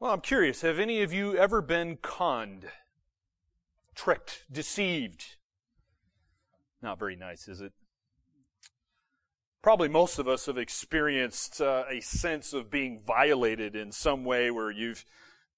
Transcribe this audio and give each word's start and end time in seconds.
Well, 0.00 0.12
I'm 0.12 0.20
curious. 0.20 0.60
Have 0.60 0.78
any 0.78 1.02
of 1.02 1.12
you 1.12 1.36
ever 1.36 1.60
been 1.60 1.96
conned, 1.96 2.66
tricked, 3.96 4.44
deceived? 4.50 5.24
Not 6.80 7.00
very 7.00 7.16
nice, 7.16 7.48
is 7.48 7.60
it? 7.60 7.72
Probably 9.60 9.88
most 9.88 10.20
of 10.20 10.28
us 10.28 10.46
have 10.46 10.56
experienced 10.56 11.60
uh, 11.60 11.82
a 11.90 12.00
sense 12.00 12.52
of 12.52 12.70
being 12.70 13.00
violated 13.04 13.74
in 13.74 13.90
some 13.90 14.24
way 14.24 14.52
where 14.52 14.70
you've 14.70 15.04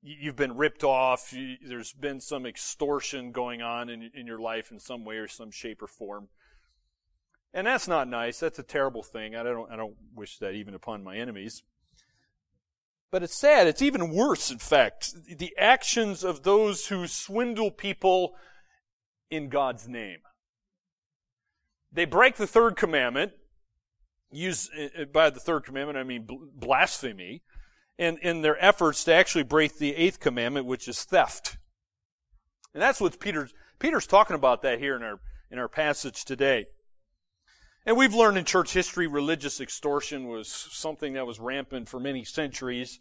you've 0.02 0.36
been 0.36 0.56
ripped 0.56 0.84
off. 0.84 1.34
You, 1.34 1.56
there's 1.62 1.92
been 1.92 2.18
some 2.20 2.46
extortion 2.46 3.32
going 3.32 3.60
on 3.60 3.90
in, 3.90 4.10
in 4.14 4.26
your 4.26 4.40
life 4.40 4.72
in 4.72 4.80
some 4.80 5.04
way 5.04 5.16
or 5.16 5.28
some 5.28 5.50
shape 5.50 5.82
or 5.82 5.86
form. 5.86 6.28
And 7.52 7.66
that's 7.66 7.86
not 7.86 8.08
nice. 8.08 8.40
That's 8.40 8.58
a 8.58 8.62
terrible 8.62 9.02
thing. 9.02 9.36
I 9.36 9.42
don't, 9.42 9.70
I 9.70 9.76
don't 9.76 9.96
wish 10.14 10.38
that 10.38 10.52
even 10.52 10.74
upon 10.74 11.04
my 11.04 11.16
enemies. 11.16 11.62
But 13.10 13.22
it's 13.22 13.38
sad. 13.38 13.66
It's 13.66 13.82
even 13.82 14.14
worse, 14.14 14.50
in 14.50 14.58
fact. 14.58 15.14
The 15.38 15.54
actions 15.58 16.22
of 16.22 16.42
those 16.42 16.86
who 16.86 17.06
swindle 17.06 17.70
people 17.70 18.34
in 19.30 19.48
God's 19.48 19.88
name. 19.88 20.18
They 21.92 22.04
break 22.04 22.36
the 22.36 22.46
third 22.46 22.76
commandment. 22.76 23.32
Use, 24.30 24.70
uh, 24.70 25.06
by 25.06 25.30
the 25.30 25.40
third 25.40 25.64
commandment, 25.64 25.98
I 25.98 26.04
mean 26.04 26.26
blasphemy. 26.54 27.42
And 27.98 28.18
in 28.20 28.42
their 28.42 28.62
efforts 28.64 29.04
to 29.04 29.12
actually 29.12 29.44
break 29.44 29.78
the 29.78 29.94
eighth 29.94 30.20
commandment, 30.20 30.66
which 30.66 30.86
is 30.86 31.02
theft. 31.04 31.58
And 32.72 32.82
that's 32.82 33.00
what 33.00 33.18
Peter's, 33.18 33.52
Peter's 33.78 34.06
talking 34.06 34.36
about 34.36 34.62
that 34.62 34.78
here 34.78 34.94
in 34.94 35.02
our, 35.02 35.20
in 35.50 35.58
our 35.58 35.68
passage 35.68 36.24
today. 36.24 36.66
And 37.86 37.96
we've 37.96 38.14
learned 38.14 38.36
in 38.36 38.44
church 38.44 38.72
history 38.72 39.06
religious 39.06 39.60
extortion 39.60 40.28
was 40.28 40.48
something 40.48 41.14
that 41.14 41.26
was 41.26 41.40
rampant 41.40 41.88
for 41.88 41.98
many 41.98 42.24
centuries. 42.24 43.00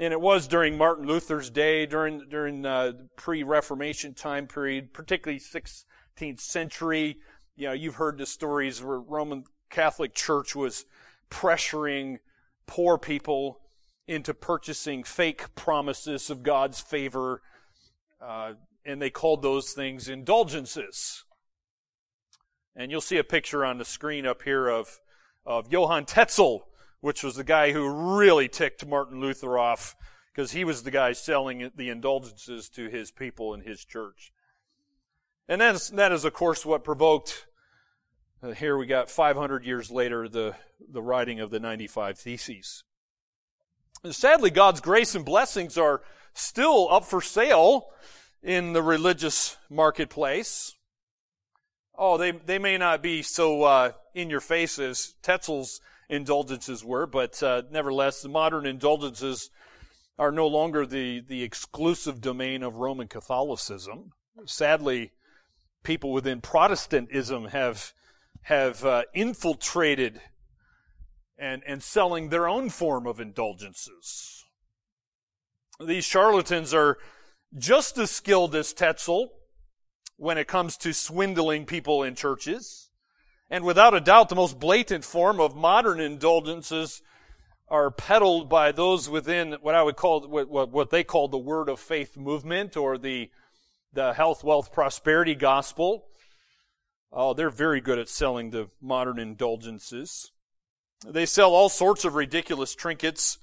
And 0.00 0.12
it 0.12 0.20
was 0.20 0.48
during 0.48 0.76
Martin 0.76 1.06
Luther's 1.06 1.50
day, 1.50 1.86
during, 1.86 2.28
during 2.28 2.66
uh, 2.66 2.92
pre-Reformation 3.16 4.14
time 4.14 4.46
period, 4.46 4.92
particularly 4.92 5.40
16th 5.40 6.40
century. 6.40 7.18
You 7.56 7.68
know, 7.68 7.72
you've 7.72 7.96
heard 7.96 8.18
the 8.18 8.26
stories 8.26 8.82
where 8.82 8.98
Roman 8.98 9.44
Catholic 9.70 10.14
Church 10.14 10.56
was 10.56 10.84
pressuring 11.30 12.18
poor 12.66 12.98
people 12.98 13.60
into 14.08 14.34
purchasing 14.34 15.04
fake 15.04 15.54
promises 15.54 16.28
of 16.28 16.42
God's 16.42 16.80
favor. 16.80 17.42
Uh, 18.20 18.54
and 18.84 19.00
they 19.00 19.10
called 19.10 19.42
those 19.42 19.72
things 19.72 20.08
indulgences. 20.08 21.24
And 22.78 22.92
you'll 22.92 23.00
see 23.00 23.18
a 23.18 23.24
picture 23.24 23.64
on 23.64 23.78
the 23.78 23.84
screen 23.84 24.24
up 24.24 24.42
here 24.42 24.68
of, 24.68 25.00
of 25.44 25.72
Johann 25.72 26.04
Tetzel, 26.04 26.68
which 27.00 27.24
was 27.24 27.34
the 27.34 27.42
guy 27.42 27.72
who 27.72 28.16
really 28.16 28.48
ticked 28.48 28.86
Martin 28.86 29.20
Luther 29.20 29.58
off 29.58 29.96
because 30.32 30.52
he 30.52 30.62
was 30.62 30.84
the 30.84 30.92
guy 30.92 31.12
selling 31.12 31.72
the 31.74 31.88
indulgences 31.88 32.68
to 32.68 32.88
his 32.88 33.10
people 33.10 33.52
in 33.52 33.62
his 33.62 33.84
church. 33.84 34.32
And 35.48 35.60
that 35.60 35.74
is, 35.74 35.88
that 35.88 36.12
is 36.12 36.24
of 36.24 36.32
course 36.34 36.64
what 36.64 36.84
provoked, 36.84 37.48
uh, 38.44 38.52
here 38.52 38.78
we 38.78 38.86
got 38.86 39.10
500 39.10 39.64
years 39.64 39.90
later, 39.90 40.28
the, 40.28 40.54
the 40.88 41.02
writing 41.02 41.40
of 41.40 41.50
the 41.50 41.58
95 41.58 42.16
Theses. 42.16 42.84
And 44.04 44.14
sadly, 44.14 44.50
God's 44.50 44.80
grace 44.80 45.16
and 45.16 45.24
blessings 45.24 45.76
are 45.76 46.02
still 46.32 46.86
up 46.92 47.04
for 47.04 47.22
sale 47.22 47.88
in 48.40 48.72
the 48.72 48.82
religious 48.82 49.56
marketplace. 49.68 50.76
Oh, 52.00 52.16
they, 52.16 52.30
they 52.30 52.60
may 52.60 52.78
not 52.78 53.02
be 53.02 53.22
so 53.22 53.64
uh, 53.64 53.92
in 54.14 54.30
your 54.30 54.40
face 54.40 54.78
as 54.78 55.14
Tetzel's 55.20 55.80
indulgences 56.08 56.84
were, 56.84 57.06
but 57.06 57.42
uh, 57.42 57.62
nevertheless, 57.72 58.22
the 58.22 58.28
modern 58.28 58.66
indulgences 58.66 59.50
are 60.16 60.30
no 60.30 60.46
longer 60.46 60.86
the, 60.86 61.20
the 61.20 61.42
exclusive 61.42 62.20
domain 62.20 62.62
of 62.62 62.76
Roman 62.76 63.08
Catholicism. 63.08 64.12
Sadly, 64.46 65.10
people 65.82 66.12
within 66.12 66.40
Protestantism 66.40 67.46
have 67.46 67.92
have 68.42 68.84
uh, 68.84 69.02
infiltrated 69.14 70.20
and 71.36 71.62
and 71.66 71.82
selling 71.82 72.28
their 72.28 72.48
own 72.48 72.70
form 72.70 73.06
of 73.06 73.20
indulgences. 73.20 74.44
These 75.80 76.04
charlatans 76.04 76.72
are 76.72 76.98
just 77.56 77.98
as 77.98 78.10
skilled 78.10 78.54
as 78.54 78.72
Tetzel 78.72 79.32
when 80.18 80.36
it 80.36 80.48
comes 80.48 80.76
to 80.76 80.92
swindling 80.92 81.64
people 81.64 82.02
in 82.02 82.14
churches. 82.14 82.90
And 83.48 83.64
without 83.64 83.94
a 83.94 84.00
doubt, 84.00 84.28
the 84.28 84.34
most 84.34 84.58
blatant 84.58 85.04
form 85.04 85.40
of 85.40 85.56
modern 85.56 86.00
indulgences 86.00 87.00
are 87.68 87.90
peddled 87.90 88.48
by 88.48 88.72
those 88.72 89.08
within 89.08 89.52
what 89.62 89.74
I 89.74 89.82
would 89.82 89.96
call, 89.96 90.26
what, 90.28 90.70
what 90.70 90.90
they 90.90 91.04
call 91.04 91.28
the 91.28 91.38
word 91.38 91.68
of 91.68 91.78
faith 91.78 92.16
movement 92.16 92.76
or 92.76 92.98
the, 92.98 93.30
the 93.92 94.12
health, 94.12 94.42
wealth, 94.42 94.72
prosperity 94.72 95.34
gospel. 95.34 96.06
Oh, 97.12 97.32
they're 97.32 97.48
very 97.48 97.80
good 97.80 97.98
at 97.98 98.08
selling 98.08 98.50
the 98.50 98.68
modern 98.82 99.18
indulgences. 99.18 100.32
They 101.06 101.26
sell 101.26 101.54
all 101.54 101.68
sorts 101.68 102.04
of 102.04 102.16
ridiculous 102.16 102.74
trinkets, 102.74 103.38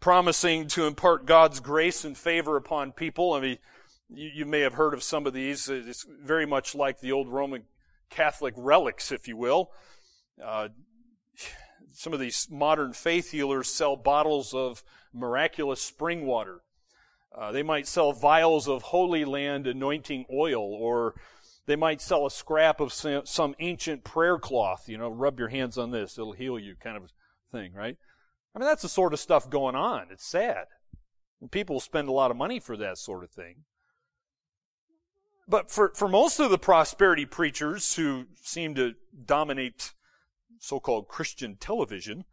promising 0.00 0.68
to 0.68 0.86
impart 0.86 1.26
God's 1.26 1.60
grace 1.60 2.04
and 2.04 2.16
favor 2.16 2.56
upon 2.56 2.92
people. 2.92 3.32
I 3.32 3.40
mean, 3.40 3.58
you, 4.12 4.30
you 4.34 4.46
may 4.46 4.60
have 4.60 4.74
heard 4.74 4.94
of 4.94 5.02
some 5.02 5.26
of 5.26 5.32
these. 5.32 5.68
It's 5.68 6.06
very 6.22 6.46
much 6.46 6.74
like 6.74 7.00
the 7.00 7.12
old 7.12 7.28
Roman 7.28 7.64
Catholic 8.10 8.54
relics, 8.56 9.12
if 9.12 9.28
you 9.28 9.36
will. 9.36 9.70
Uh, 10.42 10.68
some 11.92 12.12
of 12.12 12.20
these 12.20 12.48
modern 12.50 12.92
faith 12.92 13.30
healers 13.30 13.68
sell 13.68 13.96
bottles 13.96 14.54
of 14.54 14.82
miraculous 15.12 15.82
spring 15.82 16.26
water. 16.26 16.60
Uh, 17.36 17.52
they 17.52 17.62
might 17.62 17.86
sell 17.86 18.12
vials 18.12 18.68
of 18.68 18.82
Holy 18.82 19.24
Land 19.24 19.66
anointing 19.66 20.26
oil, 20.32 20.62
or 20.62 21.14
they 21.66 21.76
might 21.76 22.00
sell 22.00 22.26
a 22.26 22.30
scrap 22.30 22.80
of 22.80 22.92
some, 22.92 23.24
some 23.24 23.54
ancient 23.60 24.02
prayer 24.02 24.38
cloth. 24.38 24.88
You 24.88 24.98
know, 24.98 25.08
rub 25.08 25.38
your 25.38 25.48
hands 25.48 25.78
on 25.78 25.92
this; 25.92 26.18
it'll 26.18 26.32
heal 26.32 26.58
you, 26.58 26.74
kind 26.74 26.96
of 26.96 27.12
thing, 27.52 27.72
right? 27.72 27.96
I 28.54 28.58
mean, 28.58 28.66
that's 28.66 28.82
the 28.82 28.88
sort 28.88 29.12
of 29.12 29.20
stuff 29.20 29.48
going 29.48 29.76
on. 29.76 30.08
It's 30.10 30.26
sad. 30.26 30.66
And 31.40 31.50
people 31.50 31.78
spend 31.78 32.08
a 32.08 32.12
lot 32.12 32.32
of 32.32 32.36
money 32.36 32.58
for 32.58 32.76
that 32.76 32.98
sort 32.98 33.22
of 33.22 33.30
thing. 33.30 33.64
But 35.50 35.68
for, 35.68 35.92
for 35.96 36.06
most 36.06 36.38
of 36.38 36.50
the 36.50 36.58
prosperity 36.58 37.26
preachers 37.26 37.96
who 37.96 38.26
seem 38.40 38.76
to 38.76 38.94
dominate 39.26 39.92
so-called 40.60 41.08
Christian 41.08 41.56
television, 41.56 42.24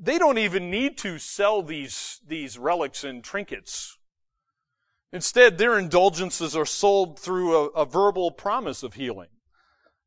they 0.00 0.18
don't 0.18 0.38
even 0.38 0.70
need 0.70 0.96
to 0.98 1.18
sell 1.18 1.62
these, 1.62 2.20
these 2.26 2.56
relics 2.56 3.04
and 3.04 3.22
trinkets. 3.22 3.98
Instead, 5.12 5.58
their 5.58 5.78
indulgences 5.78 6.56
are 6.56 6.64
sold 6.64 7.18
through 7.18 7.54
a, 7.54 7.66
a 7.68 7.84
verbal 7.84 8.30
promise 8.30 8.82
of 8.82 8.94
healing. 8.94 9.28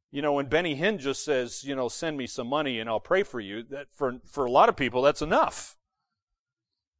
You 0.09 0.23
know, 0.23 0.33
when 0.33 0.47
Benny 0.47 0.75
Hinn 0.75 0.97
just 0.97 1.23
says, 1.23 1.63
you 1.63 1.75
know, 1.75 1.89
send 1.89 2.17
me 2.17 2.25
some 2.25 2.47
money 2.47 2.79
and 2.79 2.89
I'll 2.89 2.99
pray 2.99 3.21
for 3.21 3.39
you, 3.39 3.61
that 3.69 3.87
for, 3.93 4.15
for 4.25 4.45
a 4.45 4.51
lot 4.51 4.69
of 4.69 4.75
people, 4.75 5.03
that's 5.03 5.21
enough. 5.21 5.77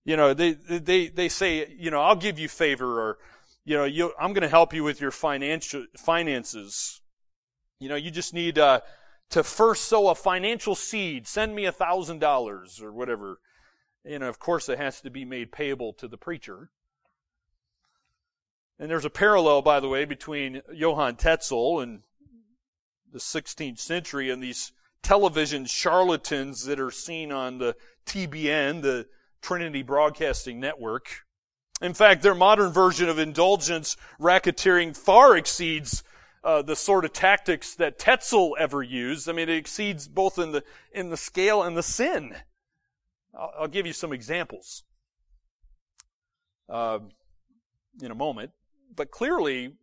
You 0.04 0.18
know, 0.18 0.36
they, 0.36 0.52
they, 0.52 1.08
they 1.08 1.30
say, 1.30 1.74
you 1.80 1.90
know, 1.90 2.02
I'll 2.02 2.16
give 2.16 2.38
you 2.38 2.48
favor 2.48 3.02
or, 3.02 3.18
you 3.66 3.76
know, 3.76 3.86
you, 3.86 4.14
I'm 4.20 4.34
going 4.34 4.44
to 4.44 4.48
help 4.48 4.74
you 4.74 4.84
with 4.84 5.02
your 5.02 5.12
financial 5.12 5.86
finances. 5.98 7.02
You 7.80 7.90
know, 7.90 7.96
you 7.96 8.12
just 8.12 8.34
need 8.34 8.60
uh, 8.60 8.82
to 9.32 9.44
first 9.44 9.86
sow 9.86 10.10
a 10.10 10.16
financial 10.16 10.76
seed. 10.76 11.28
Send 11.28 11.56
me 11.56 11.66
a 11.66 11.72
thousand 11.72 12.20
dollars 12.20 12.80
or 12.82 12.92
whatever. 12.94 13.40
And 14.06 14.24
of 14.24 14.38
course, 14.38 14.70
it 14.70 14.78
has 14.78 15.02
to 15.02 15.10
be 15.10 15.26
made 15.26 15.52
payable 15.52 15.94
to 15.94 16.08
the 16.08 16.18
preacher. 16.18 16.70
And 18.78 18.90
there's 18.90 19.06
a 19.06 19.10
parallel, 19.10 19.64
by 19.64 19.80
the 19.80 19.90
way, 19.90 20.06
between 20.06 20.62
Johann 20.72 21.16
Tetzel 21.16 21.80
and 21.80 22.02
the 23.12 23.20
16th 23.20 23.80
century 23.80 24.30
and 24.30 24.44
these 24.44 24.74
television 25.02 25.66
charlatans 25.66 26.66
that 26.66 26.80
are 26.80 26.92
seen 26.92 27.32
on 27.32 27.58
the 27.58 27.76
TBN, 28.06 28.82
the 28.82 29.08
Trinity 29.42 29.82
Broadcasting 29.82 30.60
Network. 30.60 31.26
In 31.82 31.94
fact, 31.94 32.22
their 32.22 32.36
modern 32.36 32.72
version 32.72 33.10
of 33.10 33.20
indulgence 33.20 33.98
racketeering 34.20 34.96
far 34.96 35.36
exceeds 35.36 36.04
uh, 36.44 36.62
the 36.62 36.76
sort 36.76 37.06
of 37.06 37.12
tactics 37.12 37.76
that 37.76 38.00
Tetzel 38.00 38.56
ever 38.60 38.82
used. 38.82 39.28
I 39.28 39.34
mean, 39.34 39.50
it 39.50 39.58
exceeds 39.58 40.08
both 40.08 40.38
in 40.38 40.52
the 40.52 40.64
in 40.92 41.10
the 41.10 41.18
scale 41.18 41.64
and 41.64 41.76
the 41.76 41.84
sin. 41.84 42.36
I'll, 43.34 43.54
I'll 43.62 43.68
give 43.68 43.86
you 43.86 43.94
some 43.94 44.14
examples 44.14 44.84
uh, 46.70 47.00
in 48.02 48.12
a 48.12 48.16
moment, 48.16 48.52
but 48.96 49.12
clearly, 49.12 49.74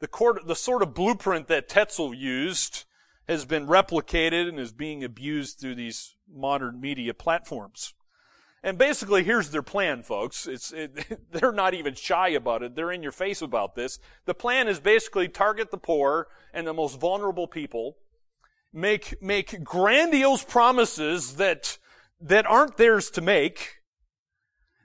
the, 0.00 0.08
court, 0.08 0.46
the 0.46 0.56
sort 0.56 0.82
of 0.82 0.94
blueprint 0.94 1.48
that 1.48 1.68
Tetzel 1.68 2.14
used 2.14 2.84
has 3.28 3.44
been 3.44 3.66
replicated 3.66 4.48
and 4.48 4.58
is 4.58 4.72
being 4.72 5.04
abused 5.04 5.60
through 5.60 5.76
these 5.76 6.16
modern 6.28 6.80
media 6.80 7.14
platforms. 7.14 7.94
And 8.64 8.78
basically, 8.78 9.24
here's 9.24 9.50
their 9.50 9.62
plan, 9.62 10.02
folks. 10.02 10.46
It's, 10.46 10.72
it, 10.72 11.06
they're 11.32 11.52
not 11.52 11.74
even 11.74 11.94
shy 11.94 12.28
about 12.28 12.62
it. 12.62 12.76
They're 12.76 12.92
in 12.92 13.02
your 13.02 13.12
face 13.12 13.42
about 13.42 13.74
this. 13.74 13.98
The 14.24 14.34
plan 14.34 14.68
is 14.68 14.78
basically 14.78 15.28
target 15.28 15.70
the 15.70 15.78
poor 15.78 16.28
and 16.54 16.66
the 16.66 16.72
most 16.72 17.00
vulnerable 17.00 17.48
people, 17.48 17.96
make, 18.72 19.20
make 19.20 19.64
grandiose 19.64 20.44
promises 20.44 21.36
that, 21.36 21.78
that 22.20 22.46
aren't 22.46 22.76
theirs 22.76 23.10
to 23.10 23.20
make, 23.20 23.82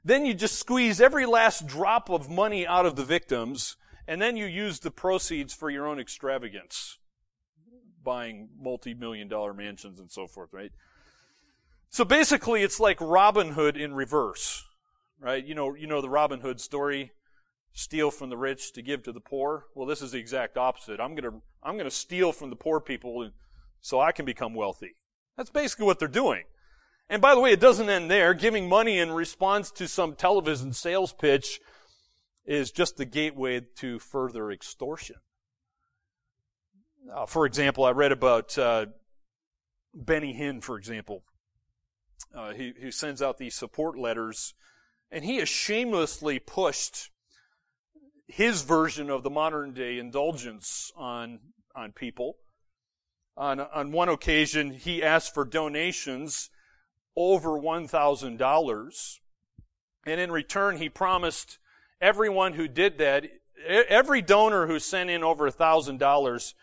Then 0.07 0.25
you 0.25 0.33
just 0.33 0.57
squeeze 0.57 1.01
every 1.01 1.25
last 1.25 1.67
drop 1.67 2.09
of 2.09 2.29
money 2.29 2.65
out 2.65 2.85
of 2.85 2.95
the 2.95 3.03
victims, 3.03 3.75
and 4.07 4.21
then 4.21 4.37
you 4.37 4.45
use 4.45 4.79
the 4.79 4.89
proceeds 4.89 5.53
for 5.53 5.69
your 5.69 5.85
own 5.85 5.99
extravagance, 5.99 6.97
buying 8.01 8.47
multi-million 8.57 9.27
dollar 9.27 9.53
mansions 9.53 9.99
and 9.99 10.09
so 10.09 10.25
forth, 10.25 10.53
right? 10.53 10.71
So 11.89 12.05
basically, 12.05 12.63
it's 12.63 12.79
like 12.79 12.99
Robin 12.99 13.51
Hood 13.51 13.77
in 13.77 13.93
reverse, 13.93 14.63
right? 15.19 15.43
You 15.43 15.55
know, 15.55 15.73
you 15.75 15.87
know 15.87 16.01
the 16.01 16.09
Robin 16.09 16.41
Hood 16.41 16.59
story, 16.59 17.11
steal 17.73 18.11
from 18.11 18.29
the 18.29 18.37
rich 18.37 18.73
to 18.73 18.81
give 18.81 19.03
to 19.03 19.11
the 19.11 19.19
poor. 19.19 19.65
Well, 19.75 19.87
this 19.87 20.01
is 20.01 20.11
the 20.11 20.19
exact 20.19 20.57
opposite. 20.57 20.99
I'm 20.99 21.15
gonna, 21.15 21.39
I'm 21.63 21.77
gonna 21.77 21.89
steal 21.91 22.31
from 22.31 22.49
the 22.49 22.55
poor 22.55 22.79
people 22.79 23.29
so 23.81 23.99
I 23.99 24.11
can 24.11 24.25
become 24.25 24.53
wealthy. 24.53 24.95
That's 25.37 25.49
basically 25.49 25.85
what 25.85 25.99
they're 25.99 26.07
doing. 26.07 26.43
And 27.09 27.21
by 27.21 27.35
the 27.35 27.41
way, 27.41 27.51
it 27.51 27.59
doesn't 27.59 27.89
end 27.89 28.11
there. 28.11 28.33
Giving 28.33 28.67
money 28.67 28.99
in 28.99 29.11
response 29.11 29.71
to 29.71 29.87
some 29.87 30.15
television 30.15 30.73
sales 30.73 31.13
pitch 31.13 31.61
is 32.45 32.71
just 32.71 32.97
the 32.97 33.05
gateway 33.05 33.61
to 33.77 33.99
further 33.99 34.51
extortion. 34.51 35.17
Uh, 37.13 37.25
for 37.25 37.45
example, 37.45 37.85
I 37.85 37.91
read 37.91 38.11
about 38.11 38.57
uh, 38.57 38.87
Benny 39.93 40.33
Hinn, 40.33 40.61
for 40.61 40.77
example, 40.77 41.23
uh, 42.37 42.53
he, 42.53 42.73
who 42.79 42.91
sends 42.91 43.21
out 43.21 43.37
these 43.37 43.55
support 43.55 43.97
letters, 43.97 44.53
and 45.11 45.25
he 45.25 45.37
has 45.37 45.49
shamelessly 45.49 46.37
pushed 46.39 47.09
his 48.27 48.61
version 48.61 49.09
of 49.09 49.23
the 49.23 49.29
modern 49.29 49.73
day 49.73 49.97
indulgence 49.97 50.91
on 50.95 51.39
on 51.75 51.91
people. 51.91 52.37
On 53.35 53.59
on 53.59 53.91
one 53.91 54.09
occasion, 54.09 54.71
he 54.71 55.01
asked 55.01 55.33
for 55.33 55.45
donations 55.45 56.49
over 57.15 57.49
$1,000. 57.59 59.19
And 60.05 60.21
in 60.21 60.31
return, 60.31 60.77
he 60.77 60.87
promised 60.87 61.57
everyone 61.99 62.53
who 62.53 62.67
did 62.67 62.99
that, 62.99 63.25
every 63.67 64.21
donor 64.21 64.67
who 64.67 64.77
sent 64.79 65.09
in 65.09 65.23
over 65.23 65.49
$1,000, 65.49 66.53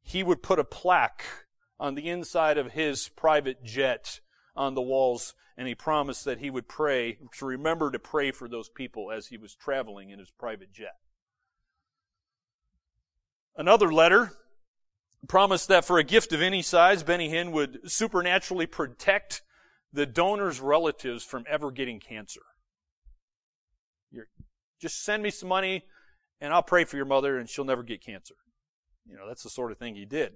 he 0.00 0.22
would 0.22 0.42
put 0.42 0.58
a 0.58 0.64
plaque 0.64 1.24
on 1.78 1.94
the 1.94 2.08
inside 2.08 2.56
of 2.56 2.72
his 2.72 3.08
private 3.10 3.62
jet 3.62 4.20
on 4.58 4.74
the 4.74 4.82
walls, 4.82 5.34
and 5.56 5.68
he 5.68 5.74
promised 5.74 6.24
that 6.24 6.40
he 6.40 6.50
would 6.50 6.68
pray, 6.68 7.18
to 7.38 7.46
remember 7.46 7.90
to 7.90 7.98
pray 7.98 8.32
for 8.32 8.48
those 8.48 8.68
people 8.68 9.10
as 9.10 9.28
he 9.28 9.38
was 9.38 9.54
traveling 9.54 10.10
in 10.10 10.18
his 10.18 10.30
private 10.30 10.72
jet. 10.72 10.96
Another 13.56 13.92
letter 13.92 14.32
promised 15.26 15.68
that 15.68 15.84
for 15.84 15.98
a 15.98 16.04
gift 16.04 16.32
of 16.32 16.42
any 16.42 16.60
size, 16.60 17.02
Benny 17.02 17.30
Hinn 17.30 17.52
would 17.52 17.90
supernaturally 17.90 18.66
protect 18.66 19.42
the 19.92 20.06
donor's 20.06 20.60
relatives 20.60 21.24
from 21.24 21.44
ever 21.48 21.70
getting 21.70 21.98
cancer. 21.98 22.42
You're, 24.10 24.28
just 24.80 25.02
send 25.02 25.22
me 25.22 25.30
some 25.30 25.48
money 25.48 25.84
and 26.40 26.52
I'll 26.52 26.62
pray 26.62 26.84
for 26.84 26.96
your 26.96 27.06
mother 27.06 27.38
and 27.38 27.48
she'll 27.48 27.64
never 27.64 27.82
get 27.82 28.04
cancer. 28.04 28.34
You 29.08 29.16
know, 29.16 29.26
that's 29.26 29.42
the 29.42 29.50
sort 29.50 29.72
of 29.72 29.78
thing 29.78 29.94
he 29.94 30.04
did. 30.04 30.34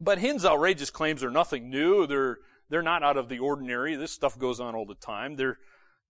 But 0.00 0.18
Hinn's 0.18 0.44
outrageous 0.44 0.90
claims 0.90 1.22
are 1.22 1.30
nothing 1.30 1.70
new. 1.70 2.06
They're, 2.06 2.38
they're 2.70 2.82
not 2.82 3.02
out 3.02 3.16
of 3.16 3.28
the 3.28 3.40
ordinary. 3.40 3.96
This 3.96 4.12
stuff 4.12 4.38
goes 4.38 4.60
on 4.60 4.74
all 4.74 4.86
the 4.86 4.94
time. 4.94 5.36
They're 5.36 5.58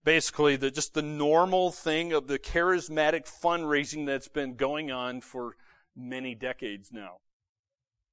basically 0.03 0.55
the, 0.55 0.71
just 0.71 0.93
the 0.93 1.01
normal 1.01 1.71
thing 1.71 2.13
of 2.13 2.27
the 2.27 2.39
charismatic 2.39 3.29
fundraising 3.29 4.05
that's 4.05 4.27
been 4.27 4.55
going 4.55 4.91
on 4.91 5.21
for 5.21 5.55
many 5.95 6.35
decades 6.35 6.91
now. 6.91 7.17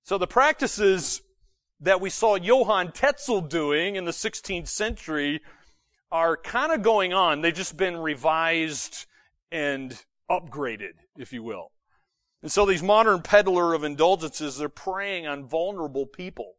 So 0.03 0.19
the 0.19 0.27
practices 0.27 1.23
that 1.81 2.01
we 2.01 2.11
saw 2.11 2.37
Johann 2.37 2.93
Tetzel 2.93 3.43
doing 3.43 3.97
in 3.97 4.05
the 4.05 4.11
16th 4.11 4.69
century 4.69 5.41
are 6.11 6.37
kind 6.37 6.73
of 6.73 6.83
going 6.83 7.13
on. 7.13 7.43
They've 7.43 7.55
just 7.55 7.77
been 7.77 7.97
revised 7.97 9.07
and 9.53 10.03
upgraded, 10.31 10.95
if 11.17 11.33
you 11.33 11.43
will. 11.43 11.71
And 12.43 12.51
so 12.51 12.65
these 12.65 12.83
modern 12.83 13.23
peddler 13.23 13.75
of 13.75 13.85
indulgences, 13.85 14.59
they're 14.59 14.69
preying 14.69 15.27
on 15.27 15.47
vulnerable 15.47 16.07
people. 16.07 16.55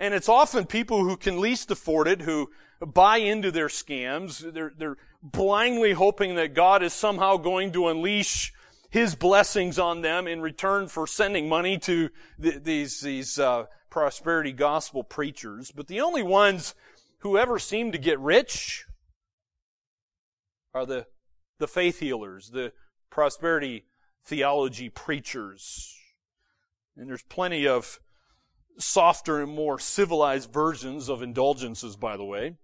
And 0.00 0.12
it's 0.12 0.28
often 0.28 0.66
people 0.66 1.04
who 1.04 1.16
can 1.16 1.40
least 1.40 1.70
afford 1.70 2.08
it, 2.08 2.22
who 2.22 2.50
buy 2.80 3.18
into 3.18 3.52
their 3.52 3.68
scams. 3.68 4.52
They're, 4.52 4.72
they're 4.76 4.96
blindly 5.22 5.92
hoping 5.92 6.34
that 6.34 6.54
God 6.54 6.82
is 6.82 6.92
somehow 6.92 7.36
going 7.36 7.70
to 7.72 7.86
unleash 7.86 8.52
His 8.88 9.14
blessings 9.14 9.78
on 9.78 10.00
them 10.00 10.26
in 10.26 10.40
return 10.40 10.88
for 10.88 11.06
sending 11.06 11.48
money 11.48 11.78
to 11.78 12.08
th- 12.42 12.62
these, 12.64 13.00
these, 13.00 13.38
uh, 13.38 13.66
prosperity 13.90 14.52
gospel 14.52 15.02
preachers, 15.02 15.72
but 15.72 15.88
the 15.88 16.00
only 16.00 16.22
ones 16.22 16.74
who 17.18 17.36
ever 17.36 17.58
seem 17.58 17.92
to 17.92 17.98
get 17.98 18.18
rich 18.20 18.86
are 20.72 20.86
the, 20.86 21.06
the 21.58 21.68
faith 21.68 21.98
healers, 21.98 22.50
the 22.50 22.72
prosperity 23.10 23.84
theology 24.24 24.88
preachers. 24.88 25.96
And 26.96 27.08
there's 27.08 27.24
plenty 27.24 27.66
of 27.66 28.00
softer 28.80 29.42
and 29.42 29.52
more 29.52 29.78
civilized 29.78 30.52
versions 30.52 31.08
of 31.08 31.22
indulgences, 31.22 31.96
by 31.96 32.16
the 32.16 32.24
way, 32.24 32.56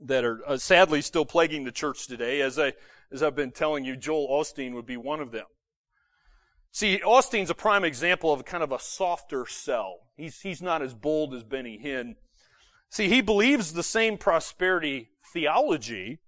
that 0.00 0.24
are 0.24 0.40
uh, 0.46 0.56
sadly 0.56 1.02
still 1.02 1.24
plaguing 1.24 1.64
the 1.64 1.72
church 1.72 2.06
today. 2.06 2.40
As 2.40 2.58
I, 2.58 2.72
as 3.12 3.22
I've 3.22 3.36
been 3.36 3.52
telling 3.52 3.84
you, 3.84 3.96
Joel 3.96 4.28
Osteen 4.28 4.74
would 4.74 4.86
be 4.86 4.96
one 4.96 5.20
of 5.20 5.30
them. 5.30 5.46
See, 6.72 7.00
Osteen's 7.04 7.50
a 7.50 7.54
prime 7.54 7.84
example 7.84 8.32
of 8.32 8.46
kind 8.46 8.62
of 8.62 8.72
a 8.72 8.78
softer 8.78 9.46
sell. 9.46 10.08
He's, 10.16 10.40
he's 10.40 10.62
not 10.62 10.80
as 10.80 10.94
bold 10.94 11.34
as 11.34 11.44
Benny 11.44 11.78
Hinn. 11.82 12.14
See, 12.88 13.08
he 13.08 13.20
believes 13.20 13.72
the 13.72 13.82
same 13.82 14.16
prosperity 14.16 15.10
theology, 15.32 16.20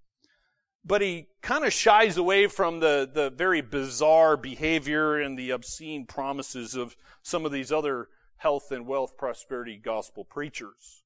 but 0.84 1.00
he 1.00 1.28
kind 1.40 1.64
of 1.64 1.72
shies 1.72 2.18
away 2.18 2.46
from 2.46 2.80
the, 2.80 3.08
the 3.10 3.30
very 3.30 3.62
bizarre 3.62 4.36
behavior 4.36 5.18
and 5.18 5.38
the 5.38 5.50
obscene 5.50 6.04
promises 6.04 6.74
of 6.74 6.94
some 7.22 7.46
of 7.46 7.52
these 7.52 7.72
other 7.72 8.08
health 8.44 8.70
and 8.70 8.86
wealth 8.86 9.16
prosperity 9.16 9.80
gospel 9.82 10.22
preachers. 10.22 11.02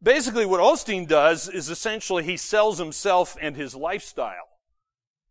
Basically, 0.00 0.46
what 0.46 0.60
Osteen 0.60 1.08
does 1.08 1.48
is 1.48 1.68
essentially 1.68 2.22
he 2.22 2.36
sells 2.36 2.78
himself 2.78 3.36
and 3.40 3.56
his 3.56 3.74
lifestyle. 3.74 4.48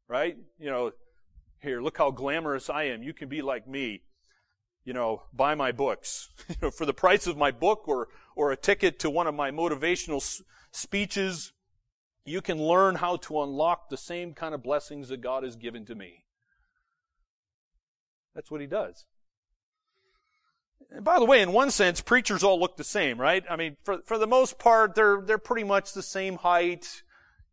Right? 0.10 0.36
You 0.60 0.70
know, 0.70 0.92
here, 1.62 1.82
look 1.82 1.98
how 1.98 2.12
glamorous 2.12 2.70
I 2.70 2.84
am. 2.84 3.02
You 3.02 3.14
can 3.14 3.30
be 3.30 3.42
like 3.42 3.66
me. 3.66 4.02
You 4.84 4.92
know, 4.92 5.24
buy 5.32 5.56
my 5.56 5.72
books. 5.72 6.28
you 6.50 6.56
know, 6.62 6.70
for 6.70 6.86
the 6.86 6.94
price 6.94 7.28
of 7.28 7.38
my 7.38 7.50
book 7.50 7.88
or, 7.88 8.10
or 8.36 8.52
a 8.52 8.58
ticket 8.58 9.00
to 9.00 9.10
one 9.10 9.26
of 9.26 9.34
my 9.34 9.52
motivational 9.52 10.18
s- 10.18 10.44
speeches, 10.74 11.54
you 12.26 12.42
can 12.42 12.62
learn 12.62 12.96
how 12.96 13.16
to 13.16 13.42
unlock 13.42 13.88
the 13.90 13.98
same 13.98 14.34
kind 14.34 14.54
of 14.54 14.62
blessings 14.62 15.08
that 15.08 15.22
God 15.22 15.44
has 15.44 15.56
given 15.56 15.86
to 15.86 15.96
me. 15.96 16.26
That's 18.36 18.52
what 18.52 18.60
he 18.60 18.68
does. 18.68 19.06
And 20.92 21.04
by 21.04 21.20
the 21.20 21.26
way, 21.26 21.42
in 21.42 21.52
one 21.52 21.72
sense, 21.72 22.02
preachers 22.02 22.44
all 22.44 22.60
look 22.60 22.78
the 22.78 22.84
same, 22.84 23.20
right? 23.20 23.44
I 23.50 23.56
mean, 23.56 23.76
for, 23.84 24.00
for 24.06 24.18
the 24.18 24.28
most 24.28 24.58
part, 24.60 24.96
they're, 24.96 25.22
they're 25.22 25.38
pretty 25.38 25.66
much 25.66 25.94
the 25.94 26.04
same 26.04 26.38
height, 26.38 27.04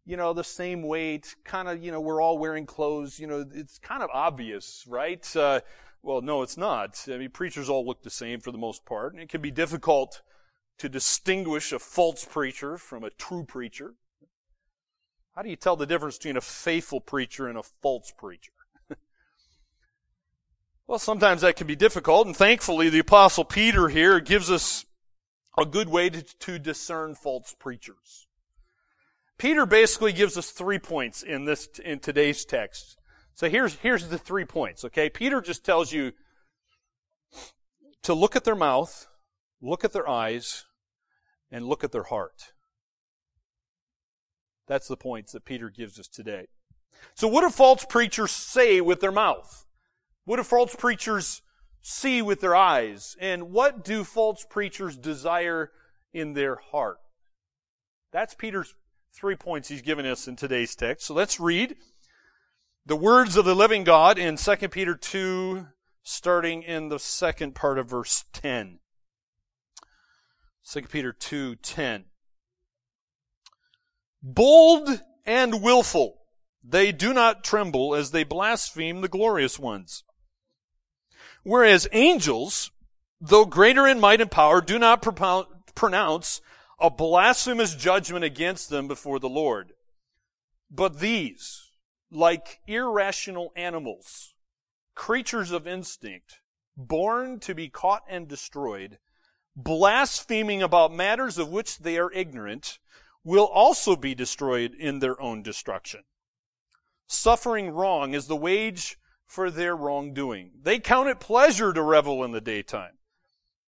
you 0.05 0.17
know, 0.17 0.33
the 0.33 0.45
same 0.45 0.83
weight, 0.83 1.35
kind 1.45 1.69
of, 1.69 1.83
you 1.83 1.91
know, 1.91 2.01
we're 2.01 2.21
all 2.21 2.39
wearing 2.39 2.67
clothes, 2.67 3.19
you 3.19 3.27
know, 3.27 3.45
it's 3.53 3.79
kind 3.79 4.03
of 4.03 4.11
obvious, 4.13 4.85
right? 4.89 5.37
Uh, 5.37 5.61
well, 6.03 6.21
no, 6.21 6.43
it's 6.43 6.57
not. 6.57 7.05
I 7.09 7.19
mean, 7.19 7.31
preachers 7.31 7.69
all 7.69 7.87
look 7.87 8.03
the 8.03 8.11
same 8.11 8.41
for 8.41 8.51
the 8.51 8.59
most 8.59 8.85
part, 8.85 9.13
and 9.13 9.23
it 9.23 9.29
can 9.29 9.41
be 9.41 9.51
difficult 9.51 10.23
to 10.79 10.89
distinguish 10.89 11.73
a 11.73 11.79
false 11.79 12.25
preacher 12.25 12.77
from 12.77 13.05
a 13.05 13.11
true 13.11 13.45
preacher. 13.45 13.95
How 15.35 15.43
do 15.43 15.49
you 15.49 15.57
tell 15.57 15.77
the 15.77 15.87
difference 15.87 16.19
between 16.19 16.37
a 16.37 16.43
faithful 16.43 17.01
preacher 17.01 17.49
and 17.49 17.57
a 17.57 17.63
false 17.63 18.13
preacher? 18.17 18.53
Well, 20.93 20.99
sometimes 20.99 21.41
that 21.41 21.57
can 21.57 21.67
be 21.67 21.75
difficult, 21.75 22.27
and 22.27 22.37
thankfully 22.37 22.91
the 22.91 22.99
apostle 22.99 23.47
Peter 23.47 23.89
here 23.89 24.21
gives 24.21 24.51
us 24.51 24.85
a 25.57 25.65
good 25.65 25.89
way 25.89 26.11
to, 26.11 26.21
to 26.21 26.59
discern 26.59 27.15
false 27.15 27.57
preachers. 27.59 28.27
Peter 29.39 29.65
basically 29.65 30.13
gives 30.13 30.37
us 30.37 30.51
three 30.51 30.79
points 30.79 31.23
in 31.23 31.47
this, 31.47 31.67
in 31.83 31.99
today's 31.99 32.45
text. 32.45 32.99
So 33.33 33.49
here's, 33.49 33.77
here's 33.77 34.07
the 34.09 34.19
three 34.19 34.45
points, 34.45 34.85
okay? 34.85 35.09
Peter 35.09 35.41
just 35.41 35.65
tells 35.65 35.95
you 35.95 36.13
to 38.03 38.13
look 38.13 38.37
at 38.37 38.45
their 38.45 38.55
mouth, 38.55 39.07
look 39.63 39.87
at 39.87 39.95
their 39.95 40.07
eyes, 40.07 40.67
and 41.51 41.65
look 41.65 41.85
at 41.85 41.93
their 41.93 42.03
heart. 42.03 42.53
That's 44.67 44.89
the 44.89 44.99
points 44.99 45.33
that 45.33 45.47
Peter 45.47 45.71
gives 45.71 45.99
us 45.99 46.09
today. 46.09 46.49
So 47.15 47.29
what 47.29 47.41
do 47.41 47.49
false 47.49 47.87
preachers 47.87 48.31
say 48.31 48.83
with 48.83 49.01
their 49.01 49.11
mouth? 49.11 49.65
What 50.25 50.37
do 50.37 50.45
false 50.45 50.75
preachers 50.77 51.43
see 51.81 52.23
with 52.23 52.41
their 52.41 52.55
eyes? 52.55 53.17
And 53.21 53.51
what 53.51 53.85
do 53.85 54.05
false 54.05 54.47
preachers 54.49 54.97
desire 54.97 55.71
in 56.13 56.35
their 56.35 56.57
heart? 56.57 56.99
That's 58.13 58.35
Peter's 58.35 58.75
three 59.15 59.37
points 59.37 59.69
he's 59.69 59.83
given 59.83 60.07
us 60.07 60.29
in 60.29 60.37
today's 60.37 60.75
text. 60.77 61.07
So 61.07 61.15
let's 61.15 61.41
read 61.41 61.77
the 62.87 62.97
words 62.97 63.37
of 63.37 63.45
the 63.45 63.55
living 63.55 63.85
God 63.85 64.19
in 64.19 64.37
2 64.37 64.69
Peter 64.69 64.95
2, 64.95 65.67
starting 66.03 66.63
in 66.63 66.89
the 66.89 66.99
second 66.99 67.55
part 67.55 67.79
of 67.79 67.89
verse 67.91 68.25
10. 68.33 68.79
2 70.69 70.83
Peter 70.83 71.13
2, 71.13 71.57
10. 71.57 72.05
bold 74.23 75.01
and 75.27 75.63
willful. 75.63 76.19
They 76.65 76.93
do 76.93 77.13
not 77.13 77.43
tremble 77.43 77.95
as 77.95 78.13
they 78.13 78.25
blaspheme 78.25 79.01
the 79.01 79.09
glorious 79.09 79.59
ones. 79.59 80.05
Whereas 81.45 81.89
angels, 81.93 82.71
though 83.21 83.45
greater 83.45 83.87
in 83.87 84.01
might 84.01 84.21
and 84.21 84.31
power, 84.31 84.61
do 84.61 84.79
not 84.79 85.03
pronounce 85.75 86.41
a 86.79 86.91
blasphemous 86.91 87.75
judgment 87.75 88.25
against 88.25 88.71
them 88.71 88.89
before 88.89 89.19
the 89.19 89.29
Lord. 89.29 89.73
But 90.71 91.01
these, 91.01 91.71
like 92.11 92.61
irrational 92.67 93.53
animals, 93.57 94.35
creatures 94.95 95.51
of 95.51 95.67
instinct, 95.67 96.41
born 96.77 97.41
to 97.41 97.55
be 97.55 97.69
caught 97.69 98.03
and 98.09 98.29
destroyed, 98.29 98.99
blaspheming 99.57 100.63
about 100.63 100.93
matters 100.93 101.39
of 101.39 101.51
which 101.51 101.79
they 101.79 101.99
are 101.99 102.13
ignorant, 102.13 102.79
will 103.25 103.45
also 103.45 103.97
be 103.97 104.15
destroyed 104.15 104.75
in 104.75 104.99
their 104.99 105.21
own 105.21 105.43
destruction. 105.43 106.03
Suffering 107.07 107.71
wrong 107.71 108.15
is 108.15 108.27
the 108.27 108.37
wage 108.37 108.97
for 109.27 109.51
their 109.51 109.77
wrongdoing. 109.77 110.53
They 110.63 110.79
count 110.79 111.09
it 111.09 111.21
pleasure 111.21 111.73
to 111.73 111.83
revel 111.83 112.25
in 112.25 112.33
the 112.33 112.41
daytime. 112.41 112.99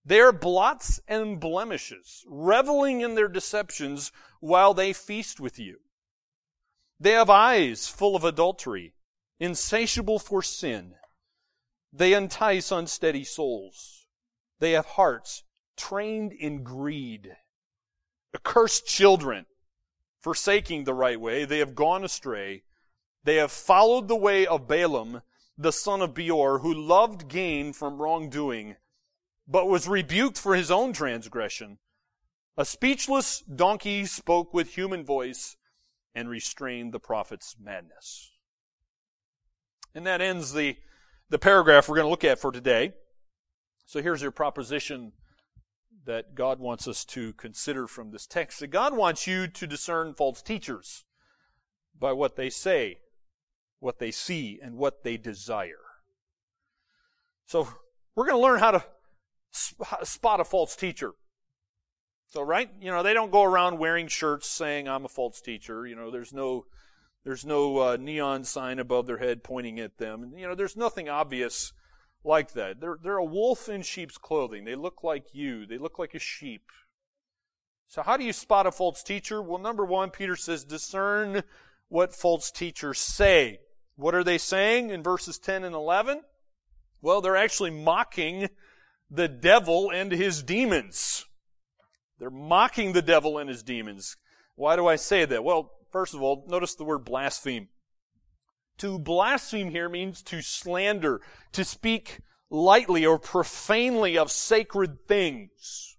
They 0.05 0.21
are 0.21 0.33
blots 0.33 1.01
and 1.09 1.41
blemishes, 1.41 2.25
reveling 2.27 3.01
in 3.01 3.15
their 3.15 3.29
deceptions 3.29 4.13
while 4.41 4.75
they 4.75 4.93
feast 4.93 5.41
with 5.41 5.59
you. 5.59 5.79
They 7.01 7.13
have 7.13 7.31
eyes 7.31 7.89
full 7.89 8.15
of 8.15 8.25
adultery, 8.25 8.95
insatiable 9.41 10.19
for 10.19 10.43
sin. 10.43 10.95
They 11.93 12.13
entice 12.13 12.71
unsteady 12.71 13.25
souls. 13.25 14.07
They 14.59 14.73
have 14.73 14.87
hearts 14.87 15.45
trained 15.77 16.33
in 16.33 16.63
greed. 16.63 17.37
Accursed 18.35 18.87
children, 18.87 19.47
forsaking 20.21 20.85
the 20.85 20.95
right 20.95 21.21
way, 21.21 21.45
they 21.45 21.59
have 21.59 21.75
gone 21.75 22.05
astray. 22.05 22.65
They 23.23 23.37
have 23.37 23.53
followed 23.53 24.09
the 24.09 24.17
way 24.17 24.47
of 24.47 24.69
Balaam, 24.69 25.23
the 25.57 25.73
son 25.73 26.03
of 26.03 26.15
Beor, 26.15 26.61
who 26.61 26.75
loved 26.75 27.29
gain 27.29 27.73
from 27.73 28.01
wrongdoing, 28.01 28.77
but 29.47 29.69
was 29.69 29.87
rebuked 29.89 30.39
for 30.39 30.55
his 30.55 30.71
own 30.71 30.93
transgression. 30.93 31.79
A 32.57 32.65
speechless 32.65 33.41
donkey 33.41 34.07
spoke 34.07 34.55
with 34.55 34.75
human 34.75 35.05
voice 35.05 35.57
and 36.15 36.29
restrained 36.29 36.93
the 36.93 37.01
prophet's 37.01 37.57
madness. 37.61 38.31
And 39.95 40.07
that 40.07 40.21
ends 40.21 40.53
the, 40.53 40.77
the 41.31 41.39
paragraph 41.39 41.89
we're 41.89 41.97
going 41.97 42.07
to 42.07 42.11
look 42.11 42.25
at 42.25 42.39
for 42.39 42.53
today. 42.53 42.95
So 43.87 44.03
here's 44.03 44.23
your 44.23 44.31
proposition 44.31 45.13
that 46.05 46.35
God 46.35 46.59
wants 46.59 46.87
us 46.87 47.05
to 47.07 47.33
consider 47.35 47.87
from 47.87 48.11
this 48.11 48.27
text. 48.27 48.61
That 48.61 48.69
God 48.69 48.97
wants 48.97 49.27
you 49.27 49.47
to 49.49 49.67
discern 49.67 50.15
false 50.15 50.43
teachers 50.43 51.05
by 51.99 52.13
what 52.13 52.37
they 52.37 52.51
say, 52.51 52.99
what 53.85 53.99
they 53.99 54.11
see, 54.11 54.59
and 54.63 54.77
what 54.77 55.05
they 55.05 55.19
desire. 55.19 55.85
So 57.47 57.69
we're 58.17 58.27
going 58.27 58.41
to 58.41 58.43
learn 58.43 58.59
how 58.59 58.71
to 58.71 58.85
spot 59.53 60.41
a 60.41 60.45
false 60.45 60.75
teacher. 60.75 61.13
So, 62.29 62.41
right? 62.41 62.71
You 62.81 62.91
know, 62.91 63.03
they 63.03 63.13
don't 63.13 63.31
go 63.31 63.45
around 63.45 63.79
wearing 63.79 64.09
shirts 64.09 64.49
saying, 64.49 64.89
I'm 64.89 65.05
a 65.05 65.09
false 65.09 65.43
teacher. 65.43 65.87
You 65.87 65.97
know, 65.97 66.11
there's 66.11 66.33
no, 66.33 66.65
there's 67.25 67.45
no 67.45 67.79
uh, 67.79 67.97
neon 68.01 68.45
sign 68.45 68.79
above 68.79 69.07
their 69.07 69.19
head 69.19 69.45
pointing 69.45 69.79
at 69.79 69.99
them. 69.99 70.33
You 70.35 70.49
know, 70.49 70.55
there's 70.55 70.79
nothing 70.79 71.11
obvious 71.11 71.73
like 72.25 72.55
that. 72.55 72.81
They're, 72.81 72.97
they're 73.03 73.19
a 73.19 73.25
wolf 73.25 73.69
in 73.69 73.83
sheep's 73.83 74.17
clothing. 74.17 74.65
They 74.65 74.77
look 74.77 75.05
like 75.05 75.35
you. 75.35 75.67
They 75.67 75.77
look 75.77 75.99
like 75.99 76.15
a 76.15 76.19
sheep. 76.19 76.71
So 77.87 78.03
how 78.03 78.17
do 78.17 78.25
you 78.25 78.33
spot 78.33 78.67
a 78.67 78.73
false 78.73 79.03
teacher? 79.03 79.43
Well, 79.43 79.59
number 79.59 79.85
one, 79.85 80.09
Peter 80.09 80.37
says, 80.37 80.65
discern 80.65 81.43
what 81.89 82.15
false 82.15 82.51
teachers 82.51 82.99
say. 82.99 83.61
What 83.97 84.15
are 84.15 84.25
they 84.25 84.39
saying 84.39 84.91
in 84.91 85.03
verses 85.03 85.39
10 85.39 85.65
and 85.65 85.75
11? 85.75 86.23
Well, 87.01 87.21
they're 87.21 87.37
actually 87.37 87.71
mocking 87.71 88.49
the 89.11 89.29
devil 89.29 89.91
and 89.91 90.11
his 90.11 90.43
demons. 90.43 91.25
They're 92.19 92.31
mocking 92.31 92.93
the 92.93 93.03
devil 93.03 93.39
and 93.39 93.49
his 93.49 93.63
demons. 93.63 94.17
Why 94.57 94.77
do 94.77 94.87
I 94.87 94.97
say 94.97 95.25
that? 95.25 95.45
Well, 95.45 95.71
first 95.93 96.15
of 96.15 96.23
all, 96.23 96.45
notice 96.49 96.75
the 96.75 96.85
word 96.85 97.05
blaspheme. 97.05 97.69
To 98.79 98.99
blaspheme 98.99 99.71
here 99.71 99.89
means 99.89 100.23
to 100.25 100.43
slander, 100.43 101.21
to 101.53 101.65
speak 101.65 102.21
lightly 102.51 103.07
or 103.07 103.19
profanely 103.19 104.19
of 104.19 104.31
sacred 104.31 105.07
things. 105.07 105.97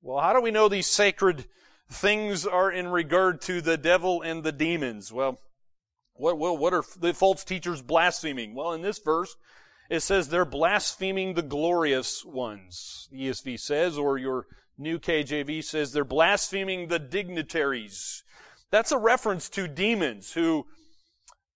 Well, 0.00 0.20
how 0.20 0.32
do 0.32 0.40
we 0.40 0.50
know 0.50 0.68
these 0.68 0.86
sacred 0.86 1.46
things 1.90 2.46
are 2.46 2.70
in 2.70 2.88
regard 2.88 3.40
to 3.42 3.60
the 3.60 3.76
devil 3.76 4.22
and 4.22 4.42
the 4.42 4.52
demons? 4.52 5.12
Well, 5.12 5.38
what, 6.14 6.38
what, 6.38 6.58
what 6.58 6.74
are 6.74 6.84
the 6.98 7.12
false 7.12 7.44
teachers 7.44 7.82
blaspheming? 7.82 8.54
Well, 8.54 8.72
in 8.72 8.82
this 8.82 8.98
verse, 8.98 9.36
it 9.90 10.00
says 10.00 10.28
they're 10.28 10.44
blaspheming 10.44 11.34
the 11.34 11.42
glorious 11.42 12.24
ones, 12.24 13.08
the 13.10 13.28
ESV 13.28 13.60
says, 13.60 13.98
or 13.98 14.16
your 14.16 14.46
new 14.78 14.98
KJV 14.98 15.62
says 15.62 15.92
they're 15.92 16.04
blaspheming 16.04 16.88
the 16.88 16.98
dignitaries. 16.98 18.22
That's 18.70 18.92
a 18.92 18.98
reference 18.98 19.48
to 19.50 19.68
demons 19.68 20.32
who 20.32 20.66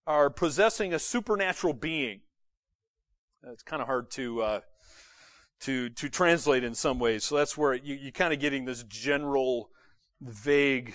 are 0.06 0.30
possessing 0.30 0.92
a 0.92 0.98
supernatural 0.98 1.74
being. 1.74 2.20
It's 3.44 3.62
kind 3.62 3.80
of 3.80 3.88
hard 3.88 4.10
to 4.12 4.42
uh, 4.42 4.60
to 5.60 5.88
to 5.90 6.08
translate 6.08 6.64
in 6.64 6.74
some 6.74 6.98
ways. 6.98 7.24
So 7.24 7.36
that's 7.36 7.56
where 7.56 7.74
you, 7.74 7.94
you're 7.94 8.12
kind 8.12 8.32
of 8.32 8.40
getting 8.40 8.64
this 8.64 8.82
general, 8.84 9.70
vague 10.20 10.94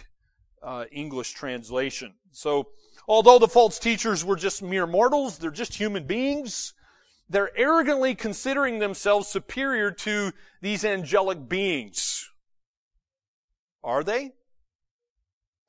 uh, 0.61 0.85
English 0.91 1.31
translation. 1.31 2.13
So 2.31 2.69
although 3.07 3.39
the 3.39 3.47
false 3.47 3.79
teachers 3.79 4.23
were 4.23 4.35
just 4.35 4.61
mere 4.61 4.87
mortals, 4.87 5.37
they're 5.37 5.51
just 5.51 5.75
human 5.75 6.05
beings. 6.05 6.73
They're 7.29 7.57
arrogantly 7.57 8.15
considering 8.15 8.79
themselves 8.79 9.27
superior 9.27 9.91
to 9.91 10.33
these 10.61 10.85
angelic 10.85 11.47
beings. 11.47 12.29
Are 13.83 14.03
they? 14.03 14.33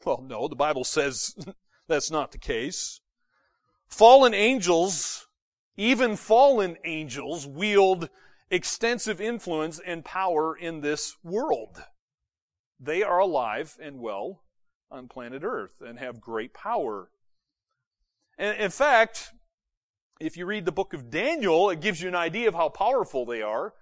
Well, 0.05 0.23
no, 0.23 0.49
the 0.49 0.57
Bible 0.57 0.85
says 0.85 1.35
that's 1.89 2.11
not 2.11 2.33
the 2.33 2.39
case. 2.39 3.01
Fallen 3.89 4.35
angels, 4.35 5.27
even 5.77 6.17
fallen 6.17 6.77
angels, 6.85 7.47
wield 7.47 8.09
extensive 8.51 9.21
influence 9.21 9.81
and 9.85 10.05
power 10.05 10.57
in 10.57 10.81
this 10.81 11.17
world. 11.23 11.83
They 12.79 13.03
are 13.03 13.19
alive 13.19 13.77
and 13.81 14.01
well 14.01 14.43
on 14.91 15.09
planet 15.09 15.43
Earth 15.45 15.81
and 15.81 15.99
have 15.99 16.21
great 16.21 16.55
power. 16.55 17.11
In 18.39 18.71
fact, 18.71 19.33
if 20.21 20.37
you 20.37 20.47
read 20.47 20.65
the 20.65 20.73
book 20.73 20.93
of 20.93 21.11
Daniel, 21.11 21.71
it 21.71 21.81
gives 21.81 22.01
you 22.01 22.09
an 22.09 22.15
idea 22.15 22.49
of 22.49 22.55
how 22.55 22.69
powerful 22.69 23.25
they 23.25 23.43
are. 23.43 23.75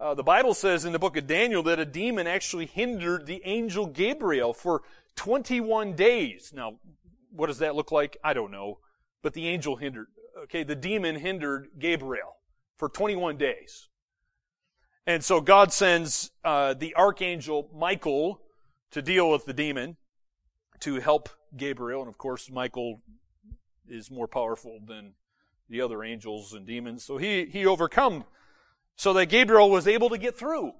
Uh, 0.00 0.14
the 0.14 0.22
Bible 0.22 0.54
says 0.54 0.84
in 0.84 0.92
the 0.92 0.98
book 0.98 1.16
of 1.16 1.26
Daniel 1.26 1.62
that 1.62 1.78
a 1.78 1.84
demon 1.84 2.26
actually 2.26 2.66
hindered 2.66 3.26
the 3.26 3.40
angel 3.44 3.86
Gabriel 3.86 4.52
for 4.52 4.82
21 5.16 5.94
days. 5.94 6.52
Now, 6.54 6.78
what 7.30 7.46
does 7.46 7.58
that 7.58 7.74
look 7.74 7.92
like? 7.92 8.16
I 8.22 8.34
don't 8.34 8.50
know 8.50 8.78
but 9.24 9.32
the 9.32 9.48
angel 9.48 9.74
hindered, 9.74 10.08
okay, 10.44 10.62
the 10.62 10.76
demon 10.76 11.16
hindered 11.16 11.70
Gabriel 11.78 12.36
for 12.76 12.90
21 12.90 13.38
days. 13.38 13.88
And 15.06 15.24
so 15.24 15.40
God 15.40 15.72
sends 15.72 16.30
uh, 16.44 16.74
the 16.74 16.94
archangel 16.94 17.70
Michael 17.74 18.42
to 18.90 19.02
deal 19.02 19.30
with 19.30 19.46
the 19.46 19.54
demon 19.54 19.96
to 20.80 20.96
help 20.96 21.30
Gabriel. 21.56 22.02
And 22.02 22.08
of 22.08 22.18
course, 22.18 22.50
Michael 22.50 23.00
is 23.88 24.10
more 24.10 24.28
powerful 24.28 24.80
than 24.86 25.14
the 25.68 25.80
other 25.80 26.02
angels 26.02 26.52
and 26.52 26.66
demons. 26.66 27.04
So 27.04 27.16
he, 27.16 27.46
he 27.46 27.66
overcome 27.66 28.24
so 28.96 29.12
that 29.14 29.26
Gabriel 29.26 29.70
was 29.70 29.88
able 29.88 30.10
to 30.10 30.18
get 30.18 30.36
through. 30.36 30.72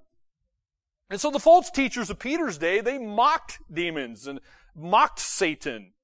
And 1.11 1.21
so 1.21 1.31
the 1.31 1.39
false 1.39 1.71
teachers 1.71 2.11
of 2.11 2.19
Peter's 2.19 2.59
day, 2.59 2.81
they 2.81 2.99
mocked 2.99 3.59
demons 3.73 4.27
and 4.27 4.41
mocked 4.75 5.21
Satan 5.21 5.95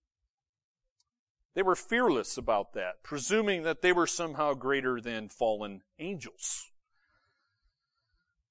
they 1.55 1.63
were 1.63 1.77
fearless 1.77 2.37
about 2.37 2.75
that, 2.75 3.03
presuming 3.03 3.65
that 3.65 3.83
they 3.83 3.93
were 3.93 4.07
somehow 4.07 4.55
greater 4.55 5.01
than 5.01 5.29
fallen 5.29 5.83
angels. 5.99 6.71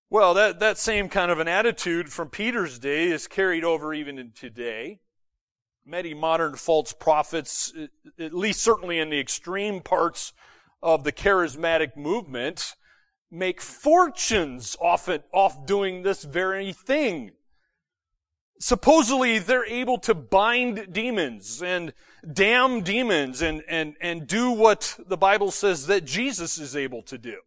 Well, 0.10 0.34
that, 0.34 0.60
that 0.60 0.78
same 0.78 1.08
kind 1.08 1.32
of 1.32 1.40
an 1.40 1.48
attitude 1.48 2.12
from 2.12 2.30
Peter's 2.30 2.80
day 2.80 3.08
is 3.08 3.28
carried 3.28 3.64
over 3.64 3.94
even 3.94 4.18
in 4.18 4.32
today. 4.32 5.00
Many 5.90 6.14
modern 6.14 6.56
false 6.56 6.94
prophets, 6.94 7.74
uh, 7.76 7.88
at 8.24 8.32
least 8.32 8.62
certainly 8.62 9.00
in 9.00 9.10
the 9.10 9.20
extreme 9.20 9.82
parts 9.82 10.34
of 10.84 11.04
the 11.04 11.12
charismatic 11.12 11.98
movement, 11.98 12.76
make 13.32 13.60
fortunes 13.60 14.78
off 14.80 15.10
it, 15.10 15.24
off 15.34 15.66
doing 15.66 16.04
this 16.04 16.24
very 16.24 16.74
thing. 16.74 17.32
Supposedly 18.60 19.40
they're 19.40 19.66
able 19.66 19.98
to 20.00 20.14
bind 20.14 20.94
demons 20.94 21.64
and 21.64 21.94
damn 22.34 22.82
demons 22.82 23.42
and, 23.42 23.64
and, 23.68 23.96
and 24.00 24.28
do 24.28 24.52
what 24.52 24.96
the 25.08 25.18
Bible 25.18 25.50
says 25.50 25.88
that 25.88 26.06
Jesus 26.06 26.60
is 26.60 26.76
able 26.76 27.02
to 27.04 27.18
do. 27.18 27.40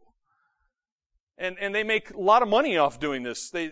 And, 1.39 1.57
and 1.61 1.73
they 1.73 1.85
make 1.85 2.11
a 2.11 2.21
lot 2.21 2.43
of 2.43 2.49
money 2.49 2.77
off 2.77 2.99
doing 2.99 3.23
this. 3.23 3.51
They, 3.51 3.71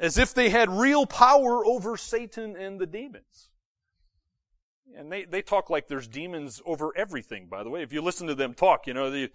as 0.00 0.16
if 0.16 0.32
they 0.32 0.48
had 0.48 0.70
real 0.70 1.04
power 1.04 1.66
over 1.66 1.98
Satan 1.98 2.56
and 2.56 2.80
the 2.80 2.86
demons. 2.86 3.50
And 4.96 5.10
they, 5.10 5.24
they 5.24 5.42
talk 5.42 5.70
like 5.70 5.88
there's 5.88 6.08
demons 6.08 6.60
over 6.66 6.92
everything, 6.96 7.46
by 7.46 7.62
the 7.62 7.70
way. 7.70 7.82
If 7.82 7.92
you 7.92 8.02
listen 8.02 8.26
to 8.26 8.34
them 8.34 8.54
talk, 8.54 8.86
you 8.86 8.94
know, 8.94 9.10
the, 9.10 9.30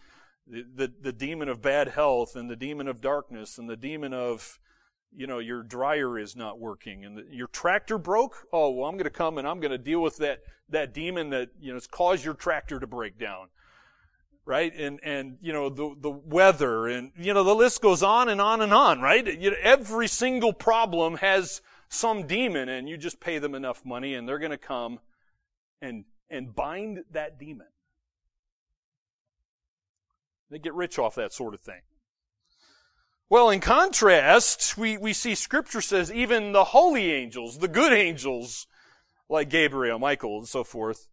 the, 0.48 0.92
the 1.02 1.12
demon 1.12 1.50
of 1.50 1.62
bad 1.62 1.90
health 1.90 2.36
and 2.36 2.50
the 2.50 2.56
demon 2.56 2.88
of 2.88 3.02
darkness 3.02 3.58
and 3.58 3.70
the 3.70 3.78
demon 3.78 4.14
of, 4.14 4.60
you 5.16 5.28
know, 5.28 5.40
your 5.40 5.64
dryer 5.64 6.20
is 6.20 6.36
not 6.36 6.60
working 6.60 7.06
and 7.06 7.18
the, 7.18 7.26
your 7.32 7.48
tractor 7.48 7.98
broke. 7.98 8.48
Oh, 8.54 8.70
well, 8.72 8.88
I'm 8.88 8.96
going 8.96 9.06
to 9.06 9.10
come 9.10 9.38
and 9.38 9.48
I'm 9.48 9.60
going 9.60 9.72
to 9.72 9.78
deal 9.78 10.02
with 10.02 10.18
that, 10.18 10.40
that 10.70 10.94
demon 10.94 11.32
that, 11.32 11.50
you 11.60 11.70
know, 11.70 11.76
has 11.76 11.88
caused 11.88 12.24
your 12.24 12.34
tractor 12.34 12.80
to 12.80 12.88
break 12.88 13.18
down. 13.18 13.48
Right? 14.46 14.74
And, 14.74 15.02
and, 15.04 15.38
you 15.42 15.52
know, 15.52 15.68
the, 15.68 15.94
the 16.00 16.10
weather 16.10 16.88
and, 16.88 17.12
you 17.18 17.34
know, 17.34 17.44
the 17.44 17.54
list 17.54 17.82
goes 17.82 18.02
on 18.02 18.30
and 18.30 18.40
on 18.40 18.62
and 18.62 18.74
on, 18.74 19.02
right? 19.02 19.28
You 19.28 19.52
know, 19.52 19.58
every 19.62 20.08
single 20.08 20.54
problem 20.54 21.18
has 21.18 21.62
some 21.90 22.28
demon 22.28 22.70
and 22.70 22.88
you 22.88 22.96
just 22.96 23.20
pay 23.20 23.40
them 23.40 23.54
enough 23.54 23.84
money 23.84 24.14
and 24.14 24.26
they're 24.26 24.40
going 24.40 24.52
to 24.52 24.58
come 24.58 25.00
and, 25.82 26.06
and 26.30 26.56
bind 26.56 27.04
that 27.12 27.40
demon. 27.40 27.68
They 30.50 30.60
get 30.60 30.74
rich 30.74 30.98
off 30.98 31.16
that 31.16 31.34
sort 31.34 31.54
of 31.54 31.62
thing. 31.62 31.82
Well, 33.30 33.50
in 33.50 33.60
contrast, 33.60 34.78
we, 34.78 34.98
we 34.98 35.12
see 35.12 35.36
scripture 35.36 35.82
says 35.82 36.12
even 36.12 36.54
the 36.54 36.64
holy 36.64 37.12
angels, 37.12 37.58
the 37.58 37.68
good 37.68 37.92
angels, 37.92 38.68
like 39.28 39.50
Gabriel, 39.50 40.00
Michael, 40.00 40.38
and 40.38 40.48
so 40.48 40.64
forth, 40.64 41.08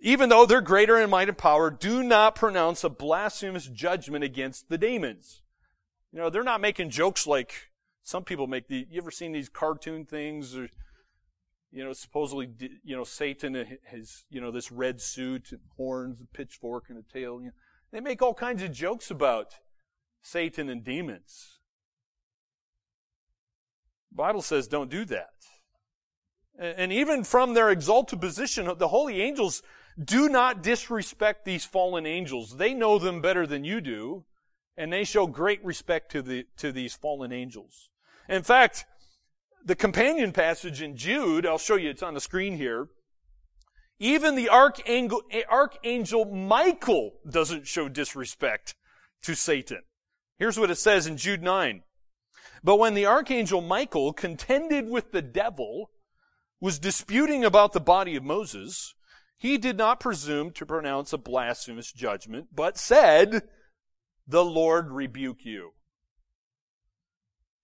even 0.00 0.28
though 0.28 0.44
they're 0.44 0.60
greater 0.60 0.98
in 0.98 1.08
might 1.08 1.28
and 1.28 1.38
power, 1.38 1.70
do 1.70 2.02
not 2.02 2.34
pronounce 2.34 2.82
a 2.82 2.90
blasphemous 2.90 3.66
judgment 3.66 4.24
against 4.24 4.68
the 4.68 4.76
demons. 4.76 5.42
You 6.12 6.18
know, 6.18 6.28
they're 6.28 6.42
not 6.42 6.60
making 6.60 6.90
jokes 6.90 7.26
like 7.26 7.70
some 8.02 8.24
people 8.24 8.48
make 8.48 8.66
the, 8.66 8.86
you 8.90 9.00
ever 9.00 9.12
seen 9.12 9.32
these 9.32 9.48
cartoon 9.48 10.04
things 10.04 10.56
or, 10.56 10.68
you 11.74 11.82
know, 11.82 11.92
supposedly, 11.92 12.48
you 12.84 12.96
know, 12.96 13.02
Satan 13.02 13.66
has, 13.86 14.24
you 14.30 14.40
know, 14.40 14.52
this 14.52 14.70
red 14.70 15.00
suit 15.00 15.50
and 15.50 15.60
horns, 15.76 16.20
a 16.20 16.36
pitchfork 16.36 16.84
and 16.88 16.96
a 16.96 17.12
tail. 17.12 17.40
You 17.40 17.46
know, 17.46 17.52
they 17.90 17.98
make 17.98 18.22
all 18.22 18.32
kinds 18.32 18.62
of 18.62 18.70
jokes 18.70 19.10
about 19.10 19.54
Satan 20.22 20.68
and 20.68 20.84
demons. 20.84 21.58
The 24.12 24.16
Bible 24.18 24.40
says 24.40 24.68
don't 24.68 24.88
do 24.88 25.04
that. 25.06 25.32
And 26.56 26.92
even 26.92 27.24
from 27.24 27.54
their 27.54 27.70
exalted 27.70 28.20
position, 28.20 28.70
the 28.78 28.88
holy 28.88 29.20
angels 29.20 29.60
do 30.02 30.28
not 30.28 30.62
disrespect 30.62 31.44
these 31.44 31.64
fallen 31.64 32.06
angels. 32.06 32.56
They 32.56 32.72
know 32.72 33.00
them 33.00 33.20
better 33.20 33.48
than 33.48 33.64
you 33.64 33.80
do, 33.80 34.24
and 34.76 34.92
they 34.92 35.02
show 35.02 35.26
great 35.26 35.64
respect 35.64 36.12
to 36.12 36.22
the, 36.22 36.46
to 36.58 36.70
these 36.70 36.94
fallen 36.94 37.32
angels. 37.32 37.90
In 38.28 38.44
fact, 38.44 38.86
the 39.64 39.74
companion 39.74 40.32
passage 40.32 40.82
in 40.82 40.96
Jude, 40.96 41.46
I'll 41.46 41.58
show 41.58 41.76
you, 41.76 41.90
it's 41.90 42.02
on 42.02 42.14
the 42.14 42.20
screen 42.20 42.56
here, 42.56 42.88
even 43.98 44.34
the 44.34 44.48
archangel, 44.48 45.22
archangel 45.50 46.24
Michael 46.26 47.14
doesn't 47.28 47.66
show 47.66 47.88
disrespect 47.88 48.74
to 49.22 49.34
Satan. 49.34 49.82
Here's 50.38 50.58
what 50.58 50.70
it 50.70 50.76
says 50.76 51.06
in 51.06 51.16
Jude 51.16 51.42
9. 51.42 51.82
But 52.62 52.76
when 52.76 52.94
the 52.94 53.06
archangel 53.06 53.60
Michael 53.60 54.12
contended 54.12 54.88
with 54.88 55.12
the 55.12 55.22
devil, 55.22 55.90
was 56.60 56.78
disputing 56.78 57.44
about 57.44 57.72
the 57.72 57.80
body 57.80 58.16
of 58.16 58.24
Moses, 58.24 58.94
he 59.36 59.58
did 59.58 59.76
not 59.76 60.00
presume 60.00 60.50
to 60.52 60.66
pronounce 60.66 61.12
a 61.12 61.18
blasphemous 61.18 61.92
judgment, 61.92 62.48
but 62.54 62.78
said, 62.78 63.42
the 64.26 64.44
Lord 64.44 64.90
rebuke 64.90 65.44
you. 65.44 65.72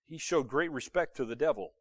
He 0.06 0.18
showed 0.18 0.48
great 0.48 0.70
respect 0.70 1.16
to 1.16 1.24
the 1.24 1.36
devil. 1.36 1.72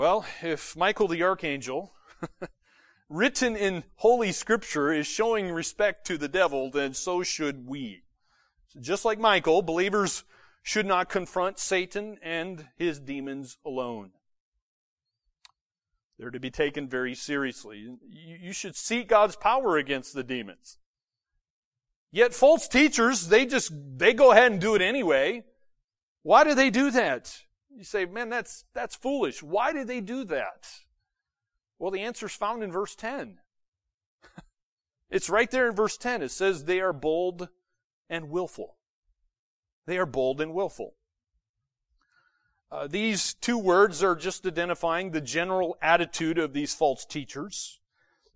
Well, 0.00 0.24
if 0.40 0.78
Michael 0.78 1.08
the 1.08 1.22
archangel, 1.24 1.92
written 3.10 3.54
in 3.54 3.84
Holy 3.96 4.32
Scripture, 4.32 4.90
is 4.90 5.06
showing 5.06 5.52
respect 5.52 6.06
to 6.06 6.16
the 6.16 6.26
devil, 6.26 6.70
then 6.70 6.94
so 6.94 7.22
should 7.22 7.66
we. 7.66 8.04
So 8.68 8.80
just 8.80 9.04
like 9.04 9.18
Michael, 9.18 9.60
believers 9.60 10.24
should 10.62 10.86
not 10.86 11.10
confront 11.10 11.58
Satan 11.58 12.16
and 12.22 12.66
his 12.78 12.98
demons 12.98 13.58
alone. 13.62 14.12
They're 16.18 16.30
to 16.30 16.40
be 16.40 16.50
taken 16.50 16.88
very 16.88 17.14
seriously. 17.14 17.86
You 18.08 18.54
should 18.54 18.76
seek 18.76 19.06
God's 19.06 19.36
power 19.36 19.76
against 19.76 20.14
the 20.14 20.24
demons. 20.24 20.78
Yet 22.10 22.32
false 22.32 22.68
teachers, 22.68 23.28
they 23.28 23.44
just, 23.44 23.70
they 23.98 24.14
go 24.14 24.32
ahead 24.32 24.50
and 24.50 24.62
do 24.62 24.74
it 24.74 24.80
anyway. 24.80 25.44
Why 26.22 26.42
do 26.44 26.54
they 26.54 26.70
do 26.70 26.90
that? 26.90 27.42
You 27.76 27.84
say, 27.84 28.04
man, 28.04 28.28
that's, 28.28 28.64
that's 28.74 28.96
foolish. 28.96 29.42
Why 29.42 29.72
did 29.72 29.86
they 29.86 30.00
do 30.00 30.24
that? 30.24 30.68
Well, 31.78 31.90
the 31.90 32.02
answer 32.02 32.26
is 32.26 32.32
found 32.32 32.62
in 32.62 32.70
verse 32.70 32.94
10. 32.94 33.38
it's 35.10 35.30
right 35.30 35.50
there 35.50 35.68
in 35.68 35.74
verse 35.74 35.96
10. 35.96 36.22
It 36.22 36.30
says 36.30 36.64
they 36.64 36.80
are 36.80 36.92
bold 36.92 37.48
and 38.08 38.30
willful. 38.30 38.76
They 39.86 39.98
are 39.98 40.06
bold 40.06 40.40
and 40.40 40.52
willful. 40.52 40.94
Uh, 42.72 42.86
these 42.86 43.34
two 43.34 43.58
words 43.58 44.02
are 44.02 44.14
just 44.14 44.46
identifying 44.46 45.10
the 45.10 45.20
general 45.20 45.76
attitude 45.82 46.38
of 46.38 46.52
these 46.52 46.74
false 46.74 47.04
teachers. 47.04 47.80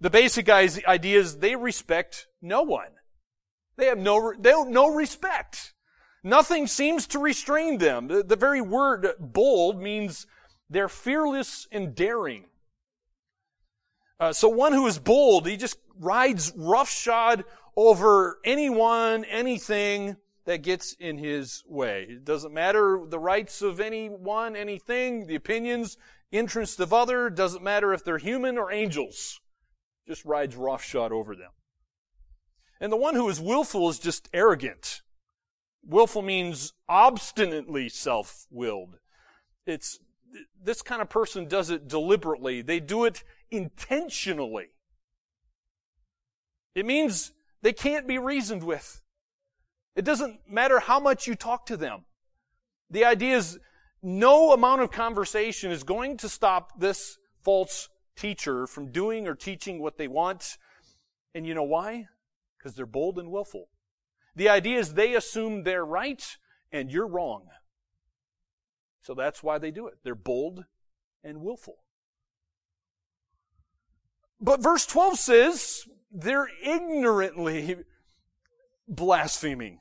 The 0.00 0.10
basic 0.10 0.48
idea 0.48 1.18
is 1.18 1.38
they 1.38 1.54
respect 1.54 2.26
no 2.42 2.62
one. 2.62 2.90
They 3.76 3.86
have 3.86 3.98
no, 3.98 4.32
they 4.38 4.50
have 4.50 4.68
no 4.68 4.92
respect. 4.94 5.74
Nothing 6.26 6.66
seems 6.66 7.06
to 7.08 7.18
restrain 7.18 7.76
them. 7.76 8.08
The, 8.08 8.22
the 8.22 8.34
very 8.34 8.62
word 8.62 9.08
bold 9.20 9.80
means 9.80 10.26
they're 10.70 10.88
fearless 10.88 11.68
and 11.70 11.94
daring. 11.94 12.46
Uh, 14.18 14.32
so 14.32 14.48
one 14.48 14.72
who 14.72 14.86
is 14.86 14.98
bold, 14.98 15.46
he 15.46 15.58
just 15.58 15.76
rides 16.00 16.50
roughshod 16.56 17.44
over 17.76 18.38
anyone, 18.42 19.24
anything 19.26 20.16
that 20.46 20.62
gets 20.62 20.94
in 20.94 21.18
his 21.18 21.62
way. 21.66 22.06
It 22.08 22.24
doesn't 22.24 22.54
matter 22.54 23.02
the 23.06 23.18
rights 23.18 23.60
of 23.60 23.78
anyone, 23.78 24.56
anything, 24.56 25.26
the 25.26 25.34
opinions, 25.34 25.98
interests 26.32 26.80
of 26.80 26.94
other, 26.94 27.28
doesn't 27.28 27.62
matter 27.62 27.92
if 27.92 28.02
they're 28.02 28.18
human 28.18 28.56
or 28.56 28.72
angels. 28.72 29.40
Just 30.08 30.24
rides 30.24 30.56
roughshod 30.56 31.12
over 31.12 31.36
them. 31.36 31.50
And 32.80 32.90
the 32.90 32.96
one 32.96 33.14
who 33.14 33.28
is 33.28 33.40
willful 33.40 33.90
is 33.90 33.98
just 33.98 34.28
arrogant. 34.32 35.02
Willful 35.86 36.22
means 36.22 36.72
obstinately 36.88 37.88
self-willed. 37.88 38.98
It's, 39.66 39.98
this 40.62 40.82
kind 40.82 41.02
of 41.02 41.08
person 41.08 41.46
does 41.46 41.70
it 41.70 41.88
deliberately. 41.88 42.62
They 42.62 42.80
do 42.80 43.04
it 43.04 43.22
intentionally. 43.50 44.70
It 46.74 46.86
means 46.86 47.32
they 47.62 47.72
can't 47.72 48.06
be 48.06 48.18
reasoned 48.18 48.62
with. 48.62 49.02
It 49.94 50.04
doesn't 50.04 50.40
matter 50.48 50.80
how 50.80 50.98
much 50.98 51.26
you 51.26 51.34
talk 51.34 51.66
to 51.66 51.76
them. 51.76 52.04
The 52.90 53.04
idea 53.04 53.36
is 53.36 53.58
no 54.02 54.52
amount 54.52 54.82
of 54.82 54.90
conversation 54.90 55.70
is 55.70 55.82
going 55.82 56.16
to 56.18 56.28
stop 56.28 56.78
this 56.78 57.18
false 57.42 57.88
teacher 58.16 58.66
from 58.66 58.90
doing 58.90 59.26
or 59.26 59.34
teaching 59.34 59.80
what 59.80 59.96
they 59.98 60.08
want. 60.08 60.58
And 61.34 61.46
you 61.46 61.54
know 61.54 61.62
why? 61.62 62.06
Because 62.58 62.74
they're 62.74 62.86
bold 62.86 63.18
and 63.18 63.30
willful. 63.30 63.68
The 64.36 64.48
idea 64.48 64.78
is 64.78 64.94
they 64.94 65.14
assume 65.14 65.62
they're 65.62 65.84
right 65.84 66.36
and 66.72 66.90
you're 66.90 67.06
wrong. 67.06 67.48
So 69.02 69.14
that's 69.14 69.42
why 69.42 69.58
they 69.58 69.70
do 69.70 69.86
it. 69.86 69.98
They're 70.02 70.14
bold 70.14 70.64
and 71.22 71.40
willful. 71.40 71.76
But 74.40 74.62
verse 74.62 74.86
12 74.86 75.18
says 75.18 75.84
they're 76.10 76.48
ignorantly 76.62 77.76
blaspheming. 78.88 79.80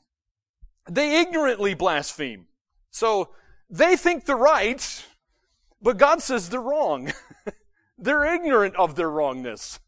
They 0.89 1.21
ignorantly 1.21 1.73
blaspheme. 1.73 2.47
So 2.91 3.29
they 3.69 3.95
think 3.95 4.25
they're 4.25 4.35
right, 4.35 5.05
but 5.81 5.97
God 5.97 6.21
says 6.21 6.49
they're 6.49 6.61
wrong. 6.61 7.11
they're 7.97 8.35
ignorant 8.35 8.75
of 8.75 8.95
their 8.95 9.09
wrongness. 9.09 9.79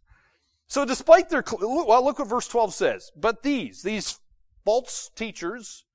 So 0.68 0.86
despite 0.86 1.30
their, 1.30 1.44
well, 1.62 2.04
look 2.04 2.20
what 2.20 2.28
verse 2.28 2.48
12 2.48 2.74
says. 2.74 3.12
But 3.16 3.44
these, 3.44 3.84
these 3.84 4.20
false 4.66 5.10
teachers, 5.16 5.86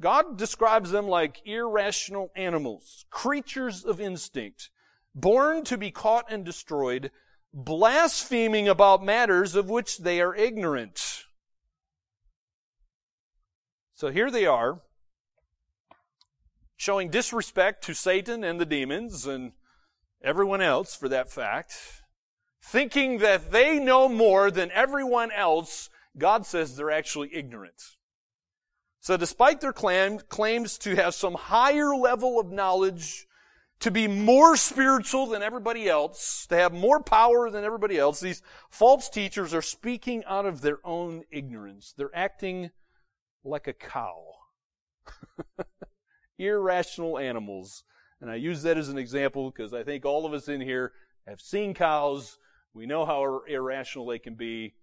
God 0.00 0.36
describes 0.36 0.90
them 0.90 1.06
like 1.06 1.46
irrational 1.46 2.30
animals, 2.34 3.06
creatures 3.10 3.84
of 3.84 4.00
instinct, 4.00 4.70
born 5.14 5.62
to 5.64 5.78
be 5.78 5.90
caught 5.90 6.30
and 6.30 6.44
destroyed, 6.44 7.10
blaspheming 7.54 8.68
about 8.68 9.04
matters 9.04 9.54
of 9.54 9.70
which 9.70 9.98
they 9.98 10.20
are 10.20 10.34
ignorant. 10.34 11.24
So 13.94 14.10
here 14.10 14.30
they 14.30 14.46
are, 14.46 14.80
showing 16.76 17.10
disrespect 17.10 17.84
to 17.84 17.94
Satan 17.94 18.42
and 18.42 18.58
the 18.58 18.66
demons 18.66 19.26
and 19.26 19.52
everyone 20.22 20.62
else 20.62 20.94
for 20.94 21.08
that 21.10 21.30
fact, 21.30 21.74
thinking 22.62 23.18
that 23.18 23.52
they 23.52 23.78
know 23.78 24.08
more 24.08 24.50
than 24.50 24.70
everyone 24.70 25.30
else 25.30 25.90
God 26.20 26.46
says 26.46 26.76
they're 26.76 26.90
actually 26.90 27.34
ignorant. 27.34 27.82
So 29.00 29.16
despite 29.16 29.60
their 29.60 29.72
claim, 29.72 30.18
claims 30.18 30.78
to 30.78 30.94
have 30.94 31.14
some 31.14 31.34
higher 31.34 31.96
level 31.96 32.38
of 32.38 32.52
knowledge, 32.52 33.26
to 33.80 33.90
be 33.90 34.06
more 34.06 34.56
spiritual 34.56 35.26
than 35.26 35.42
everybody 35.42 35.88
else, 35.88 36.46
to 36.48 36.56
have 36.56 36.72
more 36.72 37.02
power 37.02 37.50
than 37.50 37.64
everybody 37.64 37.98
else, 37.98 38.20
these 38.20 38.42
false 38.68 39.08
teachers 39.08 39.54
are 39.54 39.62
speaking 39.62 40.22
out 40.26 40.44
of 40.44 40.60
their 40.60 40.78
own 40.84 41.24
ignorance. 41.30 41.94
They're 41.96 42.14
acting 42.14 42.70
like 43.42 43.66
a 43.66 43.72
cow. 43.72 44.22
Irrational 46.38 47.18
animals. 47.18 47.84
And 48.20 48.30
I 48.30 48.34
use 48.34 48.62
that 48.62 48.76
as 48.76 48.90
an 48.90 48.98
example 48.98 49.50
because 49.50 49.72
I 49.72 49.82
think 49.82 50.04
all 50.04 50.26
of 50.26 50.34
us 50.34 50.48
in 50.48 50.60
here 50.60 50.92
have 51.26 51.40
seen 51.40 51.72
cows. 51.72 52.36
We 52.74 52.84
know 52.84 53.06
how 53.06 53.40
irrational 53.48 54.06
they 54.06 54.18
can 54.18 54.34
be 54.34 54.74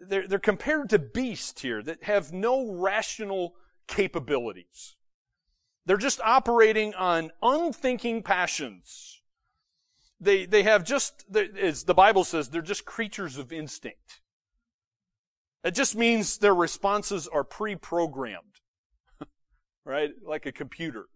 they're, 0.00 0.26
they're 0.26 0.38
compared 0.38 0.90
to 0.90 0.98
beasts 0.98 1.60
here 1.60 1.82
that 1.82 2.04
have 2.04 2.32
no 2.32 2.72
rational 2.72 3.54
capabilities. 3.86 4.96
They're 5.86 5.96
just 5.96 6.20
operating 6.20 6.94
on 6.94 7.30
unthinking 7.42 8.22
passions. 8.22 9.22
They, 10.20 10.46
they 10.46 10.64
have 10.64 10.84
just, 10.84 11.24
as 11.34 11.84
the 11.84 11.94
Bible 11.94 12.24
says, 12.24 12.48
they're 12.48 12.60
just 12.62 12.84
creatures 12.84 13.38
of 13.38 13.52
instinct. 13.52 14.20
It 15.64 15.74
just 15.74 15.96
means 15.96 16.38
their 16.38 16.54
responses 16.54 17.26
are 17.26 17.44
pre-programmed. 17.44 18.44
right? 19.84 20.10
Like 20.24 20.46
a 20.46 20.52
computer. 20.52 21.06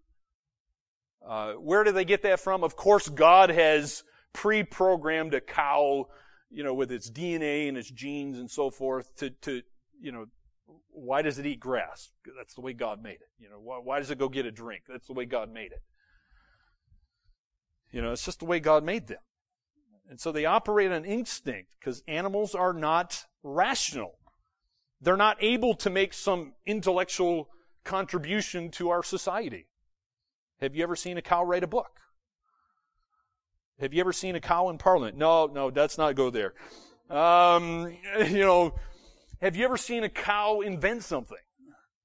Uh, 1.27 1.53
where 1.53 1.85
do 1.85 1.93
they 1.93 2.05
get 2.05 2.23
that 2.23 2.41
from? 2.41 2.65
Of 2.65 2.75
course, 2.77 3.09
God 3.09 3.51
has 3.51 4.03
pre-programmed 4.33 5.35
a 5.35 5.41
cow 5.41 6.09
you 6.53 6.63
know, 6.63 6.75
with 6.75 6.93
its 6.93 7.11
DNA 7.11 7.69
and 7.69 7.79
its 7.79 7.91
genes 7.91 8.39
and 8.39 8.51
so 8.51 8.71
forth 8.71 9.15
to, 9.17 9.31
to, 9.31 9.63
you 10.01 10.13
know, 10.13 10.27
why 10.91 11.23
does 11.23 11.39
it 11.39 11.47
eat 11.47 11.59
grass? 11.59 12.11
That's 12.37 12.55
the 12.55 12.61
way 12.61 12.75
God 12.75 13.03
made 13.03 13.15
it. 13.15 13.31
You 13.39 13.49
know, 13.49 13.59
why, 13.59 13.79
why 13.83 13.99
does 13.99 14.11
it 14.11 14.19
go 14.19 14.29
get 14.29 14.47
a 14.47 14.51
drink? 14.51 14.83
That's 14.89 15.07
the 15.07 15.15
way 15.15 15.25
God 15.25 15.53
made 15.53 15.73
it. 15.73 15.83
You 17.91 18.03
know, 18.03 18.13
it's 18.13 18.25
just 18.25 18.41
the 18.41 18.45
way 18.45 18.61
God 18.61 18.85
made 18.85 19.07
them. 19.09 19.19
And 20.09 20.21
so 20.21 20.31
they 20.31 20.45
operate 20.45 20.93
on 20.93 21.05
instinct 21.05 21.71
because 21.81 22.03
animals 22.07 22.55
are 22.55 22.75
not 22.75 23.25
rational. 23.43 24.19
They're 25.01 25.17
not 25.17 25.39
able 25.41 25.75
to 25.77 25.91
make 25.91 26.13
some 26.13 26.53
intellectual 26.67 27.49
contribution 27.85 28.71
to 28.73 28.91
our 28.91 29.03
society. 29.03 29.69
Have 30.61 30.77
you 30.77 30.83
ever 30.83 30.97
seen 30.97 31.17
a 31.17 31.23
cow 31.23 31.45
write 31.45 31.65
a 31.65 31.67
book? 31.67 32.02
Have 33.81 33.93
you 33.93 34.01
ever 34.01 34.13
seen 34.13 34.37
a 34.37 34.41
cow 34.41 34.69
in 34.69 34.79
Parliament? 34.79 35.17
No, 35.17 35.47
no, 35.47 35.69
let's 35.75 35.99
not 35.99 36.15
go 36.15 36.31
there. 36.31 36.55
Um, 37.11 37.97
you 38.27 38.41
know, 38.41 38.75
have 39.41 39.57
you 39.57 39.65
ever 39.65 39.77
seen 39.77 40.05
a 40.05 40.09
cow 40.09 40.61
invent 40.61 41.03
something? 41.03 41.39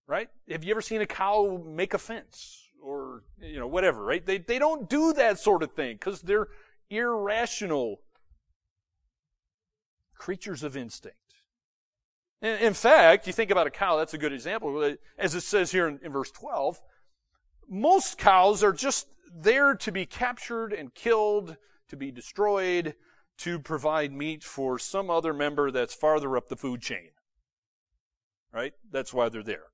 Right? 0.08 0.30
Have 0.50 0.64
you 0.64 0.72
ever 0.72 0.82
seen 0.82 1.02
a 1.02 1.06
cow 1.06 1.62
make 1.66 1.94
a 1.94 1.98
fence? 1.98 2.64
Or, 2.82 3.24
you 3.42 3.60
know, 3.60 3.68
whatever, 3.68 4.04
right? 4.04 4.26
They, 4.26 4.38
they 4.38 4.60
don't 4.60 4.90
do 4.90 5.12
that 5.14 5.40
sort 5.40 5.62
of 5.62 5.74
thing 5.74 5.96
because 5.96 6.22
they're 6.22 6.48
irrational 6.90 8.00
creatures 10.16 10.64
of 10.64 10.78
instinct. 10.78 11.18
In, 12.42 12.58
in, 12.60 12.74
fact, 12.74 13.28
you 13.28 13.34
think 13.34 13.52
about 13.52 13.68
a 13.68 13.72
cow, 13.72 13.98
that's 13.98 14.14
a 14.14 14.18
good 14.18 14.32
example. 14.32 14.96
As 15.18 15.36
it 15.36 15.42
says 15.42 15.72
here 15.72 15.88
in, 15.88 16.00
in 16.04 16.12
verse 16.12 16.32
12, 16.32 16.80
most 17.70 18.18
cows 18.18 18.64
are 18.64 18.74
just 18.74 19.08
there 19.34 19.76
to 19.76 19.92
be 19.92 20.06
captured 20.06 20.74
and 20.74 20.94
killed, 20.94 21.58
to 21.90 21.96
be 21.96 22.12
destroyed, 22.12 22.96
to 23.40 23.60
provide 23.60 24.12
meat 24.12 24.44
for 24.44 24.80
some 24.80 25.10
other 25.10 25.34
member 25.34 25.70
that's 25.72 25.94
farther 25.94 26.36
up 26.36 26.50
the 26.50 26.56
food 26.56 26.82
chain. 26.82 27.10
Right? 28.52 28.74
That's 28.92 29.14
why 29.14 29.30
they're 29.30 29.44
there. 29.44 29.66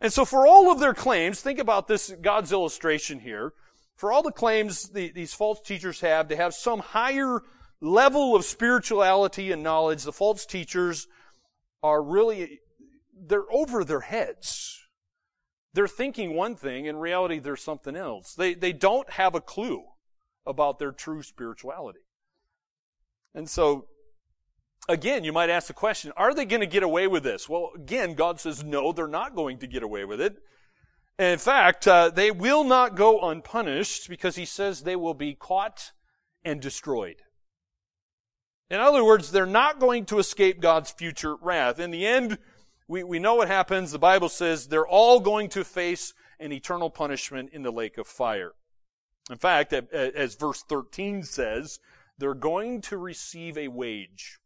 And 0.00 0.12
so 0.12 0.24
for 0.24 0.46
all 0.46 0.70
of 0.70 0.80
their 0.80 0.94
claims, 0.94 1.40
think 1.40 1.58
about 1.58 1.88
this, 1.88 2.12
God's 2.20 2.52
illustration 2.52 3.20
here. 3.20 3.54
For 3.96 4.12
all 4.12 4.22
the 4.22 4.32
claims 4.32 4.90
the, 4.90 5.10
these 5.12 5.32
false 5.32 5.60
teachers 5.60 6.00
have 6.00 6.28
to 6.28 6.36
have 6.36 6.52
some 6.52 6.80
higher 6.80 7.40
level 7.80 8.34
of 8.34 8.44
spirituality 8.44 9.52
and 9.52 9.62
knowledge, 9.62 10.02
the 10.02 10.12
false 10.12 10.44
teachers 10.44 11.06
are 11.82 12.02
really, 12.02 12.60
they're 13.18 13.50
over 13.50 13.84
their 13.84 14.00
heads. 14.00 14.83
They're 15.74 15.88
thinking 15.88 16.34
one 16.34 16.54
thing, 16.54 16.86
in 16.86 16.96
reality, 16.96 17.40
there's 17.40 17.62
something 17.62 17.96
else. 17.96 18.34
They, 18.34 18.54
they 18.54 18.72
don't 18.72 19.10
have 19.10 19.34
a 19.34 19.40
clue 19.40 19.82
about 20.46 20.78
their 20.78 20.92
true 20.92 21.22
spirituality. 21.22 22.00
And 23.34 23.50
so, 23.50 23.86
again, 24.88 25.24
you 25.24 25.32
might 25.32 25.50
ask 25.50 25.66
the 25.66 25.72
question, 25.72 26.12
are 26.16 26.32
they 26.32 26.44
going 26.44 26.60
to 26.60 26.66
get 26.66 26.84
away 26.84 27.08
with 27.08 27.24
this? 27.24 27.48
Well, 27.48 27.72
again, 27.74 28.14
God 28.14 28.40
says, 28.40 28.62
no, 28.62 28.92
they're 28.92 29.08
not 29.08 29.34
going 29.34 29.58
to 29.58 29.66
get 29.66 29.82
away 29.82 30.04
with 30.04 30.20
it. 30.20 30.36
And 31.18 31.32
in 31.32 31.38
fact, 31.38 31.88
uh, 31.88 32.10
they 32.10 32.30
will 32.30 32.64
not 32.64 32.96
go 32.96 33.28
unpunished 33.28 34.08
because 34.08 34.36
he 34.36 34.44
says 34.44 34.80
they 34.80 34.96
will 34.96 35.14
be 35.14 35.34
caught 35.34 35.92
and 36.44 36.60
destroyed. 36.60 37.16
In 38.70 38.80
other 38.80 39.04
words, 39.04 39.30
they're 39.30 39.46
not 39.46 39.78
going 39.78 40.06
to 40.06 40.18
escape 40.18 40.60
God's 40.60 40.90
future 40.90 41.36
wrath. 41.36 41.78
In 41.78 41.90
the 41.90 42.06
end, 42.06 42.38
we, 42.88 43.02
we 43.02 43.18
know 43.18 43.34
what 43.34 43.48
happens. 43.48 43.92
The 43.92 43.98
Bible 43.98 44.28
says 44.28 44.66
they're 44.66 44.86
all 44.86 45.20
going 45.20 45.48
to 45.50 45.64
face 45.64 46.14
an 46.38 46.52
eternal 46.52 46.90
punishment 46.90 47.50
in 47.52 47.62
the 47.62 47.70
lake 47.70 47.98
of 47.98 48.06
fire. 48.06 48.52
In 49.30 49.38
fact, 49.38 49.72
as 49.72 50.34
verse 50.34 50.62
13 50.68 51.22
says, 51.22 51.78
they're 52.18 52.34
going 52.34 52.82
to 52.82 52.98
receive 52.98 53.56
a 53.56 53.68
wage. 53.68 54.38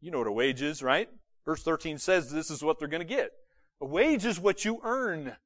You 0.00 0.10
know 0.10 0.18
what 0.18 0.26
a 0.26 0.32
wage 0.32 0.62
is, 0.62 0.82
right? 0.82 1.08
Verse 1.44 1.62
13 1.62 1.98
says 1.98 2.30
this 2.30 2.50
is 2.50 2.62
what 2.62 2.78
they're 2.78 2.88
going 2.88 3.06
to 3.06 3.06
get. 3.06 3.30
A 3.80 3.86
wage 3.86 4.26
is 4.26 4.38
what 4.38 4.64
you 4.64 4.80
earn. 4.82 5.36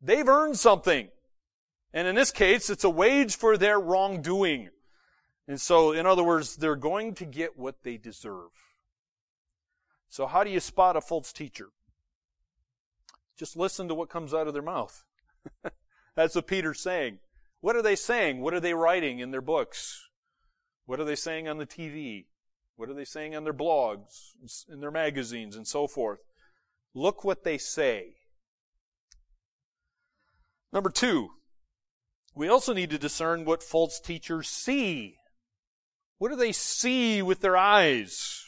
They've 0.00 0.26
earned 0.26 0.58
something. 0.58 1.08
And 1.92 2.08
in 2.08 2.14
this 2.14 2.30
case, 2.30 2.70
it's 2.70 2.84
a 2.84 2.90
wage 2.90 3.36
for 3.36 3.56
their 3.56 3.78
wrongdoing. 3.78 4.70
And 5.46 5.60
so, 5.60 5.92
in 5.92 6.06
other 6.06 6.24
words, 6.24 6.56
they're 6.56 6.76
going 6.76 7.14
to 7.14 7.24
get 7.26 7.58
what 7.58 7.82
they 7.82 7.96
deserve. 7.96 8.50
So 10.10 10.26
how 10.26 10.44
do 10.44 10.50
you 10.50 10.60
spot 10.60 10.96
a 10.96 11.00
false 11.00 11.32
teacher? 11.32 11.68
Just 13.38 13.56
listen 13.56 13.88
to 13.88 13.94
what 13.94 14.10
comes 14.10 14.34
out 14.34 14.48
of 14.48 14.52
their 14.52 14.62
mouth. 14.62 15.04
That's 16.16 16.34
what 16.34 16.48
Peter's 16.48 16.82
saying. 16.82 17.20
What 17.60 17.76
are 17.76 17.82
they 17.82 17.96
saying? 17.96 18.40
What 18.40 18.52
are 18.52 18.60
they 18.60 18.74
writing 18.74 19.20
in 19.20 19.30
their 19.30 19.40
books? 19.40 20.08
What 20.84 20.98
are 20.98 21.04
they 21.04 21.14
saying 21.14 21.48
on 21.48 21.58
the 21.58 21.66
TV? 21.66 22.26
What 22.76 22.90
are 22.90 22.94
they 22.94 23.04
saying 23.04 23.36
on 23.36 23.44
their 23.44 23.54
blogs, 23.54 24.32
in 24.68 24.80
their 24.80 24.90
magazines, 24.90 25.54
and 25.54 25.66
so 25.66 25.86
forth? 25.86 26.18
Look 26.92 27.22
what 27.22 27.44
they 27.44 27.56
say. 27.56 28.16
Number 30.72 30.90
two, 30.90 31.30
we 32.34 32.48
also 32.48 32.72
need 32.72 32.90
to 32.90 32.98
discern 32.98 33.44
what 33.44 33.62
false 33.62 34.00
teachers 34.00 34.48
see. 34.48 35.16
What 36.18 36.30
do 36.30 36.36
they 36.36 36.52
see 36.52 37.22
with 37.22 37.40
their 37.40 37.56
eyes? 37.56 38.44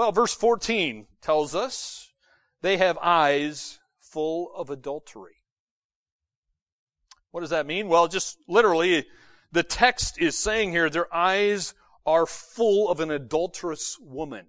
Well, 0.00 0.12
verse 0.12 0.32
14 0.32 1.08
tells 1.20 1.54
us 1.54 2.14
they 2.62 2.78
have 2.78 2.96
eyes 3.02 3.80
full 3.98 4.50
of 4.56 4.70
adultery. 4.70 5.42
What 7.32 7.42
does 7.42 7.50
that 7.50 7.66
mean? 7.66 7.86
Well, 7.86 8.08
just 8.08 8.38
literally, 8.48 9.04
the 9.52 9.62
text 9.62 10.18
is 10.18 10.38
saying 10.38 10.70
here 10.70 10.88
their 10.88 11.14
eyes 11.14 11.74
are 12.06 12.24
full 12.24 12.88
of 12.88 13.00
an 13.00 13.10
adulterous 13.10 13.98
woman. 14.00 14.46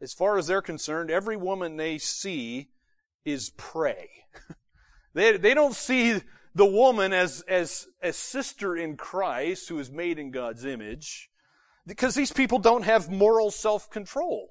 As 0.00 0.12
far 0.12 0.38
as 0.38 0.46
they're 0.46 0.62
concerned, 0.62 1.10
every 1.10 1.36
woman 1.36 1.76
they 1.76 1.98
see 1.98 2.68
is 3.24 3.50
prey. 3.56 4.08
they, 5.14 5.36
they 5.36 5.54
don't 5.54 5.74
see 5.74 6.20
the 6.54 6.64
woman 6.64 7.12
as, 7.12 7.40
as, 7.48 7.88
as 8.00 8.14
sister 8.14 8.76
in 8.76 8.96
Christ 8.96 9.68
who 9.68 9.80
is 9.80 9.90
made 9.90 10.20
in 10.20 10.30
God's 10.30 10.64
image. 10.64 11.31
Because 11.86 12.14
these 12.14 12.32
people 12.32 12.58
don't 12.58 12.84
have 12.84 13.10
moral 13.10 13.50
self-control. 13.50 14.50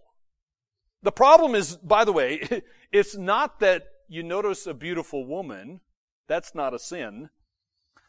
The 1.04 1.12
problem 1.12 1.56
is, 1.56 1.78
by 1.78 2.06
the 2.06 2.12
way, 2.12 2.64
it's 2.92 3.16
not 3.16 3.60
that 3.60 3.88
you 4.08 4.24
notice 4.24 4.68
a 4.68 4.74
beautiful 4.74 5.26
woman. 5.26 5.80
That's 6.28 6.54
not 6.54 6.74
a 6.74 6.80
sin. 6.80 7.30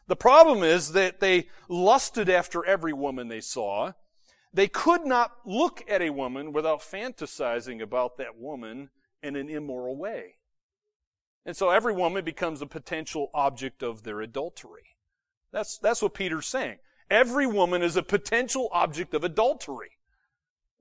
The 0.07 0.15
problem 0.15 0.63
is 0.63 0.91
that 0.91 1.19
they 1.19 1.47
lusted 1.69 2.29
after 2.29 2.65
every 2.65 2.93
woman 2.93 3.29
they 3.29 3.39
saw. 3.39 3.93
They 4.53 4.67
could 4.67 5.05
not 5.05 5.31
look 5.45 5.81
at 5.87 6.01
a 6.01 6.11
woman 6.11 6.51
without 6.51 6.81
fantasizing 6.81 7.81
about 7.81 8.17
that 8.17 8.37
woman 8.37 8.89
in 9.23 9.35
an 9.35 9.49
immoral 9.49 9.97
way. 9.97 10.35
And 11.45 11.55
so 11.55 11.69
every 11.69 11.93
woman 11.93 12.23
becomes 12.23 12.61
a 12.61 12.67
potential 12.67 13.29
object 13.33 13.81
of 13.81 14.03
their 14.03 14.21
adultery. 14.21 14.97
That's, 15.51 15.77
that's 15.77 16.01
what 16.01 16.13
Peter's 16.13 16.47
saying. 16.47 16.77
Every 17.09 17.47
woman 17.47 17.81
is 17.81 17.95
a 17.95 18.03
potential 18.03 18.69
object 18.71 19.13
of 19.13 19.23
adultery. 19.23 19.91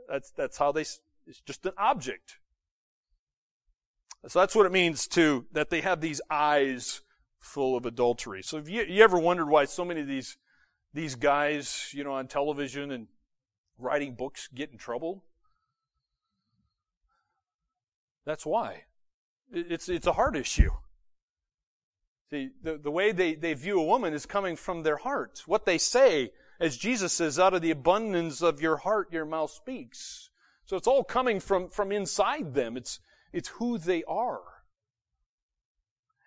That's, 0.09 0.31
that's 0.31 0.59
how 0.59 0.73
they, 0.73 0.83
it's 0.83 1.41
just 1.47 1.67
an 1.67 1.73
object. 1.79 2.39
So 4.29 4.39
that's 4.39 4.55
what 4.55 4.67
it 4.67 4.73
means 4.73 5.07
to, 5.09 5.47
that 5.53 5.71
they 5.71 5.81
have 5.81 6.01
these 6.01 6.21
eyes 6.31 7.01
full 7.41 7.77
of 7.77 7.87
adultery. 7.87 8.43
So 8.43 8.57
have 8.57 8.69
you, 8.69 8.85
you 8.85 9.03
ever 9.03 9.19
wondered 9.19 9.49
why 9.49 9.65
so 9.65 9.85
many 9.85 10.01
of 10.01 10.07
these, 10.07 10.37
these 10.95 11.17
guys, 11.17 11.89
you 11.93 12.05
know, 12.05 12.13
on 12.13 12.29
television 12.29 12.93
and 12.93 13.09
writing 13.79 14.15
books 14.15 14.49
get 14.55 14.71
in 14.71 14.79
trouble? 14.79 15.25
That's 18.25 18.47
why. 18.47 18.85
It's, 19.53 19.89
it's 19.89 20.07
a 20.07 20.13
heart 20.13 20.37
issue. 20.37 20.71
The, 22.33 22.51
the 22.83 22.90
way 22.90 23.12
they, 23.12 23.35
they 23.35 23.53
view 23.53 23.79
a 23.79 23.85
woman 23.85 24.14
is 24.14 24.25
coming 24.25 24.57
from 24.57 24.83
their 24.83 24.97
heart. 24.97 25.42
What 25.45 25.66
they 25.66 25.77
say, 25.77 26.33
as 26.59 26.79
Jesus 26.79 27.12
says, 27.12 27.38
out 27.38 27.53
of 27.53 27.61
the 27.61 27.71
abundance 27.71 28.40
of 28.40 28.62
your 28.62 28.79
heart, 28.79 29.12
your 29.12 29.27
mouth 29.27 29.51
speaks. 29.51 30.31
So 30.64 30.79
it's 30.79 30.87
all 30.87 31.05
coming 31.05 31.40
from, 31.40 31.68
from 31.68 31.92
inside 31.92 32.55
them. 32.55 32.79
It's, 32.79 33.01
it's 33.35 33.49
who 33.49 33.77
they 33.77 34.03
are. 34.05 34.40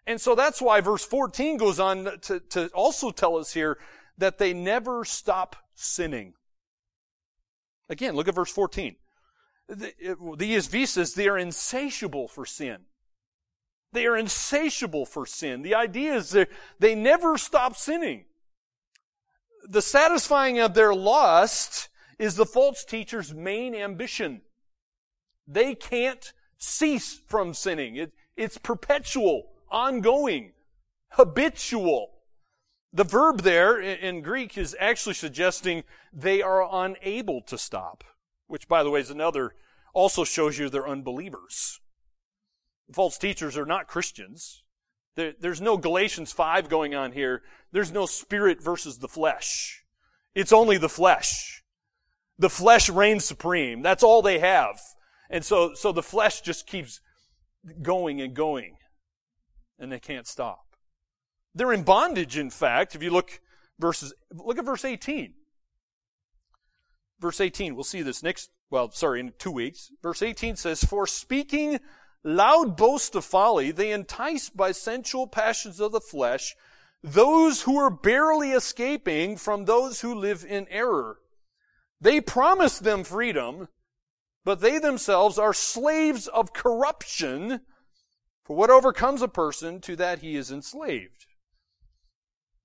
And 0.05 0.21
so 0.21 0.35
that's 0.35 0.61
why 0.61 0.79
verse 0.79 1.03
14 1.03 1.57
goes 1.57 1.79
on 1.79 2.19
to, 2.21 2.39
to 2.51 2.67
also 2.67 3.09
tell 3.09 3.37
us 3.37 3.51
here 3.51 3.79
that 4.19 4.37
they 4.37 4.53
never 4.53 5.05
stop 5.05 5.55
sinning. 5.73 6.35
Again, 7.89 8.15
look 8.15 8.27
at 8.27 8.35
verse 8.35 8.51
14. 8.51 8.95
The, 9.67 9.91
the 10.37 10.53
ESV 10.53 10.85
says 10.85 11.15
they 11.15 11.27
are 11.27 11.37
insatiable 11.39 12.27
for 12.27 12.45
sin. 12.45 12.81
They 13.95 14.07
are 14.07 14.17
insatiable 14.17 15.05
for 15.05 15.25
sin. 15.25 15.61
The 15.61 15.75
idea 15.75 16.15
is 16.15 16.31
that 16.31 16.49
they 16.79 16.95
never 16.95 17.37
stop 17.37 17.77
sinning. 17.77 18.25
The 19.63 19.81
satisfying 19.81 20.59
of 20.59 20.73
their 20.73 20.93
lust 20.93 21.87
is 22.19 22.35
the 22.35 22.45
false 22.45 22.83
teacher's 22.83 23.33
main 23.33 23.73
ambition. 23.73 24.41
They 25.47 25.75
can't 25.75 26.33
cease 26.57 27.21
from 27.27 27.53
sinning. 27.53 27.95
It, 27.95 28.11
it's 28.35 28.57
perpetual, 28.57 29.53
ongoing, 29.71 30.51
habitual. 31.11 32.11
The 32.91 33.05
verb 33.05 33.43
there 33.43 33.79
in 33.79 34.21
Greek 34.21 34.57
is 34.57 34.75
actually 34.77 35.15
suggesting 35.15 35.85
they 36.11 36.41
are 36.41 36.67
unable 36.69 37.41
to 37.43 37.57
stop, 37.57 38.03
which 38.47 38.67
by 38.67 38.83
the 38.83 38.89
way 38.89 38.99
is 38.99 39.09
another, 39.09 39.55
also 39.93 40.25
shows 40.25 40.59
you 40.59 40.69
they're 40.69 40.85
unbelievers. 40.85 41.79
False 42.93 43.17
teachers 43.17 43.57
are 43.57 43.65
not 43.65 43.87
Christians. 43.87 44.63
There, 45.15 45.33
there's 45.39 45.61
no 45.61 45.77
Galatians 45.77 46.31
5 46.31 46.69
going 46.69 46.93
on 46.93 47.11
here. 47.11 47.41
There's 47.71 47.91
no 47.91 48.05
spirit 48.05 48.61
versus 48.61 48.99
the 48.99 49.07
flesh. 49.07 49.83
It's 50.33 50.53
only 50.53 50.77
the 50.77 50.89
flesh. 50.89 51.63
The 52.37 52.49
flesh 52.49 52.89
reigns 52.89 53.25
supreme. 53.25 53.81
That's 53.81 54.03
all 54.03 54.21
they 54.21 54.39
have. 54.39 54.79
And 55.29 55.43
so, 55.43 55.73
so 55.73 55.91
the 55.91 56.03
flesh 56.03 56.41
just 56.41 56.67
keeps 56.67 56.99
going 57.81 58.21
and 58.21 58.33
going. 58.33 58.77
And 59.79 59.91
they 59.91 59.99
can't 59.99 60.27
stop. 60.27 60.65
They're 61.53 61.73
in 61.73 61.83
bondage, 61.83 62.37
in 62.37 62.49
fact. 62.49 62.95
If 62.95 63.01
you 63.01 63.09
look 63.09 63.39
verses, 63.79 64.13
look 64.31 64.57
at 64.57 64.65
verse 64.65 64.85
18. 64.85 65.33
Verse 67.19 67.39
18, 67.39 67.75
we'll 67.75 67.85
see 67.85 68.01
this 68.01 68.21
next, 68.21 68.49
well, 68.69 68.91
sorry, 68.91 69.21
in 69.21 69.31
two 69.39 69.51
weeks. 69.51 69.89
Verse 70.03 70.21
18 70.21 70.57
says, 70.57 70.83
For 70.83 71.07
speaking 71.07 71.79
loud 72.25 72.75
boast 72.75 73.15
of 73.15 73.23
folly, 73.23 73.71
they 73.71 73.91
entice 73.91 74.49
by 74.49 74.73
sensual 74.73 75.27
passions 75.27 75.79
of 75.79 75.93
the 75.93 76.01
flesh 76.01 76.55
those 77.03 77.61
who 77.61 77.77
are 77.77 77.91
barely 77.91 78.51
escaping 78.51 79.37
from 79.37 79.65
those 79.65 80.01
who 80.01 80.15
live 80.15 80.43
in 80.43 80.67
error. 80.69 81.19
They 82.01 82.19
promise 82.19 82.79
them 82.79 83.03
freedom, 83.03 83.67
but 84.43 84.59
they 84.59 84.79
themselves 84.79 85.37
are 85.37 85.53
slaves 85.53 86.27
of 86.27 86.51
corruption. 86.51 87.61
For 88.43 88.55
what 88.55 88.71
overcomes 88.71 89.21
a 89.21 89.27
person, 89.27 89.81
to 89.81 89.95
that 89.97 90.19
he 90.19 90.35
is 90.35 90.51
enslaved. 90.51 91.27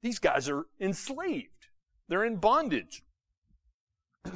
These 0.03 0.19
guys 0.19 0.49
are 0.49 0.67
enslaved. 0.81 1.69
They're 2.09 2.25
in 2.25 2.37
bondage. 2.37 3.03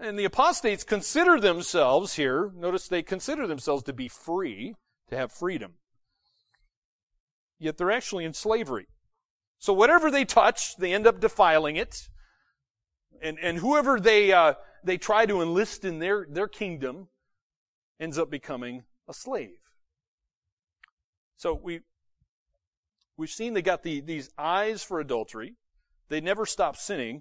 And 0.00 0.18
the 0.18 0.24
apostates 0.24 0.82
consider 0.82 1.38
themselves 1.38 2.14
here, 2.14 2.50
notice 2.56 2.88
they 2.88 3.02
consider 3.02 3.46
themselves 3.46 3.82
to 3.82 3.92
be 3.92 4.08
free, 4.08 4.74
to 5.10 5.16
have 5.16 5.30
freedom. 5.30 5.74
Yet 7.58 7.76
they're 7.76 7.90
actually 7.90 8.24
in 8.24 8.32
slavery. 8.32 8.86
So 9.58 9.74
whatever 9.74 10.10
they 10.10 10.24
touch, 10.24 10.76
they 10.76 10.94
end 10.94 11.06
up 11.06 11.20
defiling 11.20 11.76
it. 11.76 12.08
And, 13.22 13.38
and 13.38 13.58
whoever 13.58 14.00
they, 14.00 14.32
uh, 14.32 14.54
they 14.82 14.96
try 14.96 15.26
to 15.26 15.42
enlist 15.42 15.84
in 15.84 15.98
their, 15.98 16.26
their 16.30 16.48
kingdom 16.48 17.08
ends 18.00 18.16
up 18.16 18.30
becoming 18.30 18.84
a 19.06 19.12
slave. 19.12 19.58
So 21.36 21.52
we, 21.62 21.80
we've 23.18 23.28
seen 23.28 23.52
they 23.52 23.60
got 23.60 23.82
the, 23.82 24.00
these 24.00 24.30
eyes 24.38 24.82
for 24.82 24.98
adultery. 24.98 25.56
They 26.08 26.22
never 26.22 26.46
stop 26.46 26.76
sinning. 26.76 27.20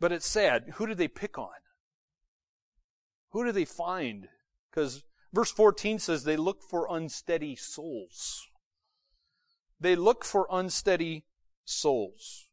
But 0.00 0.12
it's 0.12 0.26
sad. 0.26 0.72
Who 0.74 0.86
did 0.86 0.98
they 0.98 1.08
pick 1.08 1.38
on? 1.38 1.48
Who 3.30 3.44
do 3.44 3.52
they 3.52 3.64
find? 3.64 4.28
Because 4.70 5.02
verse 5.32 5.50
14 5.50 5.98
says 5.98 6.24
they 6.24 6.36
look 6.36 6.62
for 6.62 6.86
unsteady 6.90 7.56
souls. 7.56 8.46
They 9.80 9.96
look 9.96 10.24
for 10.24 10.46
unsteady 10.50 11.24
souls. 11.64 12.48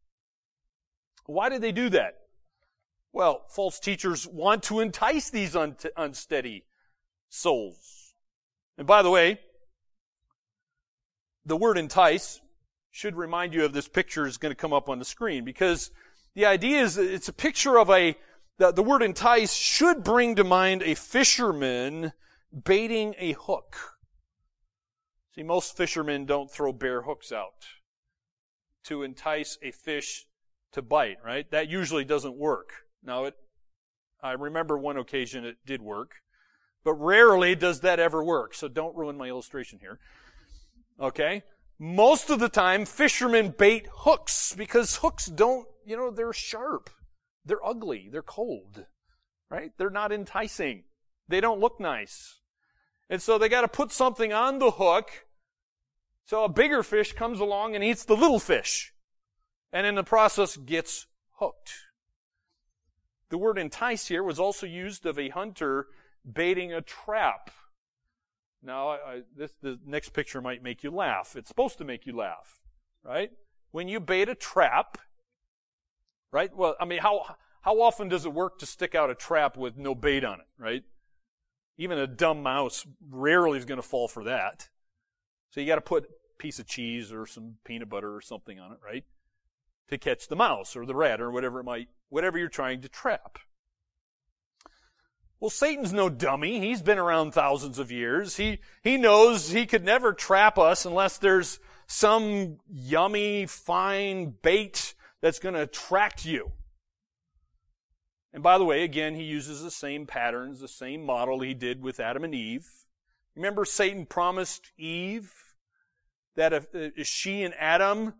Why 1.25 1.49
did 1.49 1.61
they 1.61 1.71
do 1.71 1.89
that? 1.89 2.15
Well, 3.13 3.45
false 3.49 3.79
teachers 3.79 4.27
want 4.27 4.63
to 4.63 4.79
entice 4.81 5.29
these 5.29 5.55
un- 5.55 5.77
unsteady 5.95 6.65
souls. 7.29 8.13
And 8.77 8.85
by 8.85 9.01
the 9.01 9.09
way, 9.09 9.39
the 11.45 11.55
word 11.55 11.77
entice 11.77 12.41
should 12.91 13.15
remind 13.15 13.53
you 13.53 13.65
of 13.65 13.73
this 13.73 13.87
picture 13.87 14.27
is 14.27 14.37
going 14.37 14.51
to 14.51 14.55
come 14.55 14.73
up 14.73 14.89
on 14.89 14.99
the 14.99 15.05
screen 15.05 15.45
because 15.45 15.91
the 16.35 16.45
idea 16.45 16.81
is 16.81 16.97
it's 16.97 17.29
a 17.29 17.33
picture 17.33 17.79
of 17.79 17.89
a, 17.89 18.15
the, 18.57 18.71
the 18.71 18.83
word 18.83 19.01
entice 19.01 19.53
should 19.53 20.03
bring 20.03 20.35
to 20.35 20.43
mind 20.43 20.83
a 20.83 20.93
fisherman 20.93 22.11
baiting 22.63 23.15
a 23.17 23.33
hook. 23.33 23.75
See, 25.33 25.43
most 25.43 25.75
fishermen 25.75 26.25
don't 26.25 26.51
throw 26.51 26.71
bare 26.71 27.01
hooks 27.01 27.31
out 27.31 27.65
to 28.85 29.03
entice 29.03 29.57
a 29.63 29.71
fish 29.71 30.27
to 30.73 30.81
bite, 30.81 31.17
right? 31.25 31.49
That 31.51 31.69
usually 31.69 32.05
doesn't 32.05 32.37
work. 32.37 32.69
Now 33.03 33.25
it, 33.25 33.35
I 34.21 34.33
remember 34.33 34.77
one 34.77 34.97
occasion 34.97 35.45
it 35.45 35.57
did 35.65 35.81
work, 35.81 36.15
but 36.83 36.93
rarely 36.93 37.55
does 37.55 37.79
that 37.81 37.99
ever 37.99 38.23
work. 38.23 38.53
So 38.53 38.67
don't 38.67 38.95
ruin 38.95 39.17
my 39.17 39.27
illustration 39.27 39.79
here. 39.79 39.99
Okay? 40.99 41.43
Most 41.77 42.29
of 42.29 42.39
the 42.39 42.49
time, 42.49 42.85
fishermen 42.85 43.53
bait 43.57 43.87
hooks 43.91 44.53
because 44.57 44.97
hooks 44.97 45.25
don't 45.25 45.67
you 45.85 45.95
know, 45.95 46.11
they're 46.11 46.33
sharp. 46.33 46.89
They're 47.45 47.65
ugly. 47.65 48.09
They're 48.11 48.23
cold. 48.23 48.85
Right? 49.49 49.71
They're 49.77 49.89
not 49.91 50.11
enticing. 50.11 50.83
They 51.27 51.39
don't 51.39 51.59
look 51.59 51.79
nice. 51.79 52.41
And 53.09 53.21
so 53.21 53.37
they 53.37 53.49
got 53.49 53.61
to 53.61 53.67
put 53.67 53.91
something 53.91 54.33
on 54.33 54.57
the 54.59 54.71
hook 54.71 55.09
so 56.25 56.43
a 56.43 56.49
bigger 56.49 56.81
fish 56.81 57.13
comes 57.13 57.39
along 57.39 57.75
and 57.75 57.83
eats 57.83 58.03
the 58.03 58.15
little 58.15 58.39
fish. 58.39 58.93
And 59.71 59.85
in 59.85 59.93
the 59.93 60.03
process 60.03 60.57
gets 60.57 61.05
hooked. 61.33 61.71
The 63.29 63.37
word 63.37 63.59
entice 63.59 64.07
here 64.07 64.23
was 64.23 64.39
also 64.39 64.65
used 64.65 65.05
of 65.05 65.19
a 65.19 65.29
hunter 65.29 65.87
baiting 66.29 66.73
a 66.73 66.81
trap. 66.81 67.51
Now, 68.65 68.89
I, 68.89 69.21
this, 69.37 69.51
the 69.61 69.79
next 69.85 70.09
picture 70.09 70.41
might 70.41 70.63
make 70.63 70.83
you 70.83 70.91
laugh. 70.91 71.35
It's 71.35 71.47
supposed 71.47 71.77
to 71.77 71.85
make 71.85 72.05
you 72.05 72.15
laugh, 72.15 72.59
right? 73.03 73.31
When 73.71 73.87
you 73.87 73.99
bait 73.99 74.29
a 74.29 74.35
trap, 74.35 74.97
Right? 76.35 76.53
Well, 76.53 76.75
I 76.81 76.83
mean, 76.83 76.99
how, 76.99 77.37
how 77.61 77.79
often 77.79 78.09
does 78.09 78.25
it 78.25 78.33
work 78.33 78.59
to 78.59 78.65
stick 78.65 78.93
out 78.93 79.09
a 79.09 79.15
trap 79.15 79.55
with 79.55 79.77
no 79.77 79.95
bait 79.95 80.25
on 80.25 80.41
it, 80.41 80.47
right? 80.57 80.83
Even 81.77 81.97
a 81.97 82.07
dumb 82.07 82.43
mouse 82.43 82.85
rarely 83.09 83.57
is 83.57 83.63
going 83.63 83.81
to 83.81 83.87
fall 83.87 84.09
for 84.09 84.25
that. 84.25 84.67
So 85.51 85.61
you 85.61 85.65
got 85.65 85.75
to 85.75 85.81
put 85.81 86.03
a 86.03 86.37
piece 86.37 86.59
of 86.59 86.67
cheese 86.67 87.13
or 87.13 87.25
some 87.25 87.55
peanut 87.63 87.87
butter 87.87 88.13
or 88.13 88.19
something 88.19 88.59
on 88.59 88.73
it, 88.73 88.79
right? 88.83 89.05
To 89.87 89.97
catch 89.97 90.27
the 90.27 90.35
mouse 90.35 90.75
or 90.75 90.85
the 90.85 90.93
rat 90.93 91.21
or 91.21 91.31
whatever 91.31 91.61
it 91.61 91.63
might, 91.63 91.87
whatever 92.09 92.37
you're 92.37 92.49
trying 92.49 92.81
to 92.81 92.89
trap. 92.89 93.39
Well, 95.45 95.51
Satan's 95.51 95.93
no 95.93 96.09
dummy. 96.09 96.59
He's 96.59 96.81
been 96.81 96.97
around 96.97 97.33
thousands 97.33 97.77
of 97.77 97.91
years. 97.91 98.35
He, 98.35 98.61
he 98.81 98.97
knows 98.97 99.51
he 99.51 99.67
could 99.67 99.85
never 99.85 100.11
trap 100.11 100.57
us 100.57 100.87
unless 100.87 101.19
there's 101.19 101.59
some 101.85 102.57
yummy, 102.67 103.45
fine 103.45 104.33
bait 104.41 104.95
that's 105.21 105.37
going 105.37 105.53
to 105.53 105.61
attract 105.61 106.25
you. 106.25 106.51
And 108.33 108.41
by 108.41 108.57
the 108.57 108.65
way, 108.65 108.83
again, 108.83 109.13
he 109.13 109.21
uses 109.21 109.61
the 109.61 109.69
same 109.69 110.07
patterns, 110.07 110.61
the 110.61 110.67
same 110.67 111.05
model 111.05 111.41
he 111.41 111.53
did 111.53 111.79
with 111.83 111.99
Adam 111.99 112.23
and 112.23 112.33
Eve. 112.33 112.67
Remember, 113.35 113.65
Satan 113.65 114.07
promised 114.07 114.71
Eve 114.79 115.31
that 116.35 116.53
if, 116.53 116.63
uh, 116.73 116.89
if 116.97 117.05
she 117.05 117.43
and 117.43 117.53
Adam 117.59 118.15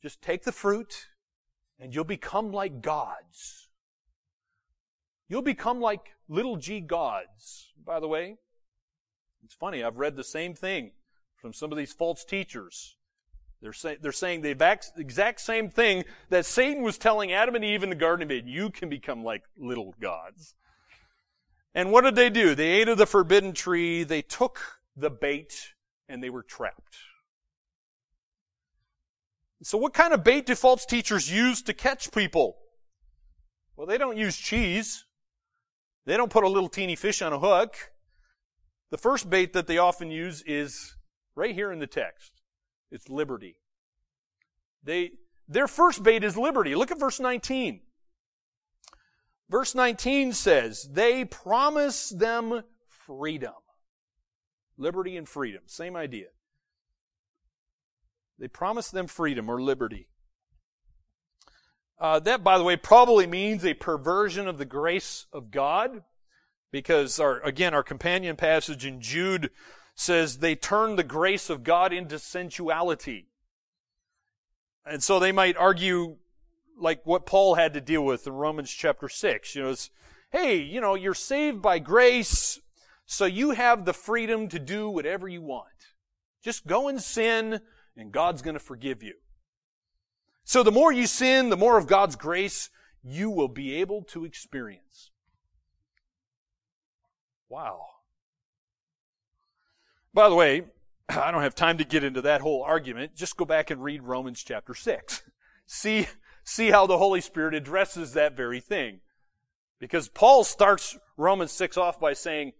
just 0.00 0.22
take 0.22 0.44
the 0.44 0.50
fruit 0.50 1.08
and 1.78 1.94
you'll 1.94 2.04
become 2.04 2.52
like 2.52 2.80
gods. 2.80 3.67
You'll 5.28 5.42
become 5.42 5.80
like 5.80 6.14
little 6.28 6.56
g 6.56 6.80
gods. 6.80 7.72
By 7.84 8.00
the 8.00 8.08
way, 8.08 8.36
it's 9.44 9.54
funny, 9.54 9.82
I've 9.82 9.98
read 9.98 10.16
the 10.16 10.24
same 10.24 10.54
thing 10.54 10.92
from 11.36 11.52
some 11.52 11.72
of 11.72 11.78
these 11.78 11.92
false 11.92 12.24
teachers. 12.24 12.96
They're, 13.60 13.72
say, 13.72 13.96
they're 14.00 14.12
saying 14.12 14.42
the 14.42 14.50
exact 14.96 15.40
same 15.40 15.68
thing 15.68 16.04
that 16.28 16.46
Satan 16.46 16.82
was 16.82 16.96
telling 16.96 17.32
Adam 17.32 17.56
and 17.56 17.64
Eve 17.64 17.82
in 17.82 17.90
the 17.90 17.96
Garden 17.96 18.22
of 18.22 18.30
Eden. 18.30 18.48
You 18.48 18.70
can 18.70 18.88
become 18.88 19.24
like 19.24 19.42
little 19.56 19.94
gods. 20.00 20.54
And 21.74 21.90
what 21.90 22.02
did 22.02 22.14
they 22.14 22.30
do? 22.30 22.54
They 22.54 22.68
ate 22.68 22.88
of 22.88 22.98
the 22.98 23.06
forbidden 23.06 23.52
tree, 23.52 24.04
they 24.04 24.22
took 24.22 24.60
the 24.96 25.10
bait, 25.10 25.74
and 26.08 26.22
they 26.22 26.30
were 26.30 26.42
trapped. 26.42 26.96
So 29.62 29.76
what 29.76 29.92
kind 29.92 30.14
of 30.14 30.22
bait 30.22 30.46
do 30.46 30.54
false 30.54 30.86
teachers 30.86 31.30
use 31.30 31.62
to 31.62 31.74
catch 31.74 32.12
people? 32.12 32.56
Well, 33.76 33.86
they 33.86 33.98
don't 33.98 34.16
use 34.16 34.36
cheese. 34.36 35.04
They 36.08 36.16
don't 36.16 36.32
put 36.32 36.44
a 36.44 36.48
little 36.48 36.70
teeny 36.70 36.96
fish 36.96 37.20
on 37.20 37.34
a 37.34 37.38
hook. 37.38 37.76
The 38.90 38.96
first 38.96 39.28
bait 39.28 39.52
that 39.52 39.66
they 39.66 39.76
often 39.76 40.10
use 40.10 40.42
is 40.46 40.96
right 41.34 41.54
here 41.54 41.70
in 41.70 41.80
the 41.80 41.86
text. 41.86 42.32
It's 42.90 43.10
liberty. 43.10 43.56
They, 44.82 45.10
their 45.46 45.68
first 45.68 46.02
bait 46.02 46.24
is 46.24 46.34
liberty. 46.34 46.74
Look 46.74 46.90
at 46.90 46.98
verse 46.98 47.20
19. 47.20 47.80
Verse 49.50 49.74
19 49.74 50.32
says, 50.32 50.88
they 50.90 51.26
promise 51.26 52.08
them 52.08 52.62
freedom. 52.88 53.52
Liberty 54.78 55.14
and 55.18 55.28
freedom. 55.28 55.64
Same 55.66 55.94
idea. 55.94 56.28
They 58.38 58.48
promise 58.48 58.90
them 58.90 59.08
freedom 59.08 59.50
or 59.50 59.60
liberty. 59.60 60.08
Uh, 62.00 62.20
that, 62.20 62.44
by 62.44 62.58
the 62.58 62.64
way, 62.64 62.76
probably 62.76 63.26
means 63.26 63.64
a 63.64 63.74
perversion 63.74 64.46
of 64.46 64.58
the 64.58 64.64
grace 64.64 65.26
of 65.32 65.50
God, 65.50 66.02
because 66.70 67.18
our, 67.18 67.40
again, 67.40 67.74
our 67.74 67.82
companion 67.82 68.36
passage 68.36 68.86
in 68.86 69.00
Jude 69.00 69.50
says 69.94 70.38
they 70.38 70.54
turn 70.54 70.94
the 70.94 71.02
grace 71.02 71.50
of 71.50 71.64
God 71.64 71.92
into 71.92 72.18
sensuality. 72.18 73.26
And 74.86 75.02
so 75.02 75.18
they 75.18 75.32
might 75.32 75.56
argue 75.56 76.16
like 76.78 77.04
what 77.04 77.26
Paul 77.26 77.56
had 77.56 77.74
to 77.74 77.80
deal 77.80 78.04
with 78.04 78.26
in 78.26 78.32
Romans 78.32 78.70
chapter 78.70 79.08
6. 79.08 79.54
You 79.56 79.62
know, 79.62 79.70
it's, 79.70 79.90
hey, 80.30 80.56
you 80.56 80.80
know, 80.80 80.94
you're 80.94 81.14
saved 81.14 81.60
by 81.60 81.80
grace, 81.80 82.60
so 83.06 83.24
you 83.24 83.50
have 83.50 83.84
the 83.84 83.92
freedom 83.92 84.48
to 84.48 84.60
do 84.60 84.88
whatever 84.88 85.26
you 85.26 85.42
want. 85.42 85.66
Just 86.44 86.66
go 86.66 86.86
and 86.86 87.02
sin, 87.02 87.60
and 87.96 88.12
God's 88.12 88.42
going 88.42 88.54
to 88.54 88.60
forgive 88.60 89.02
you. 89.02 89.14
So 90.48 90.62
the 90.62 90.72
more 90.72 90.90
you 90.90 91.06
sin, 91.06 91.50
the 91.50 91.58
more 91.58 91.76
of 91.76 91.86
God's 91.86 92.16
grace 92.16 92.70
you 93.04 93.28
will 93.28 93.48
be 93.48 93.74
able 93.74 94.02
to 94.04 94.24
experience. 94.24 95.10
Wow. 97.50 97.82
By 100.14 100.30
the 100.30 100.34
way, 100.34 100.62
I 101.10 101.30
don't 101.32 101.42
have 101.42 101.54
time 101.54 101.76
to 101.76 101.84
get 101.84 102.02
into 102.02 102.22
that 102.22 102.40
whole 102.40 102.62
argument. 102.62 103.14
Just 103.14 103.36
go 103.36 103.44
back 103.44 103.70
and 103.70 103.84
read 103.84 104.02
Romans 104.02 104.42
chapter 104.42 104.72
6. 104.72 105.22
See, 105.66 106.08
see 106.44 106.70
how 106.70 106.86
the 106.86 106.96
Holy 106.96 107.20
Spirit 107.20 107.54
addresses 107.54 108.14
that 108.14 108.34
very 108.34 108.60
thing. 108.60 109.00
Because 109.78 110.08
Paul 110.08 110.44
starts 110.44 110.96
Romans 111.18 111.52
6 111.52 111.76
off 111.76 112.00
by 112.00 112.14
saying, 112.14 112.52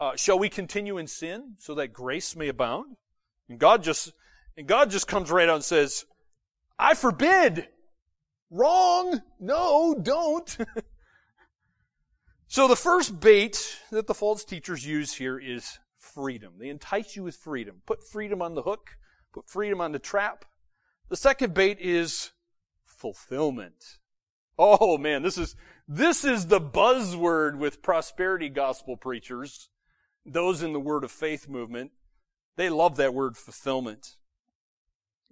uh, 0.00 0.16
shall 0.16 0.38
we 0.38 0.48
continue 0.48 0.96
in 0.96 1.08
sin 1.08 1.56
so 1.58 1.74
that 1.74 1.92
grace 1.92 2.34
may 2.34 2.48
abound? 2.48 2.96
And 3.50 3.58
God 3.58 3.82
just, 3.82 4.14
and 4.56 4.66
God 4.66 4.90
just 4.90 5.06
comes 5.06 5.30
right 5.30 5.46
out 5.46 5.56
and 5.56 5.64
says, 5.64 6.06
I 6.78 6.94
forbid. 6.94 7.68
Wrong. 8.50 9.22
No, 9.40 9.94
don't. 10.00 10.56
so 12.46 12.68
the 12.68 12.76
first 12.76 13.20
bait 13.20 13.80
that 13.90 14.06
the 14.06 14.14
false 14.14 14.44
teachers 14.44 14.86
use 14.86 15.14
here 15.14 15.38
is 15.38 15.78
freedom. 15.98 16.54
They 16.58 16.68
entice 16.68 17.16
you 17.16 17.24
with 17.24 17.36
freedom. 17.36 17.82
Put 17.86 18.02
freedom 18.02 18.42
on 18.42 18.54
the 18.54 18.62
hook. 18.62 18.96
Put 19.32 19.48
freedom 19.48 19.80
on 19.80 19.92
the 19.92 19.98
trap. 19.98 20.44
The 21.08 21.16
second 21.16 21.54
bait 21.54 21.78
is 21.80 22.30
fulfillment. 22.84 23.98
Oh 24.58 24.96
man, 24.98 25.22
this 25.22 25.36
is, 25.36 25.56
this 25.88 26.24
is 26.24 26.46
the 26.46 26.60
buzzword 26.60 27.58
with 27.58 27.82
prosperity 27.82 28.48
gospel 28.48 28.96
preachers. 28.96 29.68
Those 30.24 30.62
in 30.62 30.72
the 30.72 30.80
word 30.80 31.04
of 31.04 31.10
faith 31.10 31.48
movement. 31.48 31.90
They 32.56 32.70
love 32.70 32.96
that 32.96 33.14
word 33.14 33.36
fulfillment. 33.36 34.16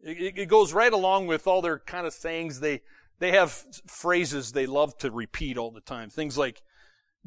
It, 0.03 0.39
it 0.39 0.47
goes 0.47 0.73
right 0.73 0.93
along 0.93 1.29
with 1.29 1.47
all 1.47 1.63
their 1.63 1.79
kind 1.79 2.07
of 2.07 2.13
sayings. 2.13 2.61
They, 2.61 2.83
they 3.19 3.33
have 3.33 3.53
phrases 3.87 4.53
they 4.53 4.67
love 4.67 4.99
to 4.99 5.11
repeat 5.11 5.57
all 5.57 5.71
the 5.71 5.81
time. 5.81 6.11
Things 6.11 6.37
like, 6.37 6.63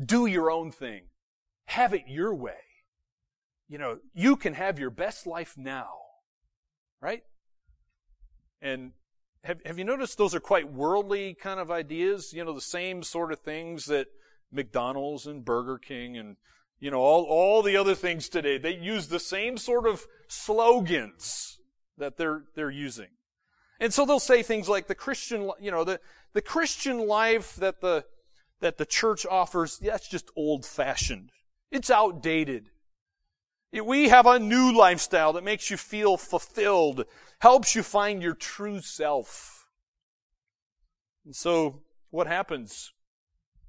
do 0.03 0.25
your 0.25 0.51
own 0.51 0.71
thing. 0.71 1.03
Have 1.65 1.93
it 1.93 2.03
your 2.07 2.35
way. 2.35 2.53
You 3.67 3.77
know, 3.77 3.97
you 4.13 4.35
can 4.35 4.53
have 4.53 4.77
your 4.77 4.89
best 4.89 5.25
life 5.25 5.55
now. 5.57 5.87
Right? 7.01 7.23
And 8.61 8.91
have, 9.43 9.59
have 9.65 9.79
you 9.79 9.85
noticed 9.85 10.17
those 10.17 10.35
are 10.35 10.39
quite 10.39 10.71
worldly 10.71 11.33
kind 11.33 11.59
of 11.59 11.71
ideas? 11.71 12.33
You 12.33 12.43
know, 12.43 12.53
the 12.53 12.61
same 12.61 13.03
sort 13.03 13.31
of 13.31 13.39
things 13.39 13.85
that 13.85 14.07
McDonald's 14.51 15.27
and 15.27 15.45
Burger 15.45 15.77
King 15.77 16.17
and, 16.17 16.35
you 16.79 16.91
know, 16.91 16.99
all, 16.99 17.23
all 17.23 17.63
the 17.63 17.77
other 17.77 17.95
things 17.95 18.27
today, 18.27 18.57
they 18.57 18.75
use 18.75 19.07
the 19.07 19.19
same 19.19 19.57
sort 19.57 19.87
of 19.87 20.05
slogans 20.27 21.59
that 21.97 22.17
they're, 22.17 22.43
they're 22.55 22.71
using. 22.71 23.09
And 23.79 23.93
so 23.93 24.05
they'll 24.05 24.19
say 24.19 24.43
things 24.43 24.69
like 24.69 24.87
the 24.87 24.95
Christian, 24.95 25.51
you 25.59 25.71
know, 25.71 25.83
the, 25.83 25.99
the 26.33 26.41
Christian 26.41 27.07
life 27.07 27.55
that 27.57 27.81
the, 27.81 28.05
that 28.61 28.77
the 28.77 28.85
church 28.85 29.25
offers, 29.25 29.77
that's 29.77 30.07
just 30.07 30.31
old 30.35 30.65
fashioned. 30.65 31.31
It's 31.71 31.89
outdated. 31.89 32.69
We 33.71 34.07
have 34.09 34.25
a 34.25 34.39
new 34.39 34.71
lifestyle 34.71 35.33
that 35.33 35.43
makes 35.43 35.69
you 35.69 35.75
feel 35.75 36.15
fulfilled, 36.15 37.05
helps 37.39 37.75
you 37.75 37.83
find 37.83 38.21
your 38.21 38.33
true 38.33 38.79
self. 38.79 39.67
And 41.25 41.35
so 41.35 41.81
what 42.11 42.27
happens 42.27 42.93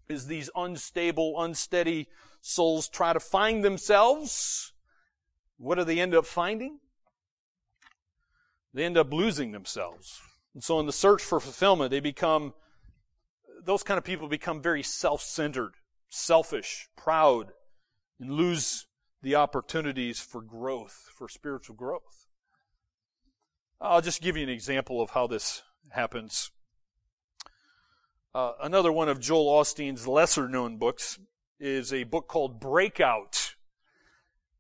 is 0.09 0.27
these 0.27 0.51
unstable, 0.55 1.43
unsteady 1.43 2.09
souls 2.41 2.89
try 2.89 3.13
to 3.13 3.19
find 3.19 3.65
themselves. 3.65 4.73
What 5.57 5.77
do 5.77 5.85
they 5.85 5.99
end 5.99 6.15
up 6.15 6.27
finding? 6.27 6.79
They 8.77 8.85
end 8.85 8.99
up 8.99 9.11
losing 9.11 9.53
themselves. 9.53 10.21
And 10.53 10.63
so 10.63 10.79
in 10.79 10.85
the 10.85 10.93
search 10.93 11.23
for 11.23 11.41
fulfillment, 11.41 11.91
they 11.91 12.01
become, 12.01 12.53
those 13.65 13.83
kind 13.83 13.97
of 13.97 14.05
people 14.05 14.29
become 14.29 14.61
very 14.61 14.83
self-centered, 14.83 15.73
selfish, 16.11 16.87
proud, 16.95 17.53
and 18.21 18.31
lose 18.31 18.87
the 19.23 19.35
opportunities 19.35 20.21
for 20.21 20.43
growth, 20.43 21.09
for 21.17 21.27
spiritual 21.27 21.75
growth. 21.75 22.27
I'll 23.81 24.03
just 24.03 24.21
give 24.21 24.37
you 24.37 24.43
an 24.43 24.51
example 24.51 25.01
of 25.01 25.09
how 25.09 25.27
this 25.27 25.63
happens. 25.89 26.51
Uh, 28.35 28.53
another 28.63 28.93
one 28.93 29.09
of 29.09 29.21
Joel 29.21 29.59
Osteen's 29.59 30.07
lesser 30.07 30.51
known 30.51 30.77
books 30.77 31.19
is 31.59 31.95
a 31.95 32.05
book 32.05 32.29
called 32.29 32.61
Breakout. 32.61 33.46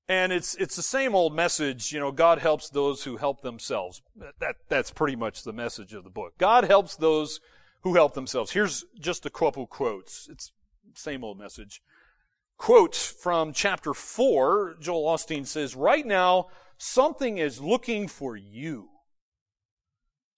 And 0.08 0.32
it's, 0.32 0.54
it's 0.54 0.76
the 0.76 0.82
same 0.82 1.14
old 1.14 1.34
message, 1.34 1.92
you 1.92 1.98
know, 1.98 2.12
God 2.12 2.38
helps 2.38 2.68
those 2.68 3.02
who 3.02 3.16
help 3.16 3.40
themselves. 3.42 4.02
That, 4.38 4.56
that's 4.68 4.90
pretty 4.90 5.16
much 5.16 5.42
the 5.42 5.52
message 5.52 5.94
of 5.94 6.04
the 6.04 6.10
book. 6.10 6.34
God 6.38 6.64
helps 6.64 6.94
those 6.94 7.40
who 7.82 7.94
help 7.94 8.14
themselves. 8.14 8.52
Here's 8.52 8.84
just 9.00 9.26
a 9.26 9.30
couple 9.30 9.66
quotes. 9.66 10.28
It's 10.30 10.52
same 10.94 11.24
old 11.24 11.38
message. 11.38 11.82
Quote 12.56 12.94
from 12.94 13.52
chapter 13.52 13.92
4, 13.92 14.76
Joel 14.80 15.12
Osteen 15.12 15.46
says, 15.46 15.74
right 15.74 16.06
now, 16.06 16.46
something 16.78 17.38
is 17.38 17.60
looking 17.60 18.06
for 18.06 18.36
you. 18.36 18.88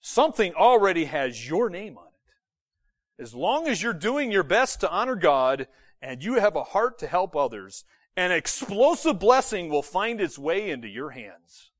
Something 0.00 0.54
already 0.54 1.04
has 1.04 1.48
your 1.48 1.68
name 1.68 1.98
on 1.98 2.06
it. 2.06 3.22
As 3.22 3.34
long 3.34 3.68
as 3.68 3.82
you're 3.82 3.92
doing 3.92 4.32
your 4.32 4.42
best 4.42 4.80
to 4.80 4.90
honor 4.90 5.16
God 5.16 5.68
and 6.00 6.22
you 6.22 6.34
have 6.34 6.56
a 6.56 6.64
heart 6.64 6.98
to 7.00 7.06
help 7.06 7.36
others, 7.36 7.84
an 8.18 8.32
explosive 8.32 9.20
blessing 9.20 9.68
will 9.68 9.80
find 9.80 10.20
its 10.20 10.36
way 10.36 10.70
into 10.70 10.88
your 10.88 11.10
hands. 11.10 11.70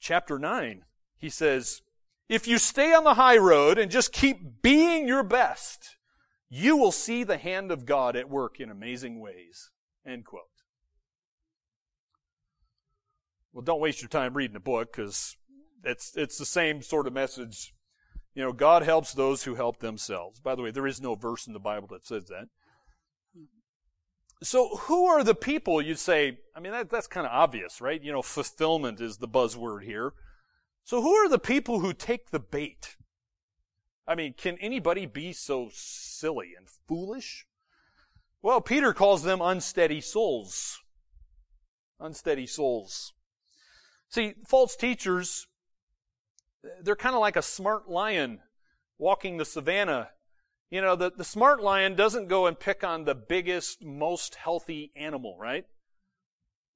Chapter 0.00 0.36
9, 0.36 0.82
he 1.16 1.30
says, 1.30 1.80
if 2.28 2.48
you 2.48 2.58
stay 2.58 2.92
on 2.92 3.04
the 3.04 3.14
high 3.14 3.36
road 3.36 3.78
and 3.78 3.92
just 3.92 4.12
keep 4.12 4.62
being 4.62 5.06
your 5.06 5.22
best, 5.22 5.96
you 6.48 6.76
will 6.76 6.90
see 6.90 7.22
the 7.22 7.38
hand 7.38 7.70
of 7.70 7.86
God 7.86 8.16
at 8.16 8.28
work 8.28 8.58
in 8.58 8.68
amazing 8.68 9.20
ways. 9.20 9.70
End 10.04 10.24
quote. 10.24 10.42
Well, 13.52 13.62
don't 13.62 13.80
waste 13.80 14.02
your 14.02 14.08
time 14.08 14.34
reading 14.34 14.54
the 14.54 14.60
book 14.60 14.90
because 14.90 15.36
it's, 15.84 16.16
it's 16.16 16.36
the 16.36 16.44
same 16.44 16.82
sort 16.82 17.06
of 17.06 17.12
message. 17.12 17.72
You 18.34 18.42
know, 18.42 18.52
God 18.52 18.82
helps 18.82 19.12
those 19.14 19.44
who 19.44 19.54
help 19.54 19.78
themselves. 19.78 20.40
By 20.40 20.56
the 20.56 20.62
way, 20.62 20.72
there 20.72 20.88
is 20.88 21.00
no 21.00 21.14
verse 21.14 21.46
in 21.46 21.52
the 21.52 21.60
Bible 21.60 21.86
that 21.92 22.04
says 22.04 22.24
that. 22.26 22.48
So 24.44 24.76
who 24.76 25.06
are 25.06 25.24
the 25.24 25.34
people 25.34 25.80
you'd 25.80 25.98
say, 25.98 26.38
I 26.54 26.60
mean, 26.60 26.72
that, 26.72 26.90
that's 26.90 27.06
kind 27.06 27.26
of 27.26 27.32
obvious, 27.32 27.80
right? 27.80 28.02
You 28.02 28.12
know, 28.12 28.20
fulfillment 28.20 29.00
is 29.00 29.16
the 29.16 29.26
buzzword 29.26 29.84
here. 29.84 30.12
So 30.84 31.00
who 31.00 31.14
are 31.14 31.30
the 31.30 31.38
people 31.38 31.80
who 31.80 31.94
take 31.94 32.30
the 32.30 32.38
bait? 32.38 32.96
I 34.06 34.14
mean, 34.14 34.34
can 34.36 34.58
anybody 34.58 35.06
be 35.06 35.32
so 35.32 35.70
silly 35.72 36.50
and 36.58 36.68
foolish? 36.86 37.46
Well, 38.42 38.60
Peter 38.60 38.92
calls 38.92 39.22
them 39.22 39.40
unsteady 39.40 40.02
souls. 40.02 40.78
Unsteady 41.98 42.46
souls. 42.46 43.14
See, 44.10 44.34
false 44.46 44.76
teachers, 44.76 45.46
they're 46.82 46.96
kind 46.96 47.14
of 47.14 47.22
like 47.22 47.36
a 47.36 47.42
smart 47.42 47.88
lion 47.88 48.40
walking 48.98 49.38
the 49.38 49.46
savannah 49.46 50.10
You 50.70 50.80
know, 50.80 50.96
the, 50.96 51.12
the 51.16 51.24
smart 51.24 51.62
lion 51.62 51.94
doesn't 51.94 52.28
go 52.28 52.46
and 52.46 52.58
pick 52.58 52.82
on 52.82 53.04
the 53.04 53.14
biggest, 53.14 53.84
most 53.84 54.34
healthy 54.34 54.90
animal, 54.96 55.36
right? 55.38 55.64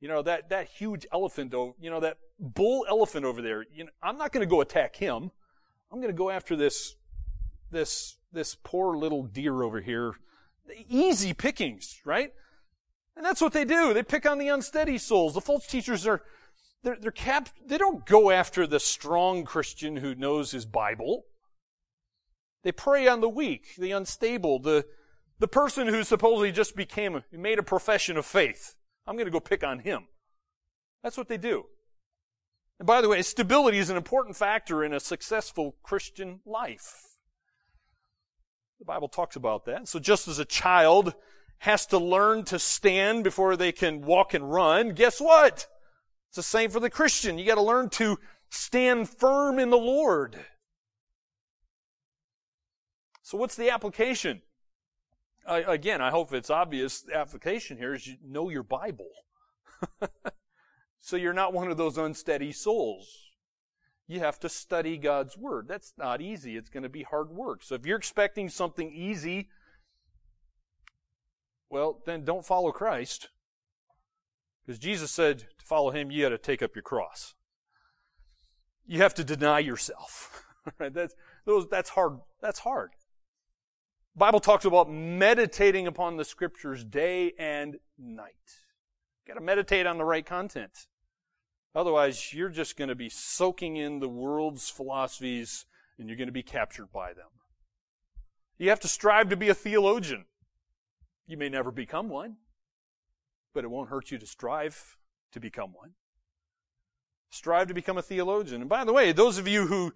You 0.00 0.08
know, 0.08 0.22
that, 0.22 0.50
that 0.50 0.68
huge 0.68 1.06
elephant, 1.12 1.52
you 1.80 1.90
know, 1.90 2.00
that 2.00 2.18
bull 2.38 2.86
elephant 2.88 3.24
over 3.24 3.42
there. 3.42 3.64
You 3.72 3.84
know, 3.84 3.90
I'm 4.02 4.16
not 4.16 4.32
going 4.32 4.46
to 4.46 4.50
go 4.50 4.60
attack 4.60 4.94
him. 4.94 5.30
I'm 5.90 5.98
going 5.98 6.12
to 6.12 6.16
go 6.16 6.30
after 6.30 6.54
this, 6.54 6.94
this, 7.70 8.16
this 8.32 8.56
poor 8.62 8.96
little 8.96 9.24
deer 9.24 9.62
over 9.62 9.80
here. 9.80 10.14
Easy 10.88 11.32
pickings, 11.32 12.00
right? 12.04 12.32
And 13.16 13.24
that's 13.24 13.40
what 13.40 13.52
they 13.52 13.64
do. 13.64 13.92
They 13.92 14.04
pick 14.04 14.26
on 14.26 14.38
the 14.38 14.48
unsteady 14.48 14.98
souls. 14.98 15.34
The 15.34 15.40
false 15.40 15.66
teachers 15.66 16.06
are, 16.06 16.22
they're, 16.84 16.96
they're 17.00 17.10
cap, 17.10 17.48
they 17.66 17.78
don't 17.78 18.06
go 18.06 18.30
after 18.30 18.66
the 18.66 18.78
strong 18.78 19.44
Christian 19.44 19.96
who 19.96 20.14
knows 20.14 20.52
his 20.52 20.66
Bible. 20.66 21.24
They 22.64 22.72
prey 22.72 23.06
on 23.06 23.20
the 23.20 23.28
weak, 23.28 23.74
the 23.76 23.92
unstable, 23.92 24.58
the, 24.58 24.84
the 25.38 25.48
person 25.48 25.86
who 25.88 26.02
supposedly 26.02 26.52
just 26.52 26.74
became, 26.74 27.22
made 27.32 27.58
a 27.58 27.62
profession 27.62 28.16
of 28.16 28.26
faith. 28.26 28.74
I'm 29.06 29.16
going 29.16 29.26
to 29.26 29.32
go 29.32 29.40
pick 29.40 29.64
on 29.64 29.80
him. 29.80 30.06
That's 31.02 31.16
what 31.16 31.28
they 31.28 31.38
do. 31.38 31.66
And 32.78 32.86
by 32.86 33.00
the 33.00 33.08
way, 33.08 33.22
stability 33.22 33.78
is 33.78 33.90
an 33.90 33.96
important 33.96 34.36
factor 34.36 34.84
in 34.84 34.92
a 34.92 35.00
successful 35.00 35.76
Christian 35.82 36.40
life. 36.44 37.16
The 38.78 38.84
Bible 38.84 39.08
talks 39.08 39.36
about 39.36 39.64
that. 39.64 39.88
So 39.88 39.98
just 39.98 40.28
as 40.28 40.38
a 40.38 40.44
child 40.44 41.14
has 41.58 41.86
to 41.86 41.98
learn 41.98 42.44
to 42.44 42.58
stand 42.58 43.24
before 43.24 43.56
they 43.56 43.72
can 43.72 44.02
walk 44.02 44.34
and 44.34 44.52
run, 44.52 44.90
guess 44.90 45.20
what? 45.20 45.66
It's 46.28 46.36
the 46.36 46.42
same 46.42 46.70
for 46.70 46.78
the 46.78 46.90
Christian. 46.90 47.38
You 47.38 47.46
got 47.46 47.56
to 47.56 47.62
learn 47.62 47.88
to 47.90 48.18
stand 48.50 49.08
firm 49.08 49.58
in 49.58 49.70
the 49.70 49.78
Lord. 49.78 50.38
So 53.28 53.36
what's 53.36 53.56
the 53.56 53.68
application? 53.68 54.40
Uh, 55.46 55.60
again, 55.66 56.00
I 56.00 56.08
hope 56.08 56.32
it's 56.32 56.48
obvious. 56.48 57.02
The 57.02 57.14
application 57.14 57.76
here 57.76 57.92
is 57.92 58.06
you 58.06 58.16
know 58.24 58.48
your 58.48 58.62
Bible. 58.62 59.10
so 60.98 61.14
you're 61.14 61.34
not 61.34 61.52
one 61.52 61.70
of 61.70 61.76
those 61.76 61.98
unsteady 61.98 62.52
souls. 62.52 63.06
You 64.06 64.20
have 64.20 64.40
to 64.40 64.48
study 64.48 64.96
God's 64.96 65.36
Word. 65.36 65.66
That's 65.68 65.92
not 65.98 66.22
easy. 66.22 66.56
It's 66.56 66.70
going 66.70 66.84
to 66.84 66.88
be 66.88 67.02
hard 67.02 67.28
work. 67.28 67.62
So 67.62 67.74
if 67.74 67.84
you're 67.84 67.98
expecting 67.98 68.48
something 68.48 68.90
easy, 68.94 69.50
well, 71.68 72.00
then 72.06 72.24
don't 72.24 72.46
follow 72.46 72.72
Christ. 72.72 73.28
Because 74.64 74.78
Jesus 74.78 75.10
said 75.10 75.40
to 75.40 75.66
follow 75.66 75.90
Him, 75.90 76.10
you 76.10 76.22
got 76.22 76.30
to 76.30 76.38
take 76.38 76.62
up 76.62 76.74
your 76.74 76.82
cross. 76.82 77.34
You 78.86 79.02
have 79.02 79.12
to 79.16 79.22
deny 79.22 79.58
yourself. 79.58 80.46
right? 80.78 80.94
That's, 80.94 81.14
those, 81.44 81.68
that's 81.68 81.90
hard. 81.90 82.20
That's 82.40 82.60
hard. 82.60 82.92
Bible 84.18 84.40
talks 84.40 84.64
about 84.64 84.90
meditating 84.90 85.86
upon 85.86 86.16
the 86.16 86.24
scriptures 86.24 86.82
day 86.82 87.34
and 87.38 87.76
night. 87.96 88.34
You 89.24 89.32
got 89.32 89.38
to 89.38 89.44
meditate 89.44 89.86
on 89.86 89.96
the 89.96 90.04
right 90.04 90.26
content. 90.26 90.88
Otherwise, 91.72 92.32
you're 92.34 92.48
just 92.48 92.76
going 92.76 92.88
to 92.88 92.96
be 92.96 93.08
soaking 93.08 93.76
in 93.76 94.00
the 94.00 94.08
world's 94.08 94.68
philosophies 94.68 95.66
and 95.98 96.08
you're 96.08 96.16
going 96.16 96.28
to 96.28 96.32
be 96.32 96.42
captured 96.42 96.90
by 96.92 97.12
them. 97.12 97.28
You 98.58 98.70
have 98.70 98.80
to 98.80 98.88
strive 98.88 99.28
to 99.28 99.36
be 99.36 99.50
a 99.50 99.54
theologian. 99.54 100.24
You 101.28 101.36
may 101.36 101.48
never 101.48 101.70
become 101.70 102.08
one, 102.08 102.38
but 103.54 103.62
it 103.62 103.70
won't 103.70 103.90
hurt 103.90 104.10
you 104.10 104.18
to 104.18 104.26
strive 104.26 104.96
to 105.30 105.38
become 105.38 105.72
one. 105.72 105.90
Strive 107.30 107.68
to 107.68 107.74
become 107.74 107.98
a 107.98 108.02
theologian. 108.02 108.62
And 108.62 108.70
by 108.70 108.84
the 108.84 108.92
way, 108.92 109.12
those 109.12 109.38
of 109.38 109.46
you 109.46 109.68
who 109.68 109.92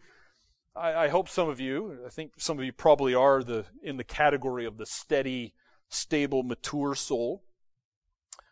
I, 0.74 1.04
I, 1.04 1.08
hope 1.08 1.28
some 1.28 1.48
of 1.48 1.60
you, 1.60 1.98
I 2.06 2.08
think 2.08 2.32
some 2.38 2.58
of 2.58 2.64
you 2.64 2.72
probably 2.72 3.14
are 3.14 3.42
the, 3.42 3.66
in 3.82 3.96
the 3.96 4.04
category 4.04 4.64
of 4.64 4.78
the 4.78 4.86
steady, 4.86 5.54
stable, 5.88 6.42
mature 6.42 6.94
soul. 6.94 7.44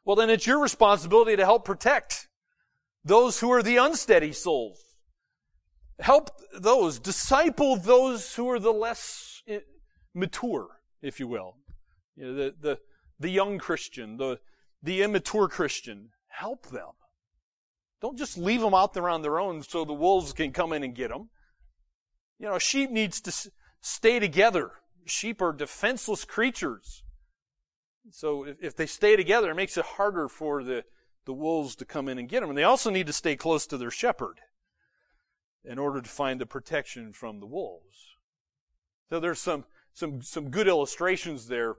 Well, 0.04 0.16
then 0.16 0.30
it's 0.30 0.46
your 0.46 0.60
responsibility 0.60 1.36
to 1.36 1.44
help 1.44 1.64
protect 1.64 2.28
those 3.04 3.40
who 3.40 3.50
are 3.52 3.62
the 3.62 3.76
unsteady 3.76 4.32
souls. 4.32 4.78
Help 5.98 6.30
those, 6.58 6.98
disciple 6.98 7.76
those 7.76 8.34
who 8.34 8.48
are 8.50 8.58
the 8.58 8.72
less 8.72 9.42
eh, 9.46 9.60
mature, 10.14 10.68
if 11.02 11.20
you 11.20 11.28
will. 11.28 11.56
You 12.16 12.26
know, 12.26 12.34
the, 12.34 12.54
the, 12.60 12.78
the 13.18 13.30
young 13.30 13.58
Christian, 13.58 14.16
the, 14.16 14.40
the 14.82 15.02
immature 15.02 15.48
Christian. 15.48 16.10
Help 16.28 16.68
them. 16.68 16.90
Don't 18.00 18.18
just 18.18 18.38
leave 18.38 18.62
them 18.62 18.74
out 18.74 18.94
there 18.94 19.08
on 19.08 19.20
their 19.20 19.38
own 19.38 19.62
so 19.62 19.84
the 19.84 19.92
wolves 19.92 20.32
can 20.32 20.52
come 20.52 20.72
in 20.72 20.82
and 20.82 20.94
get 20.94 21.10
them. 21.10 21.28
You 22.40 22.46
know, 22.46 22.58
sheep 22.58 22.90
needs 22.90 23.20
to 23.20 23.50
stay 23.82 24.18
together. 24.18 24.70
Sheep 25.04 25.42
are 25.42 25.52
defenseless 25.52 26.24
creatures. 26.24 27.02
So 28.10 28.44
if, 28.44 28.56
if 28.62 28.76
they 28.76 28.86
stay 28.86 29.14
together, 29.14 29.50
it 29.50 29.56
makes 29.56 29.76
it 29.76 29.84
harder 29.84 30.26
for 30.26 30.64
the, 30.64 30.84
the 31.26 31.34
wolves 31.34 31.76
to 31.76 31.84
come 31.84 32.08
in 32.08 32.18
and 32.18 32.30
get 32.30 32.40
them. 32.40 32.48
And 32.48 32.58
they 32.58 32.64
also 32.64 32.88
need 32.88 33.06
to 33.08 33.12
stay 33.12 33.36
close 33.36 33.66
to 33.66 33.76
their 33.76 33.90
shepherd 33.90 34.40
in 35.66 35.78
order 35.78 36.00
to 36.00 36.08
find 36.08 36.40
the 36.40 36.46
protection 36.46 37.12
from 37.12 37.40
the 37.40 37.46
wolves. 37.46 38.16
So 39.10 39.20
there's 39.20 39.38
some, 39.38 39.66
some, 39.92 40.22
some 40.22 40.48
good 40.48 40.66
illustrations 40.66 41.46
there, 41.46 41.76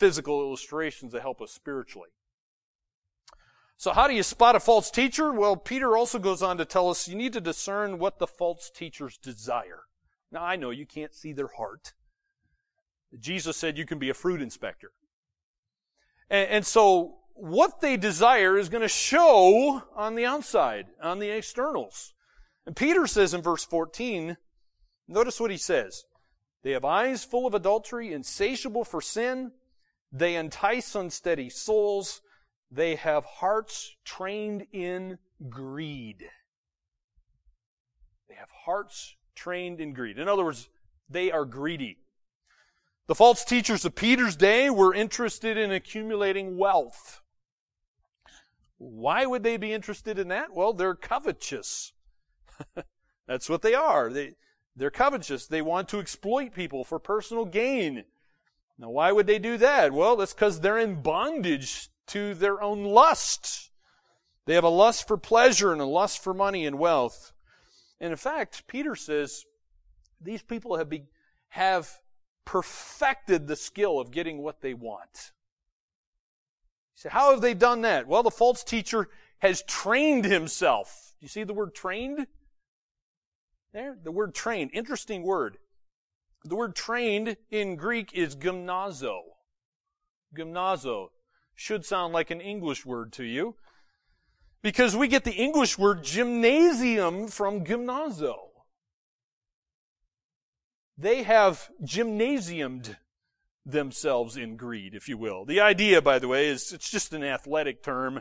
physical 0.00 0.40
illustrations 0.40 1.12
that 1.12 1.22
help 1.22 1.40
us 1.40 1.52
spiritually. 1.52 2.08
So 3.76 3.92
how 3.92 4.08
do 4.08 4.14
you 4.14 4.24
spot 4.24 4.56
a 4.56 4.60
false 4.60 4.90
teacher? 4.90 5.32
Well, 5.32 5.56
Peter 5.56 5.96
also 5.96 6.18
goes 6.18 6.42
on 6.42 6.58
to 6.58 6.64
tell 6.64 6.90
us 6.90 7.06
you 7.06 7.14
need 7.14 7.34
to 7.34 7.40
discern 7.40 8.00
what 8.00 8.18
the 8.18 8.26
false 8.26 8.68
teachers 8.68 9.16
desire. 9.16 9.82
Now, 10.32 10.42
I 10.42 10.56
know 10.56 10.70
you 10.70 10.86
can't 10.86 11.14
see 11.14 11.34
their 11.34 11.50
heart. 11.58 11.92
Jesus 13.20 13.56
said 13.56 13.76
you 13.76 13.84
can 13.84 13.98
be 13.98 14.08
a 14.08 14.14
fruit 14.14 14.40
inspector. 14.40 14.90
And, 16.30 16.48
and 16.48 16.66
so, 16.66 17.18
what 17.34 17.80
they 17.82 17.98
desire 17.98 18.56
is 18.58 18.70
going 18.70 18.82
to 18.82 18.88
show 18.88 19.82
on 19.94 20.14
the 20.14 20.24
outside, 20.24 20.86
on 21.02 21.18
the 21.18 21.30
externals. 21.30 22.14
And 22.66 22.74
Peter 22.74 23.06
says 23.06 23.34
in 23.34 23.42
verse 23.42 23.64
14, 23.64 24.36
notice 25.08 25.38
what 25.38 25.50
he 25.50 25.56
says. 25.58 26.04
They 26.62 26.70
have 26.72 26.84
eyes 26.84 27.24
full 27.24 27.46
of 27.46 27.54
adultery, 27.54 28.12
insatiable 28.12 28.84
for 28.84 29.00
sin. 29.00 29.52
They 30.12 30.36
entice 30.36 30.94
unsteady 30.94 31.50
souls. 31.50 32.22
They 32.70 32.94
have 32.94 33.24
hearts 33.24 33.96
trained 34.04 34.66
in 34.72 35.18
greed. 35.48 36.24
They 38.28 38.34
have 38.36 38.50
hearts 38.64 39.16
trained 39.34 39.80
in 39.80 39.92
greed. 39.92 40.18
In 40.18 40.28
other 40.28 40.44
words, 40.44 40.68
they 41.08 41.30
are 41.30 41.44
greedy. 41.44 41.98
The 43.06 43.14
false 43.14 43.44
teachers 43.44 43.84
of 43.84 43.94
Peter's 43.94 44.36
day 44.36 44.70
were 44.70 44.94
interested 44.94 45.56
in 45.56 45.72
accumulating 45.72 46.56
wealth. 46.56 47.20
Why 48.78 49.26
would 49.26 49.42
they 49.42 49.56
be 49.56 49.72
interested 49.72 50.18
in 50.18 50.28
that? 50.28 50.54
Well, 50.54 50.72
they're 50.72 50.94
covetous. 50.94 51.92
That's 53.26 53.48
what 53.48 53.62
they 53.62 53.74
are. 53.74 54.10
They, 54.10 54.34
they're 54.74 54.90
covetous. 54.90 55.46
They 55.46 55.62
want 55.62 55.88
to 55.90 56.00
exploit 56.00 56.54
people 56.54 56.84
for 56.84 56.98
personal 56.98 57.44
gain. 57.44 58.04
Now, 58.78 58.90
why 58.90 59.12
would 59.12 59.26
they 59.26 59.38
do 59.38 59.56
that? 59.58 59.92
Well, 59.92 60.16
that's 60.16 60.32
because 60.32 60.60
they're 60.60 60.78
in 60.78 61.02
bondage 61.02 61.90
to 62.08 62.34
their 62.34 62.60
own 62.60 62.84
lust. 62.84 63.70
They 64.46 64.54
have 64.54 64.64
a 64.64 64.68
lust 64.68 65.06
for 65.06 65.16
pleasure 65.16 65.72
and 65.72 65.80
a 65.80 65.86
lust 65.86 66.22
for 66.22 66.34
money 66.34 66.66
and 66.66 66.78
wealth. 66.78 67.31
And 68.02 68.10
in 68.10 68.16
fact, 68.16 68.66
Peter 68.66 68.96
says 68.96 69.44
these 70.20 70.42
people 70.42 70.76
have, 70.76 70.88
be, 70.88 71.04
have 71.50 71.88
perfected 72.44 73.46
the 73.46 73.54
skill 73.54 74.00
of 74.00 74.10
getting 74.10 74.42
what 74.42 74.60
they 74.60 74.74
want. 74.74 75.30
He 76.94 77.00
said, 77.02 77.12
How 77.12 77.30
have 77.30 77.40
they 77.40 77.54
done 77.54 77.82
that? 77.82 78.08
Well, 78.08 78.24
the 78.24 78.30
false 78.32 78.64
teacher 78.64 79.08
has 79.38 79.62
trained 79.62 80.24
himself. 80.24 81.14
You 81.20 81.28
see 81.28 81.44
the 81.44 81.54
word 81.54 81.76
trained? 81.76 82.26
There, 83.72 83.96
the 84.02 84.10
word 84.10 84.34
trained. 84.34 84.72
Interesting 84.74 85.22
word. 85.22 85.58
The 86.44 86.56
word 86.56 86.74
trained 86.74 87.36
in 87.52 87.76
Greek 87.76 88.12
is 88.14 88.34
gymnazo. 88.34 89.20
Gymnazo 90.36 91.10
should 91.54 91.84
sound 91.84 92.12
like 92.12 92.32
an 92.32 92.40
English 92.40 92.84
word 92.84 93.12
to 93.12 93.24
you. 93.24 93.54
Because 94.62 94.94
we 94.94 95.08
get 95.08 95.24
the 95.24 95.34
English 95.34 95.76
word 95.76 96.04
gymnasium 96.04 97.28
from 97.28 97.64
gymnazo. 97.64 98.36
They 100.96 101.24
have 101.24 101.68
gymnasiumed 101.84 102.96
themselves 103.66 104.36
in 104.36 104.56
greed, 104.56 104.94
if 104.94 105.08
you 105.08 105.18
will. 105.18 105.44
The 105.44 105.60
idea, 105.60 106.00
by 106.00 106.18
the 106.18 106.28
way, 106.28 106.48
is 106.48 106.72
it's 106.72 106.90
just 106.90 107.12
an 107.12 107.24
athletic 107.24 107.82
term. 107.82 108.20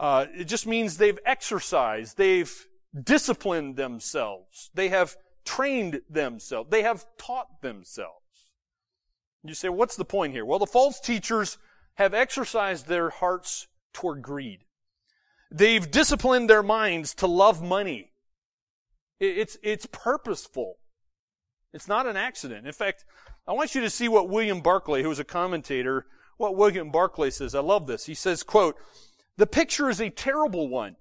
Uh, 0.00 0.26
it 0.34 0.44
just 0.44 0.66
means 0.66 0.96
they've 0.96 1.18
exercised, 1.24 2.16
they've 2.16 2.66
disciplined 3.00 3.76
themselves, 3.76 4.70
they 4.74 4.88
have 4.88 5.16
trained 5.44 6.00
themselves, 6.08 6.70
they 6.70 6.82
have 6.82 7.04
taught 7.18 7.60
themselves. 7.60 8.16
You 9.44 9.54
say, 9.54 9.68
what's 9.68 9.96
the 9.96 10.04
point 10.04 10.32
here? 10.32 10.44
Well, 10.44 10.58
the 10.58 10.66
false 10.66 11.00
teachers 11.00 11.58
have 11.94 12.14
exercised 12.14 12.86
their 12.86 13.10
hearts 13.10 13.68
toward 13.92 14.22
greed. 14.22 14.64
They've 15.50 15.90
disciplined 15.90 16.48
their 16.48 16.62
minds 16.62 17.14
to 17.14 17.26
love 17.26 17.62
money. 17.62 18.12
It's, 19.18 19.58
it's 19.62 19.86
purposeful. 19.86 20.76
It's 21.72 21.88
not 21.88 22.06
an 22.06 22.16
accident. 22.16 22.66
In 22.66 22.72
fact, 22.72 23.04
I 23.46 23.52
want 23.52 23.74
you 23.74 23.80
to 23.82 23.90
see 23.90 24.08
what 24.08 24.28
William 24.28 24.60
Barclay, 24.60 25.02
who 25.02 25.08
was 25.08 25.18
a 25.18 25.24
commentator, 25.24 26.06
what 26.36 26.56
William 26.56 26.90
Barclay 26.90 27.30
says. 27.30 27.54
I 27.54 27.60
love 27.60 27.86
this. 27.86 28.06
He 28.06 28.14
says, 28.14 28.42
quote, 28.42 28.76
the 29.36 29.46
picture 29.46 29.88
is 29.88 30.00
a 30.00 30.10
terrible 30.10 30.68
one. 30.68 30.96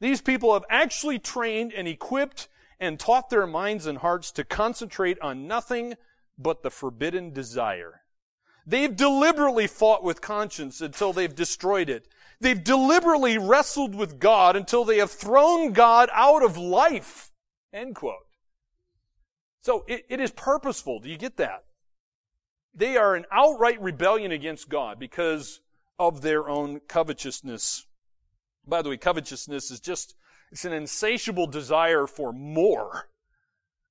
These 0.00 0.20
people 0.20 0.52
have 0.52 0.64
actually 0.70 1.18
trained 1.18 1.72
and 1.72 1.88
equipped 1.88 2.48
and 2.80 2.98
taught 2.98 3.30
their 3.30 3.46
minds 3.46 3.86
and 3.86 3.98
hearts 3.98 4.30
to 4.32 4.44
concentrate 4.44 5.20
on 5.20 5.46
nothing 5.46 5.94
but 6.38 6.62
the 6.62 6.70
forbidden 6.70 7.32
desire. 7.32 8.02
They've 8.66 8.94
deliberately 8.94 9.66
fought 9.66 10.04
with 10.04 10.20
conscience 10.20 10.80
until 10.80 11.12
they've 11.12 11.34
destroyed 11.34 11.88
it. 11.88 12.06
They've 12.40 12.62
deliberately 12.62 13.36
wrestled 13.38 13.94
with 13.94 14.20
God 14.20 14.54
until 14.54 14.84
they 14.84 14.98
have 14.98 15.10
thrown 15.10 15.72
God 15.72 16.08
out 16.12 16.42
of 16.42 16.56
life. 16.56 17.32
End 17.72 17.94
quote. 17.94 18.14
So 19.62 19.84
it, 19.88 20.06
it 20.08 20.20
is 20.20 20.30
purposeful. 20.30 21.00
Do 21.00 21.08
you 21.08 21.18
get 21.18 21.36
that? 21.38 21.64
They 22.74 22.96
are 22.96 23.16
an 23.16 23.26
outright 23.32 23.80
rebellion 23.82 24.30
against 24.30 24.68
God 24.68 25.00
because 25.00 25.60
of 25.98 26.22
their 26.22 26.48
own 26.48 26.80
covetousness. 26.86 27.86
By 28.66 28.82
the 28.82 28.90
way, 28.90 28.96
covetousness 28.96 29.70
is 29.70 29.80
just, 29.80 30.14
it's 30.52 30.64
an 30.64 30.72
insatiable 30.72 31.48
desire 31.48 32.06
for 32.06 32.32
more. 32.32 33.08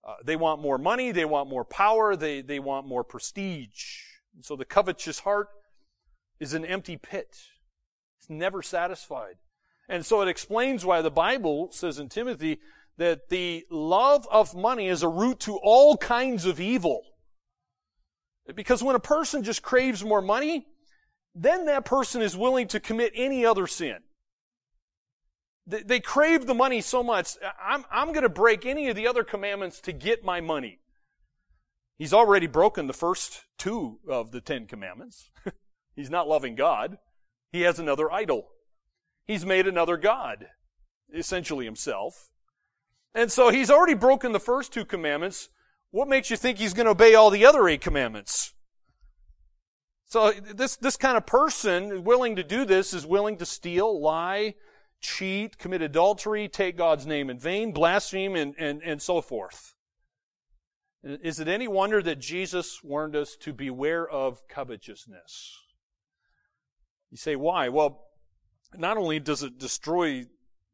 Uh, 0.08 0.14
they 0.24 0.38
want 0.38 0.62
more 0.62 0.78
money, 0.78 1.12
they 1.12 1.26
want 1.26 1.50
more 1.50 1.66
power, 1.66 2.16
they, 2.16 2.40
they 2.40 2.60
want 2.60 2.88
more 2.88 3.04
prestige. 3.04 4.04
And 4.34 4.46
so 4.46 4.56
the 4.56 4.64
covetous 4.64 5.20
heart 5.20 5.50
is 6.40 6.54
an 6.54 6.64
empty 6.64 6.96
pit. 6.96 7.38
It's 8.28 8.38
never 8.38 8.62
satisfied. 8.62 9.36
And 9.88 10.06
so 10.06 10.22
it 10.22 10.28
explains 10.28 10.86
why 10.86 11.02
the 11.02 11.12
Bible 11.12 11.70
says 11.72 11.98
in 11.98 12.10
Timothy 12.10 12.60
that 12.98 13.30
the 13.30 13.66
love 13.70 14.28
of 14.30 14.54
money 14.54 14.88
is 14.88 15.02
a 15.02 15.08
root 15.08 15.40
to 15.42 15.58
all 15.58 15.96
kinds 15.96 16.46
of 16.46 16.60
evil. 16.60 17.04
Because 18.54 18.84
when 18.84 18.96
a 18.96 19.00
person 19.00 19.44
just 19.44 19.62
craves 19.62 20.04
more 20.04 20.22
money, 20.22 20.68
then 21.36 21.66
that 21.66 21.86
person 21.86 22.22
is 22.22 22.36
willing 22.36 22.68
to 22.70 22.80
commit 22.80 23.14
any 23.16 23.46
other 23.46 23.68
sin. 23.68 23.98
They, 25.70 26.00
crave 26.00 26.48
the 26.48 26.54
money 26.54 26.80
so 26.80 27.04
much, 27.04 27.32
I'm, 27.62 27.84
I'm 27.92 28.14
going 28.14 28.24
to 28.24 28.30
break 28.30 28.66
any 28.66 28.88
of 28.88 28.96
the 28.96 29.08
other 29.08 29.26
commandments 29.26 29.82
to 29.82 29.92
get 29.92 30.24
my 30.24 30.40
money. 30.40 30.80
He's 31.98 32.14
already 32.14 32.48
broken 32.48 32.88
the 32.88 32.94
first 32.94 33.44
two 33.58 34.00
of 34.08 34.32
the 34.32 34.40
Ten 34.40 34.66
Commandments. 34.66 35.30
He's 35.96 36.10
not 36.10 36.28
loving 36.28 36.56
God. 36.56 36.98
He 37.52 37.62
has 37.62 37.80
another 37.80 38.12
idol. 38.12 38.48
He's 39.26 39.46
made 39.46 39.68
another 39.68 39.98
God, 39.98 40.48
essentially 41.14 41.66
himself. 41.66 42.30
And 43.14 43.32
so 43.32 43.50
he's 43.50 43.72
already 43.72 43.94
broken 43.94 44.32
the 44.32 44.40
first 44.40 44.74
two 44.74 44.86
commandments. 44.86 45.50
What 45.92 46.08
makes 46.08 46.30
you 46.30 46.38
think 46.38 46.58
he's 46.58 46.74
going 46.74 46.86
to 46.86 46.92
obey 46.92 47.16
all 47.16 47.30
the 47.30 47.46
other 47.46 47.68
eight 47.68 47.82
commandments? 47.82 48.54
So 50.06 50.32
this, 50.32 50.78
this 50.78 50.96
kind 50.96 51.18
of 51.18 51.26
person 51.26 52.04
willing 52.04 52.38
to 52.38 52.44
do 52.44 52.64
this 52.64 52.94
is 52.94 53.06
willing 53.06 53.38
to 53.38 53.46
steal, 53.46 54.02
lie, 54.02 54.56
cheat, 55.02 55.58
commit 55.58 55.82
adultery, 55.82 56.48
take 56.48 56.78
God's 56.78 57.06
name 57.06 57.30
in 57.30 57.40
vain, 57.40 57.72
blaspheme, 57.74 58.36
and, 58.36 58.56
and, 58.58 58.82
and 58.84 59.02
so 59.02 59.22
forth. 59.22 59.74
Is 61.04 61.40
it 61.40 61.48
any 61.48 61.68
wonder 61.68 62.02
that 62.02 62.20
Jesus 62.20 62.84
warned 62.84 63.16
us 63.16 63.36
to 63.42 63.54
beware 63.54 64.08
of 64.08 64.48
covetousness? 64.48 65.58
You 67.12 67.18
say, 67.18 67.36
why? 67.36 67.70
Well, 67.70 68.04
not 68.76 68.98
only 68.98 69.20
does 69.20 69.44
it 69.44 69.58
destroy 69.58 70.26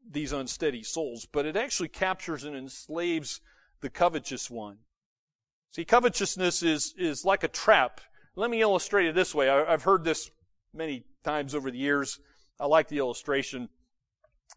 these 0.10 0.32
unsteady 0.32 0.84
souls, 0.84 1.28
but 1.32 1.46
it 1.46 1.56
actually 1.56 1.90
captures 1.90 2.44
and 2.44 2.56
enslaves 2.56 3.40
the 3.82 3.90
covetous 3.90 4.50
one. 4.50 4.78
See, 5.72 5.86
covetousness 5.86 6.62
is, 6.64 6.94
is 6.98 7.26
like 7.26 7.44
a 7.44 7.48
trap. 7.48 8.02
Let 8.36 8.50
me 8.50 8.62
illustrate 8.62 9.08
it 9.08 9.16
this 9.16 9.34
way. 9.34 9.50
I, 9.50 9.72
have 9.72 9.84
heard 9.84 10.04
this 10.04 10.30
many 10.74 11.06
times 11.24 11.56
over 11.56 11.72
the 11.72 11.78
years. 11.78 12.20
I 12.60 12.66
like 12.66 12.88
the 12.88 12.98
illustration. 12.98 13.70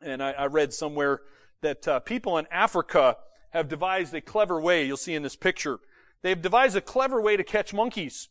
And 0.02 0.22
I, 0.22 0.32
I 0.32 0.46
read 0.46 0.72
somewhere 0.72 1.22
that 1.62 1.88
uh, 1.88 2.00
people 2.00 2.38
in 2.38 2.46
Africa 2.50 3.16
have 3.50 3.68
devised 3.68 4.14
a 4.14 4.20
clever 4.20 4.60
way. 4.60 4.86
You'll 4.86 4.96
see 4.96 5.14
in 5.14 5.22
this 5.22 5.36
picture. 5.36 5.78
They've 6.22 6.40
devised 6.40 6.76
a 6.76 6.80
clever 6.80 7.20
way 7.20 7.36
to 7.36 7.44
catch 7.44 7.72
monkeys. 7.72 8.28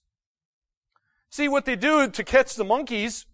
See, 1.30 1.48
what 1.48 1.66
they 1.66 1.76
do 1.76 2.08
to 2.08 2.24
catch 2.24 2.56
the 2.56 2.64
monkeys, 2.64 3.26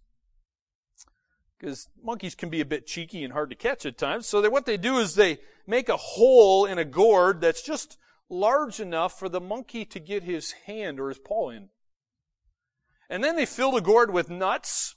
because 1.61 1.89
monkeys 2.03 2.33
can 2.33 2.49
be 2.49 2.61
a 2.61 2.65
bit 2.65 2.87
cheeky 2.87 3.23
and 3.23 3.31
hard 3.31 3.51
to 3.51 3.55
catch 3.55 3.85
at 3.85 3.95
times. 3.95 4.25
So 4.25 4.49
what 4.49 4.65
they 4.65 4.77
do 4.77 4.97
is 4.97 5.13
they 5.13 5.37
make 5.67 5.89
a 5.89 5.97
hole 5.97 6.65
in 6.65 6.79
a 6.79 6.85
gourd 6.85 7.39
that's 7.39 7.61
just 7.61 7.97
large 8.29 8.79
enough 8.79 9.19
for 9.19 9.29
the 9.29 9.39
monkey 9.39 9.85
to 9.85 9.99
get 9.99 10.23
his 10.23 10.53
hand 10.65 10.99
or 10.99 11.09
his 11.09 11.19
paw 11.19 11.51
in. 11.51 11.69
And 13.11 13.23
then 13.23 13.35
they 13.35 13.45
fill 13.45 13.73
the 13.73 13.81
gourd 13.81 14.11
with 14.11 14.27
nuts 14.27 14.95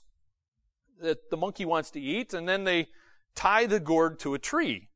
that 0.99 1.29
the 1.29 1.37
monkey 1.37 1.65
wants 1.65 1.91
to 1.91 1.99
eat, 1.99 2.33
and 2.33 2.49
then 2.49 2.63
they 2.63 2.87
tie 3.35 3.67
the 3.67 3.79
gourd 3.79 4.17
to 4.21 4.33
a 4.33 4.39
tree. 4.39 4.89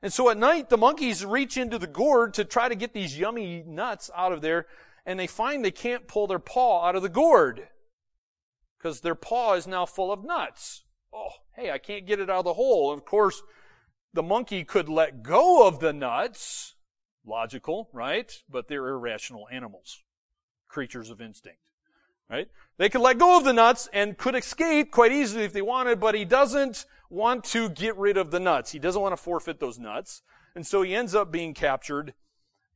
And 0.00 0.12
so 0.12 0.30
at 0.30 0.38
night, 0.38 0.70
the 0.70 0.78
monkeys 0.78 1.24
reach 1.24 1.58
into 1.58 1.78
the 1.78 1.86
gourd 1.86 2.32
to 2.34 2.44
try 2.44 2.68
to 2.68 2.74
get 2.74 2.94
these 2.94 3.18
yummy 3.18 3.62
nuts 3.66 4.10
out 4.16 4.32
of 4.32 4.40
there, 4.40 4.66
and 5.04 5.18
they 5.18 5.26
find 5.26 5.64
they 5.64 5.70
can't 5.70 6.08
pull 6.08 6.28
their 6.28 6.38
paw 6.38 6.86
out 6.86 6.96
of 6.96 7.02
the 7.02 7.08
gourd 7.10 7.68
because 8.82 9.00
their 9.00 9.14
paw 9.14 9.54
is 9.54 9.66
now 9.66 9.86
full 9.86 10.12
of 10.12 10.24
nuts. 10.24 10.82
Oh, 11.14 11.28
hey, 11.54 11.70
I 11.70 11.78
can't 11.78 12.06
get 12.06 12.18
it 12.18 12.28
out 12.28 12.40
of 12.40 12.44
the 12.44 12.54
hole. 12.54 12.92
of 12.92 13.04
course, 13.04 13.42
the 14.12 14.22
monkey 14.22 14.64
could 14.64 14.88
let 14.88 15.22
go 15.22 15.66
of 15.66 15.78
the 15.78 15.92
nuts 15.92 16.74
Logical, 17.24 17.88
right? 17.92 18.32
But 18.50 18.68
they're 18.68 18.88
irrational 18.88 19.46
animals, 19.50 20.02
creatures 20.68 21.08
of 21.08 21.20
instinct, 21.20 21.60
right? 22.28 22.48
They 22.78 22.88
could 22.88 23.00
let 23.00 23.18
go 23.18 23.38
of 23.38 23.44
the 23.44 23.52
nuts 23.52 23.88
and 23.92 24.18
could 24.18 24.34
escape 24.34 24.90
quite 24.90 25.12
easily 25.12 25.44
if 25.44 25.52
they 25.52 25.62
wanted, 25.62 26.00
but 26.00 26.16
he 26.16 26.24
doesn't 26.24 26.84
want 27.10 27.44
to 27.44 27.68
get 27.68 27.96
rid 27.96 28.16
of 28.16 28.30
the 28.32 28.40
nuts. 28.40 28.72
He 28.72 28.80
doesn't 28.80 29.00
want 29.00 29.12
to 29.12 29.22
forfeit 29.22 29.60
those 29.60 29.78
nuts. 29.78 30.22
And 30.54 30.66
so 30.66 30.82
he 30.82 30.94
ends 30.94 31.14
up 31.14 31.30
being 31.30 31.54
captured, 31.54 32.14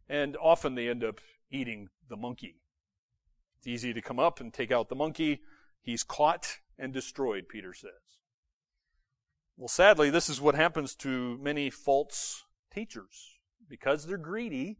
and 0.09 0.37
often 0.37 0.77
they 0.77 0.89
end 0.89 1.03
up 1.03 1.21
eating 1.51 1.89
the 2.09 2.17
monkey. 2.17 2.61
It's 3.59 3.67
easy 3.67 3.93
to 3.93 4.01
come 4.01 4.21
up 4.21 4.41
and 4.41 4.55
take 4.55 4.71
out 4.71 4.89
the 4.89 4.95
monkey. 4.95 5.41
He's 5.87 6.03
caught 6.03 6.59
and 6.81 6.93
destroyed, 6.93 7.49
Peter 7.49 7.73
says. 7.73 7.93
Well, 9.57 9.69
sadly, 9.69 10.11
this 10.11 10.29
is 10.29 10.41
what 10.41 10.57
happens 10.57 10.97
to 10.97 11.39
many 11.39 11.71
false 11.71 12.43
teachers 12.75 13.39
because 13.69 14.05
they're 14.05 14.19
greedy, 14.19 14.79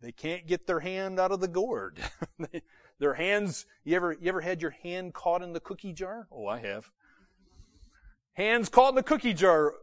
they 0.00 0.12
can't 0.12 0.46
get 0.46 0.66
their 0.66 0.80
hand 0.80 1.20
out 1.20 1.32
of 1.32 1.40
the 1.40 1.48
gourd. 1.48 2.00
their 2.98 3.12
hands, 3.12 3.66
you 3.84 3.94
ever, 3.94 4.16
you 4.18 4.30
ever 4.30 4.40
had 4.40 4.62
your 4.62 4.70
hand 4.70 5.12
caught 5.12 5.42
in 5.42 5.52
the 5.52 5.60
cookie 5.60 5.92
jar? 5.92 6.28
Oh, 6.32 6.46
I 6.46 6.60
have. 6.60 6.90
Hands 8.32 8.66
caught 8.70 8.90
in 8.90 8.94
the 8.94 9.02
cookie 9.02 9.34
jar. 9.34 9.74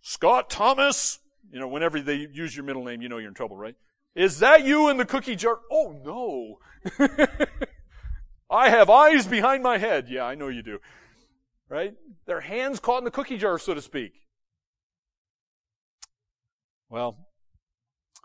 Scott 0.00 0.48
Thomas, 0.48 1.18
you 1.52 1.60
know, 1.60 1.68
whenever 1.68 2.00
they 2.00 2.26
use 2.32 2.56
your 2.56 2.64
middle 2.64 2.84
name, 2.84 3.02
you 3.02 3.10
know 3.10 3.18
you're 3.18 3.28
in 3.28 3.34
trouble, 3.34 3.58
right? 3.58 3.76
Is 4.14 4.38
that 4.38 4.64
you 4.64 4.88
in 4.88 4.96
the 4.96 5.04
cookie 5.04 5.36
jar? 5.36 5.60
Oh 5.70 6.00
no. 6.02 6.58
I 8.50 8.70
have 8.70 8.88
eyes 8.90 9.26
behind 9.26 9.62
my 9.62 9.78
head. 9.78 10.08
Yeah, 10.08 10.24
I 10.24 10.34
know 10.34 10.48
you 10.48 10.62
do. 10.62 10.78
Right? 11.68 11.94
Their 12.26 12.40
hands 12.40 12.78
caught 12.78 12.98
in 12.98 13.04
the 13.04 13.10
cookie 13.10 13.38
jar, 13.38 13.58
so 13.58 13.74
to 13.74 13.82
speak. 13.82 14.12
Well, 16.88 17.26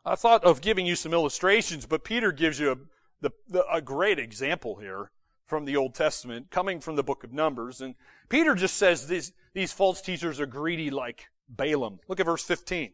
I 0.05 0.15
thought 0.15 0.43
of 0.43 0.61
giving 0.61 0.85
you 0.85 0.95
some 0.95 1.13
illustrations, 1.13 1.85
but 1.85 2.03
Peter 2.03 2.31
gives 2.31 2.59
you 2.59 2.71
a, 2.71 2.75
the, 3.21 3.31
the, 3.47 3.65
a 3.71 3.81
great 3.81 4.19
example 4.19 4.75
here 4.75 5.11
from 5.47 5.65
the 5.65 5.75
Old 5.75 5.95
Testament, 5.95 6.51
coming 6.51 6.79
from 6.79 6.95
the 6.95 7.03
book 7.03 7.23
of 7.23 7.33
Numbers. 7.33 7.81
And 7.81 7.95
Peter 8.29 8.55
just 8.55 8.77
says 8.77 9.07
these, 9.07 9.33
these 9.53 9.73
false 9.73 10.01
teachers 10.01 10.39
are 10.39 10.45
greedy 10.45 10.89
like 10.89 11.25
Balaam. 11.49 11.99
Look 12.07 12.19
at 12.19 12.25
verse 12.25 12.43
15. 12.43 12.93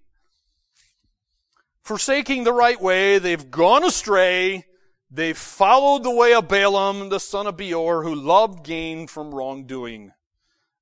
Forsaking 1.83 2.43
the 2.43 2.53
right 2.53 2.81
way, 2.81 3.19
they've 3.19 3.49
gone 3.51 3.83
astray. 3.83 4.65
They've 5.09 5.37
followed 5.37 6.03
the 6.03 6.11
way 6.11 6.33
of 6.33 6.49
Balaam, 6.49 7.09
the 7.09 7.19
son 7.19 7.47
of 7.47 7.57
Beor, 7.57 8.03
who 8.03 8.13
loved 8.13 8.65
gain 8.65 9.07
from 9.07 9.33
wrongdoing, 9.33 10.11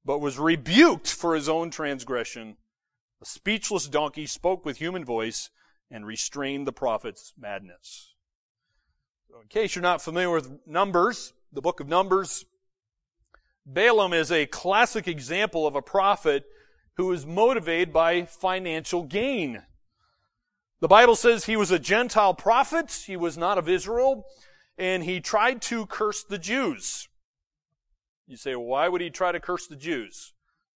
but 0.04 0.20
was 0.20 0.40
rebuked 0.40 1.12
for 1.12 1.36
his 1.36 1.48
own 1.48 1.70
transgression. 1.70 2.58
A 3.22 3.26
speechless 3.26 3.88
donkey 3.88 4.26
spoke 4.26 4.66
with 4.66 4.78
human 4.78 5.06
voice 5.06 5.52
and 5.92 6.06
restrained 6.06 6.66
the 6.66 6.74
prophet's 6.74 7.34
madness. 7.38 8.16
So 9.30 9.42
in 9.42 9.48
case 9.48 9.76
you're 9.76 9.84
not 9.84 10.02
familiar 10.02 10.32
with 10.32 10.66
Numbers, 10.66 11.34
the 11.54 11.62
book 11.62 11.80
of 11.80 11.88
Numbers, 11.88 12.46
Balaam 13.66 14.14
is 14.14 14.32
a 14.32 14.46
classic 14.48 15.08
example 15.08 15.68
of 15.68 15.76
a 15.76 15.82
prophet 15.82 16.46
who 16.98 17.12
is 17.12 17.26
motivated 17.26 17.94
by 17.94 18.26
financial 18.26 19.04
gain. 19.04 19.62
The 20.82 20.88
Bible 20.88 21.16
says 21.16 21.46
he 21.46 21.56
was 21.56 21.72
a 21.72 21.80
Gentile 21.80 22.34
prophet, 22.34 23.04
he 23.08 23.16
was 23.16 23.38
not 23.38 23.58
of 23.58 23.70
Israel, 23.70 24.26
and 24.78 25.04
he 25.04 25.22
tried 25.22 25.62
to 25.64 25.86
curse 25.86 26.24
the 26.24 26.38
Jews. 26.38 27.08
You 28.28 28.38
say, 28.38 28.56
well, 28.56 28.66
why 28.66 28.88
would 28.88 29.02
he 29.02 29.10
try 29.10 29.32
to 29.32 29.40
curse 29.40 29.68
the 29.68 29.76
Jews? 29.76 30.34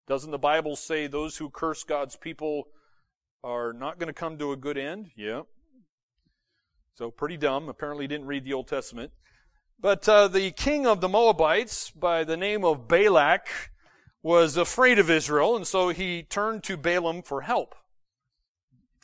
Doesn't 0.07 0.31
the 0.31 0.37
Bible 0.37 0.75
say 0.75 1.07
those 1.07 1.37
who 1.37 1.49
curse 1.49 1.83
God's 1.83 2.15
people 2.15 2.67
are 3.43 3.73
not 3.73 3.99
going 3.99 4.07
to 4.07 4.13
come 4.13 4.37
to 4.37 4.51
a 4.51 4.57
good 4.57 4.77
end. 4.77 5.11
Yeah. 5.15 5.43
So 6.95 7.11
pretty 7.11 7.37
dumb. 7.37 7.69
Apparently 7.69 8.07
didn't 8.07 8.27
read 8.27 8.43
the 8.43 8.53
Old 8.53 8.67
Testament. 8.67 9.11
But 9.79 10.07
uh, 10.09 10.27
the 10.27 10.51
king 10.51 10.85
of 10.85 10.99
the 10.99 11.07
Moabites, 11.07 11.91
by 11.91 12.23
the 12.23 12.35
name 12.35 12.65
of 12.65 12.87
Balak, 12.87 13.47
was 14.21 14.57
afraid 14.57 14.99
of 14.99 15.09
Israel, 15.09 15.55
and 15.55 15.65
so 15.65 15.89
he 15.89 16.23
turned 16.23 16.63
to 16.63 16.75
Balaam 16.75 17.21
for 17.21 17.41
help. 17.41 17.75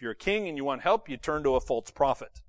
You're 0.05 0.11
a 0.11 0.15
king 0.15 0.47
and 0.47 0.55
you 0.55 0.63
want 0.63 0.83
help, 0.83 1.09
you 1.09 1.17
turn 1.17 1.41
to 1.45 1.55
a 1.55 1.59
false 1.59 1.89
prophet. 1.89 2.43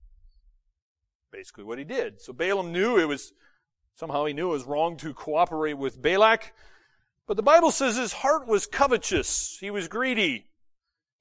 Basically 1.33 1.65
what 1.65 1.79
he 1.79 1.85
did. 1.85 2.21
So 2.21 2.35
Balaam 2.35 2.71
knew 2.71 2.99
it 2.99 3.09
was, 3.09 3.33
somehow 3.95 4.27
he 4.27 4.35
knew 4.35 4.51
it 4.51 4.53
was 4.53 4.65
wrong 4.65 4.99
to 4.99 5.15
cooperate 5.15 5.79
with 5.79 6.03
Balak. 6.03 6.53
But 7.27 7.39
the 7.39 7.43
Bible 7.43 7.71
says 7.71 7.97
his 7.97 8.13
heart 8.13 8.47
was 8.47 8.67
covetous. 8.67 9.57
He 9.59 9.71
was 9.71 9.89
greedy. 9.89 10.45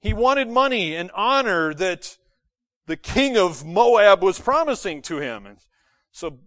He 0.02 0.12
wanted 0.12 0.50
money 0.50 0.94
and 0.94 1.10
honor 1.14 1.72
that 1.72 2.18
the 2.84 2.98
king 2.98 3.38
of 3.38 3.64
Moab 3.64 4.22
was 4.22 4.38
promising 4.38 5.00
to 5.04 5.16
him. 5.16 5.46
And 5.46 5.56
so 6.12 6.40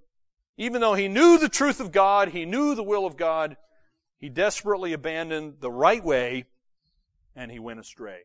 even 0.55 0.81
though 0.81 0.93
he 0.93 1.07
knew 1.07 1.39
the 1.39 1.49
truth 1.49 1.79
of 1.79 1.91
God, 1.91 2.29
he 2.29 2.45
knew 2.45 2.75
the 2.75 2.83
will 2.83 3.07
of 3.07 3.17
God, 3.17 3.57
he 4.19 4.29
desperately 4.29 4.93
abandoned 4.93 5.61
the 5.61 5.71
right 5.71 6.05
way 6.05 6.45
and 7.35 7.51
he 7.51 7.57
went 7.57 7.79
astray. 7.79 8.19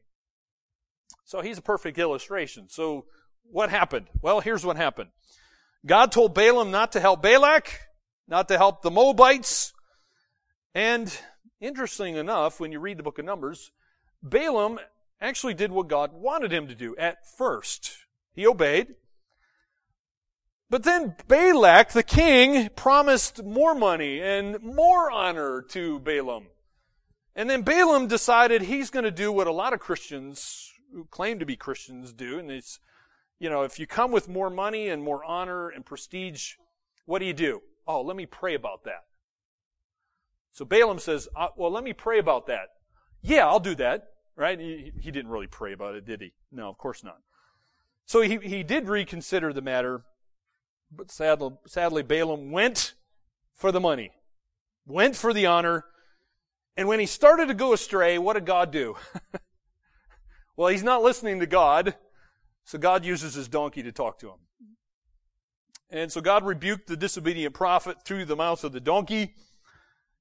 So 1.25 1.41
he's 1.41 1.59
a 1.59 1.63
perfect 1.63 1.99
illustration. 1.99 2.69
So 2.69 3.07
what 3.51 3.71
happened? 3.71 4.07
Well, 4.23 4.41
here's 4.41 4.65
what 4.65 4.77
happened. 4.77 5.11
God 5.87 6.13
told 6.13 6.35
Balaam 6.35 6.71
not 6.71 6.93
to 6.93 7.01
help 7.01 7.23
Balak, 7.23 7.81
not 8.27 8.49
to 8.49 8.57
help 8.57 8.83
the 8.83 8.91
Moabites, 8.91 9.73
and 10.75 11.17
interesting 11.61 12.17
enough, 12.17 12.59
when 12.59 12.73
you 12.73 12.81
read 12.81 12.99
the 12.99 13.03
book 13.03 13.19
of 13.19 13.25
Numbers, 13.25 13.71
Balaam 14.23 14.81
actually 15.21 15.55
did 15.55 15.71
what 15.71 15.89
God 15.89 16.13
wanted 16.13 16.53
him 16.53 16.69
to 16.69 16.75
do 16.75 16.97
at 16.97 17.27
first. 17.39 17.97
He 18.33 18.47
obeyed. 18.47 18.89
But 20.69 20.83
then 20.83 21.15
Balak, 21.29 21.93
the 21.93 22.03
king, 22.03 22.69
promised 22.75 23.45
more 23.45 23.75
money 23.75 24.21
and 24.21 24.61
more 24.63 25.11
honor 25.11 25.63
to 25.71 26.01
Balaam. 26.01 26.49
And 27.37 27.49
then 27.49 27.63
Balaam 27.63 28.09
decided 28.09 28.63
he's 28.63 28.91
going 28.91 29.05
to 29.05 29.11
do 29.11 29.31
what 29.31 29.47
a 29.47 29.53
lot 29.53 29.73
of 29.73 29.81
Christians 29.81 30.73
who 30.95 31.05
claim 31.11 31.39
to 31.41 31.47
be 31.47 31.57
Christians 31.57 32.13
do. 32.13 32.39
And 32.39 32.51
it's, 32.51 32.79
you 33.39 33.51
know, 33.51 33.63
if 33.63 33.79
you 33.79 33.87
come 33.87 34.13
with 34.13 34.29
more 34.29 34.49
money 34.49 34.89
and 34.89 35.03
more 35.03 35.25
honor 35.25 35.69
and 35.69 35.85
prestige, 35.85 36.55
what 37.05 37.19
do 37.19 37.25
you 37.25 37.35
do? 37.35 37.61
Oh, 37.87 38.01
let 38.01 38.17
me 38.17 38.27
pray 38.27 38.55
about 38.55 38.85
that. 38.85 39.05
So 40.53 40.65
Balaam 40.65 41.01
says, 41.01 41.29
uh, 41.37 41.49
well, 41.57 41.71
let 41.71 41.85
me 41.85 41.93
pray 41.93 42.19
about 42.19 42.47
that. 42.47 42.69
Yeah, 43.21 43.47
I'll 43.47 43.61
do 43.61 43.75
that. 43.75 44.05
Right? 44.37 44.59
He, 44.59 44.93
he 45.01 45.11
didn't 45.11 45.31
really 45.31 45.47
pray 45.47 45.73
about 45.73 45.95
it, 45.95 46.07
did 46.07 46.21
he? 46.21 46.33
No, 46.51 46.69
of 46.69 46.79
course 46.79 47.05
not. 47.05 47.19
So 48.07 48.21
he, 48.21 48.39
he 48.39 48.63
did 48.63 48.89
reconsider 48.89 49.53
the 49.53 49.63
matter, 49.63 50.05
but 50.91 51.11
sadly, 51.11 51.51
sadly, 51.67 52.03
Balaam 52.03 52.51
went 52.51 52.95
for 53.55 53.73
the 53.73 53.81
money, 53.81 54.13
went 54.87 55.17
for 55.17 55.33
the 55.33 55.47
honor, 55.47 55.85
and 56.77 56.89
when 56.89 57.01
he 57.01 57.07
started 57.07 57.47
to 57.47 57.55
go 57.55 57.73
astray, 57.73 58.19
what 58.19 58.35
did 58.35 58.45
God 58.45 58.71
do? 58.73 58.97
well, 60.57 60.69
he's 60.69 60.83
not 60.83 61.03
listening 61.03 61.41
to 61.41 61.47
God, 61.47 61.97
so 62.65 62.79
God 62.79 63.05
uses 63.05 63.35
his 63.35 63.49
donkey 63.49 63.83
to 63.83 63.93
talk 63.93 64.19
to 64.21 64.29
him. 64.29 64.39
And 65.91 66.11
so 66.11 66.21
God 66.21 66.45
rebuked 66.45 66.87
the 66.87 66.97
disobedient 66.97 67.55
prophet 67.55 68.03
through 68.05 68.25
the 68.25 68.37
mouth 68.37 68.65
of 68.65 68.73
the 68.73 68.81
donkey. 68.81 69.35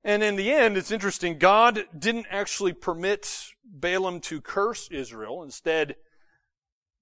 And 0.03 0.21
in 0.21 0.35
the 0.35 0.51
end, 0.51 0.77
it's 0.77 0.91
interesting, 0.91 1.39
God 1.39 1.85
didn't 1.97 2.27
actually 2.29 2.73
permit 2.73 3.47
Balaam 3.63 4.19
to 4.21 4.41
curse 4.41 4.89
Israel. 4.91 5.43
Instead, 5.43 5.95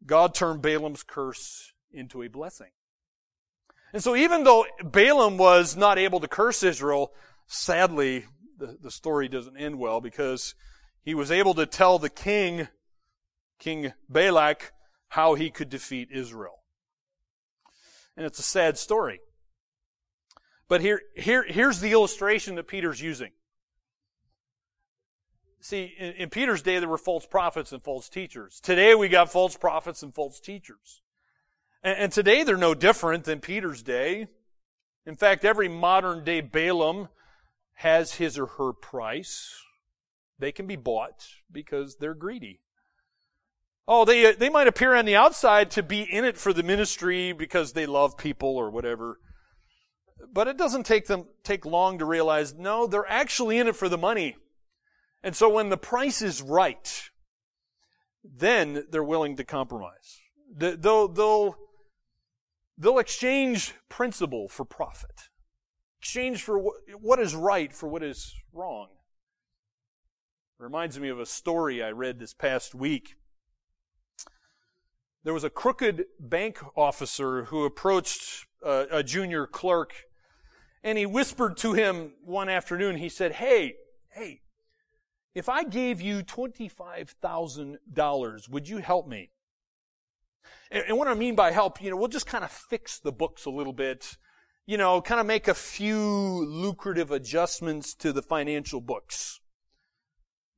God 0.06 0.34
turned 0.34 0.62
Balaam's 0.62 1.04
curse 1.04 1.74
into 1.92 2.22
a 2.22 2.28
blessing. 2.28 2.70
And 3.94 4.04
so 4.04 4.16
even 4.16 4.44
though 4.44 4.66
Balaam 4.84 5.38
was 5.38 5.76
not 5.76 5.98
able 5.98 6.20
to 6.20 6.28
curse 6.28 6.64
Israel, 6.64 7.12
sadly, 7.48 8.26
the, 8.58 8.78
the 8.82 8.92
story 8.92 9.28
doesn't 9.28 9.58
end 9.58 9.80
well 9.80 10.00
because 10.00 10.56
he 11.04 11.14
was 11.14 11.32
able 11.32 11.56
to 11.56 11.66
tell 11.66 12.00
the 12.00 12.10
king, 12.10 12.68
King 13.62 13.94
Balak, 14.10 14.74
how 15.10 15.36
he 15.36 15.52
could 15.52 15.70
defeat 15.70 16.10
Israel. 16.12 16.64
And 18.18 18.26
it's 18.26 18.40
a 18.40 18.44
sad 18.44 18.78
story. 18.78 19.20
But 20.68 20.82
here, 20.82 21.02
here, 21.16 21.46
here's 21.48 21.80
the 21.80 21.92
illustration 21.92 22.56
that 22.56 22.68
Peter's 22.68 23.00
using. 23.00 23.32
See, 25.60 25.94
in, 25.98 26.14
in, 26.14 26.30
Peter's 26.32 26.64
day, 26.64 26.80
there 26.80 26.90
were 26.90 26.98
false 26.98 27.28
prophets 27.28 27.72
and 27.72 27.84
false 27.84 28.10
teachers. 28.10 28.60
Today, 28.62 28.96
we 28.96 29.10
got 29.10 29.32
false 29.32 29.56
prophets 29.56 30.02
and 30.02 30.14
false 30.14 30.40
teachers. 30.40 31.02
And, 31.84 32.00
and 32.00 32.12
today, 32.12 32.44
they're 32.44 32.58
no 32.58 32.74
different 32.74 33.26
than 33.26 33.42
Peter's 33.42 33.84
day. 33.84 34.28
In 35.06 35.16
fact, 35.16 35.46
every 35.46 35.68
modern 35.68 36.24
day 36.24 36.42
Balaam 36.42 37.10
has 37.74 38.16
his 38.16 38.40
or 38.40 38.48
her 38.48 38.74
price. 38.74 39.54
They 40.40 40.52
can 40.52 40.66
be 40.66 40.78
bought 40.78 41.28
because 41.52 41.98
they're 41.98 42.16
greedy. 42.16 42.62
Oh, 43.94 44.06
they, 44.06 44.32
they 44.32 44.48
might 44.48 44.70
appear 44.70 44.96
on 44.96 45.04
the 45.04 45.18
outside 45.18 45.72
to 45.72 45.84
be 45.84 46.02
in 46.02 46.24
it 46.24 46.38
for 46.38 46.54
the 46.54 46.64
ministry 46.64 47.34
because 47.34 47.74
they 47.74 47.86
love 47.86 48.18
people 48.18 48.56
or 48.56 48.70
whatever. 48.72 49.20
But 50.32 50.48
it 50.48 50.56
doesn't 50.56 50.86
take 50.86 51.08
them 51.08 51.26
take 51.44 51.66
long 51.66 52.00
to 52.00 52.06
realize, 52.06 52.54
no, 52.54 52.88
they're 52.88 53.06
actually 53.06 53.58
in 53.58 53.68
it 53.68 53.76
for 53.76 53.90
the 53.90 53.98
money. 53.98 54.38
And 55.24 55.36
so 55.36 55.50
when 55.50 55.68
the 55.68 55.76
price 55.76 56.22
is 56.22 56.42
right, 56.42 57.10
then 58.24 58.86
they're 58.90 59.04
willing 59.04 59.36
to 59.36 59.44
compromise. 59.44 60.22
They'll, 60.56 61.10
they'll, 61.10 61.58
they'll 62.78 63.00
exchange 63.00 63.74
principle 63.90 64.48
for 64.48 64.64
profit. 64.64 65.28
Exchange 66.00 66.44
for 66.44 66.64
what 67.02 67.20
is 67.20 67.36
right 67.36 67.74
for 67.74 67.90
what 67.90 68.04
is 68.04 68.34
wrong. 68.54 68.88
Reminds 70.60 70.98
me 70.98 71.10
of 71.10 71.20
a 71.20 71.26
story 71.26 71.84
I 71.84 71.92
read 71.92 72.20
this 72.20 72.34
past 72.34 72.74
week. 72.74 73.16
There 75.24 75.34
was 75.34 75.44
a 75.44 75.50
crooked 75.50 76.06
bank 76.20 76.60
officer 76.76 77.46
who 77.46 77.64
approached 77.64 78.48
a, 78.64 78.88
a 78.92 79.04
junior 79.04 79.46
clerk 79.46 79.94
and 80.84 80.98
he 80.98 81.06
whispered 81.06 81.58
to 81.58 81.74
him 81.74 82.14
one 82.24 82.50
afternoon, 82.50 82.98
he 82.98 83.10
said, 83.10 83.34
Hey, 83.34 83.76
hey, 84.10 84.42
if 85.36 85.48
I 85.48 85.64
gave 85.64 86.02
you 86.02 86.24
$25,000, 86.24 88.50
would 88.50 88.68
you 88.68 88.80
help 88.80 89.08
me? 89.08 89.30
And, 90.72 90.86
and 90.88 90.98
what 90.98 91.08
I 91.08 91.14
mean 91.14 91.36
by 91.36 91.52
help, 91.52 91.80
you 91.82 91.92
know, 91.92 91.98
we'll 91.98 92.08
just 92.08 92.26
kind 92.26 92.44
of 92.44 92.50
fix 92.52 93.00
the 93.00 93.12
books 93.12 93.46
a 93.46 93.52
little 93.52 93.74
bit, 93.74 94.18
you 94.66 94.78
know, 94.78 95.02
kind 95.02 95.20
of 95.20 95.28
make 95.28 95.48
a 95.48 95.54
few 95.54 96.00
lucrative 96.00 97.12
adjustments 97.12 97.94
to 97.96 98.12
the 98.12 98.24
financial 98.24 98.82
books. 98.82 99.41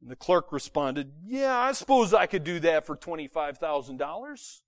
And 0.03 0.11
the 0.11 0.17
clerk 0.17 0.51
responded, 0.51 1.13
Yeah, 1.25 1.57
I 1.57 1.71
suppose 1.71 2.13
I 2.13 2.25
could 2.25 2.43
do 2.43 2.59
that 2.59 2.85
for 2.85 2.97
$25,000. 2.97 4.61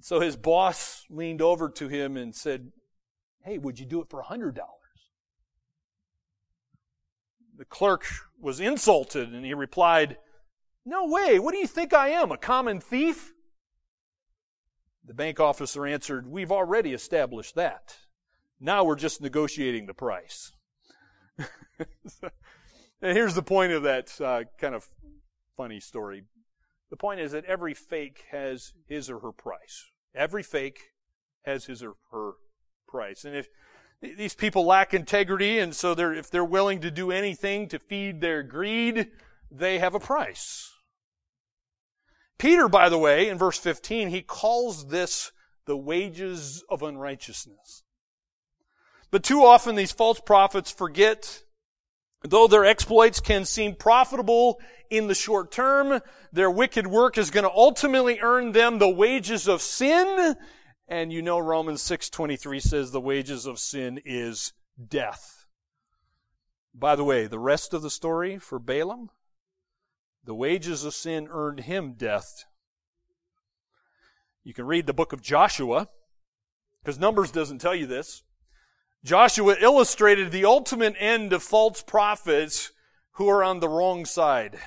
So 0.00 0.18
his 0.18 0.34
boss 0.36 1.04
leaned 1.08 1.40
over 1.40 1.68
to 1.68 1.86
him 1.86 2.16
and 2.16 2.34
said, 2.34 2.72
Hey, 3.44 3.58
would 3.58 3.78
you 3.78 3.86
do 3.86 4.00
it 4.00 4.10
for 4.10 4.20
a 4.20 4.24
$100? 4.24 4.56
The 7.56 7.64
clerk 7.64 8.06
was 8.40 8.58
insulted 8.58 9.32
and 9.32 9.44
he 9.44 9.54
replied, 9.54 10.16
No 10.84 11.06
way, 11.06 11.38
what 11.38 11.52
do 11.52 11.58
you 11.58 11.68
think 11.68 11.94
I 11.94 12.08
am, 12.08 12.32
a 12.32 12.36
common 12.36 12.80
thief? 12.80 13.32
The 15.04 15.14
bank 15.14 15.38
officer 15.38 15.86
answered, 15.86 16.26
We've 16.26 16.50
already 16.50 16.92
established 16.92 17.54
that. 17.54 17.98
Now 18.58 18.82
we're 18.82 18.96
just 18.96 19.20
negotiating 19.20 19.86
the 19.86 19.94
price. 19.94 20.50
and 23.02 23.16
here's 23.16 23.34
the 23.34 23.42
point 23.42 23.72
of 23.72 23.82
that 23.82 24.20
uh, 24.20 24.44
kind 24.58 24.74
of 24.74 24.88
funny 25.56 25.80
story. 25.80 26.24
The 26.90 26.96
point 26.96 27.20
is 27.20 27.32
that 27.32 27.44
every 27.46 27.74
fake 27.74 28.24
has 28.30 28.72
his 28.86 29.10
or 29.10 29.18
her 29.20 29.32
price. 29.32 29.90
Every 30.14 30.42
fake 30.42 30.78
has 31.44 31.64
his 31.64 31.82
or 31.82 31.94
her 32.10 32.32
price. 32.86 33.24
And 33.24 33.34
if 33.34 33.48
these 34.00 34.34
people 34.34 34.66
lack 34.66 34.94
integrity, 34.94 35.58
and 35.58 35.74
so 35.74 35.94
they're, 35.94 36.12
if 36.12 36.30
they're 36.30 36.44
willing 36.44 36.80
to 36.80 36.90
do 36.90 37.10
anything 37.10 37.68
to 37.68 37.78
feed 37.78 38.20
their 38.20 38.42
greed, 38.42 39.08
they 39.50 39.78
have 39.78 39.94
a 39.94 40.00
price. 40.00 40.70
Peter, 42.38 42.68
by 42.68 42.88
the 42.88 42.98
way, 42.98 43.28
in 43.28 43.38
verse 43.38 43.58
15, 43.58 44.08
he 44.08 44.22
calls 44.22 44.88
this 44.88 45.32
the 45.66 45.76
wages 45.76 46.64
of 46.68 46.82
unrighteousness. 46.82 47.84
But 49.10 49.22
too 49.22 49.44
often 49.44 49.76
these 49.76 49.92
false 49.92 50.20
prophets 50.20 50.70
forget, 50.70 51.44
though 52.24 52.46
their 52.46 52.64
exploits 52.64 53.20
can 53.20 53.44
seem 53.44 53.74
profitable 53.74 54.60
in 54.90 55.08
the 55.08 55.14
short 55.14 55.50
term, 55.50 56.00
their 56.32 56.50
wicked 56.50 56.86
work 56.86 57.18
is 57.18 57.30
going 57.30 57.44
to 57.44 57.52
ultimately 57.52 58.18
earn 58.20 58.52
them 58.52 58.78
the 58.78 58.88
wages 58.88 59.48
of 59.48 59.62
sin 59.62 60.36
and 60.92 61.10
you 61.10 61.22
know 61.22 61.38
Romans 61.38 61.80
6:23 61.80 62.60
says 62.60 62.90
the 62.90 63.00
wages 63.00 63.46
of 63.46 63.58
sin 63.58 63.98
is 64.04 64.52
death. 64.88 65.46
By 66.74 66.96
the 66.96 67.04
way, 67.04 67.26
the 67.26 67.38
rest 67.38 67.72
of 67.72 67.80
the 67.80 67.88
story 67.88 68.38
for 68.38 68.58
Balaam, 68.58 69.10
The 70.24 70.34
wages 70.34 70.84
of 70.84 70.94
sin 70.94 71.28
earned 71.30 71.60
him 71.60 71.94
death. 71.94 72.44
You 74.44 74.52
can 74.52 74.66
read 74.66 74.86
the 74.86 74.92
book 74.92 75.14
of 75.14 75.22
Joshua, 75.22 75.88
because 76.80 76.98
Numbers 76.98 77.30
doesn't 77.30 77.58
tell 77.58 77.74
you 77.74 77.86
this. 77.86 78.22
Joshua 79.04 79.56
illustrated 79.60 80.30
the 80.30 80.44
ultimate 80.44 80.94
end 80.98 81.32
of 81.32 81.42
false 81.42 81.82
prophets 81.82 82.70
who 83.12 83.28
are 83.28 83.42
on 83.42 83.60
the 83.60 83.68
wrong 83.68 84.04
side. 84.04 84.58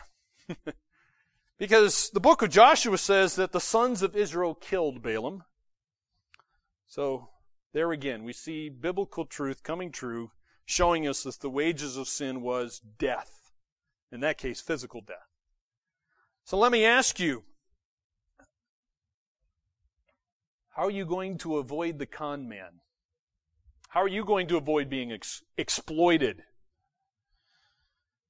because 1.57 2.09
the 2.09 2.19
book 2.19 2.41
of 2.41 2.49
Joshua 2.49 2.97
says 2.97 3.36
that 3.36 3.53
the 3.53 3.61
sons 3.61 4.01
of 4.01 4.15
Israel 4.15 4.53
killed 4.53 5.01
Balaam. 5.01 5.43
So, 6.88 7.29
there 7.73 7.91
again, 7.91 8.23
we 8.23 8.33
see 8.33 8.69
biblical 8.69 9.25
truth 9.25 9.63
coming 9.63 9.91
true, 9.91 10.31
showing 10.65 11.07
us 11.07 11.23
that 11.23 11.39
the 11.39 11.49
wages 11.49 11.97
of 11.97 12.07
sin 12.07 12.41
was 12.41 12.79
death. 12.79 13.51
In 14.11 14.19
that 14.21 14.38
case, 14.38 14.61
physical 14.61 15.01
death. 15.01 15.27
So 16.45 16.57
let 16.57 16.71
me 16.71 16.86
ask 16.86 17.19
you, 17.19 17.43
how 20.69 20.83
are 20.83 20.91
you 20.91 21.05
going 21.05 21.38
to 21.39 21.57
avoid 21.57 21.99
the 21.99 22.05
con 22.05 22.47
man? 22.47 22.81
How 23.95 24.01
are 24.01 24.09
you 24.09 24.25
going 24.25 24.47
to 24.47 24.57
avoid 24.57 24.89
being 24.89 25.13
ex- 25.13 25.41
exploited? 25.57 26.43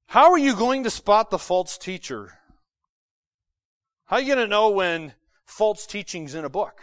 How 0.05 0.32
are 0.32 0.38
you 0.38 0.55
going 0.55 0.84
to 0.84 0.91
spot 0.91 1.32
the 1.32 1.39
false 1.39 1.80
teacher? 1.80 2.38
How 4.05 4.18
are 4.18 4.22
you 4.22 4.36
going 4.36 4.45
to 4.45 4.47
know 4.47 4.70
when 4.70 5.13
false 5.43 5.88
teaching's 5.88 6.36
in 6.36 6.45
a 6.45 6.49
book? 6.49 6.82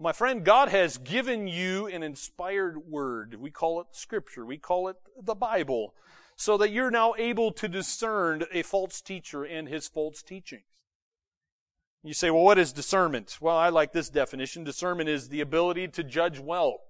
My 0.00 0.10
friend, 0.10 0.44
God 0.44 0.70
has 0.70 0.98
given 0.98 1.46
you 1.46 1.86
an 1.86 2.02
inspired 2.02 2.88
word. 2.88 3.36
We 3.38 3.52
call 3.52 3.82
it 3.82 3.86
scripture. 3.92 4.44
We 4.44 4.58
call 4.58 4.88
it 4.88 4.96
the 5.22 5.36
Bible. 5.36 5.94
So 6.34 6.58
that 6.58 6.72
you're 6.72 6.90
now 6.90 7.14
able 7.16 7.52
to 7.52 7.68
discern 7.68 8.46
a 8.52 8.64
false 8.64 9.00
teacher 9.00 9.44
and 9.44 9.68
his 9.68 9.86
false 9.86 10.24
teachings. 10.24 10.64
You 12.02 12.14
say, 12.14 12.32
well, 12.32 12.42
what 12.42 12.58
is 12.58 12.72
discernment? 12.72 13.38
Well, 13.40 13.56
I 13.56 13.68
like 13.68 13.92
this 13.92 14.08
definition. 14.08 14.64
Discernment 14.64 15.08
is 15.08 15.28
the 15.28 15.40
ability 15.40 15.86
to 15.86 16.02
judge 16.02 16.40
well. 16.40 16.80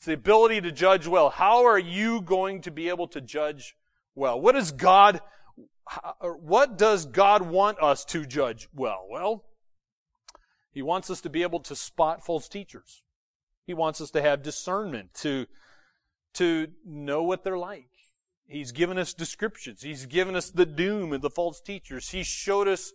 It's 0.00 0.06
the 0.06 0.14
ability 0.14 0.62
to 0.62 0.72
judge 0.72 1.06
well. 1.06 1.28
How 1.28 1.66
are 1.66 1.78
you 1.78 2.22
going 2.22 2.62
to 2.62 2.70
be 2.70 2.88
able 2.88 3.06
to 3.08 3.20
judge 3.20 3.76
well? 4.14 4.40
What 4.40 4.54
does 4.54 4.72
God, 4.72 5.20
what 6.38 6.78
does 6.78 7.04
God 7.04 7.42
want 7.42 7.78
us 7.82 8.06
to 8.06 8.24
judge 8.24 8.66
well? 8.74 9.06
Well, 9.10 9.44
He 10.72 10.80
wants 10.80 11.10
us 11.10 11.20
to 11.20 11.28
be 11.28 11.42
able 11.42 11.60
to 11.60 11.76
spot 11.76 12.24
false 12.24 12.48
teachers. 12.48 13.02
He 13.66 13.74
wants 13.74 14.00
us 14.00 14.10
to 14.12 14.22
have 14.22 14.42
discernment, 14.42 15.12
to, 15.16 15.44
to 16.32 16.68
know 16.82 17.22
what 17.22 17.44
they're 17.44 17.58
like. 17.58 17.90
He's 18.46 18.72
given 18.72 18.96
us 18.96 19.12
descriptions. 19.12 19.82
He's 19.82 20.06
given 20.06 20.34
us 20.34 20.48
the 20.48 20.64
doom 20.64 21.12
of 21.12 21.20
the 21.20 21.28
false 21.28 21.60
teachers. 21.60 22.08
He 22.08 22.22
showed 22.22 22.68
us 22.68 22.94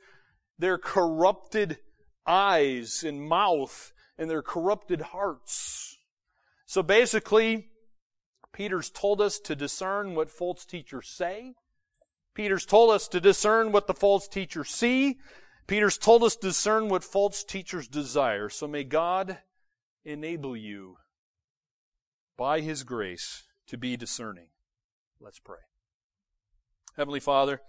their 0.58 0.80
corrupted 0.80 1.78
eyes 2.26 3.04
and 3.04 3.22
mouth 3.22 3.94
and 4.18 4.28
their 4.28 4.42
corrupted 4.42 5.02
hearts. 5.02 5.95
So 6.66 6.82
basically, 6.82 7.68
Peter's 8.52 8.90
told 8.90 9.22
us 9.22 9.40
to 9.40 9.56
discern 9.56 10.16
what 10.16 10.30
false 10.30 10.66
teachers 10.66 11.08
say. 11.08 11.54
Peter's 12.34 12.66
told 12.66 12.92
us 12.92 13.08
to 13.10 13.22
discern 13.22 13.72
what 13.72 13.88
the 13.88 13.94
false 13.94 14.28
teachers 14.28 14.70
see. 14.70 15.18
Peter's 15.68 15.98
told 15.98 16.24
us 16.24 16.36
to 16.36 16.48
discern 16.48 16.90
what 16.90 17.04
false 17.04 17.44
teachers 17.44 17.88
desire. 17.88 18.50
So 18.50 18.68
may 18.68 18.84
God 18.84 19.40
enable 20.04 20.56
you 20.56 20.98
by 22.38 22.62
His 22.62 22.84
grace 22.84 23.44
to 23.68 23.78
be 23.78 23.98
discerning. 23.98 24.48
Let's 25.20 25.40
pray. 25.40 25.60
Heavenly 26.96 27.20
Father, 27.20 27.62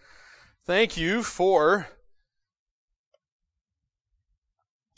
thank 0.65 0.97
you 0.97 1.23
for 1.23 1.89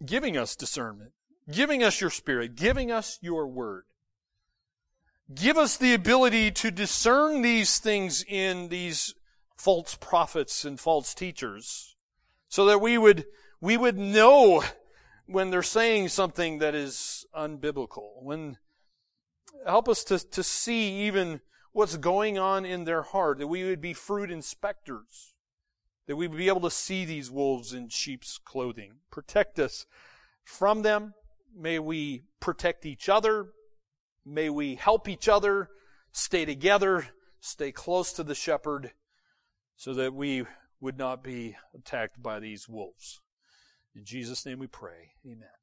giving 0.04 0.36
us 0.36 0.54
discernment 0.56 1.12
giving 1.50 1.82
us 1.82 2.00
your 2.00 2.10
spirit, 2.10 2.54
giving 2.56 2.90
us 2.90 3.18
your 3.20 3.46
word. 3.46 3.84
Give 5.34 5.58
us 5.58 5.76
the 5.76 5.94
ability 5.94 6.50
to 6.52 6.70
discern 6.70 7.42
these 7.42 7.78
things 7.78 8.24
in 8.26 8.68
these 8.68 9.14
false 9.56 9.96
prophets 9.96 10.64
and 10.64 10.80
false 10.80 11.14
teachers 11.14 11.96
so 12.48 12.66
that 12.66 12.80
we 12.80 12.96
would, 12.96 13.26
we 13.60 13.76
would 13.76 13.98
know 13.98 14.62
when 15.26 15.50
they're 15.50 15.62
saying 15.62 16.08
something 16.08 16.58
that 16.58 16.74
is 16.74 17.26
unbiblical. 17.34 18.22
When, 18.22 18.56
help 19.66 19.88
us 19.88 20.04
to, 20.04 20.18
to 20.18 20.42
see 20.42 21.06
even 21.06 21.40
what's 21.72 21.98
going 21.98 22.38
on 22.38 22.64
in 22.64 22.84
their 22.84 23.02
heart, 23.02 23.38
that 23.38 23.46
we 23.46 23.64
would 23.64 23.82
be 23.82 23.92
fruit 23.92 24.30
inspectors, 24.30 25.34
that 26.06 26.16
we 26.16 26.26
would 26.26 26.38
be 26.38 26.48
able 26.48 26.62
to 26.62 26.70
see 26.70 27.04
these 27.04 27.30
wolves 27.30 27.74
in 27.74 27.90
sheep's 27.90 28.38
clothing. 28.38 28.94
Protect 29.10 29.58
us 29.58 29.84
from 30.42 30.80
them. 30.80 31.12
May 31.56 31.78
we 31.78 32.22
protect 32.40 32.86
each 32.86 33.08
other. 33.08 33.48
May 34.24 34.50
we 34.50 34.74
help 34.74 35.08
each 35.08 35.28
other 35.28 35.68
stay 36.12 36.44
together, 36.44 37.06
stay 37.40 37.72
close 37.72 38.12
to 38.14 38.22
the 38.22 38.34
shepherd 38.34 38.92
so 39.76 39.94
that 39.94 40.14
we 40.14 40.44
would 40.80 40.98
not 40.98 41.22
be 41.22 41.56
attacked 41.74 42.22
by 42.22 42.40
these 42.40 42.68
wolves. 42.68 43.20
In 43.94 44.04
Jesus' 44.04 44.44
name 44.46 44.58
we 44.58 44.66
pray. 44.66 45.12
Amen. 45.26 45.57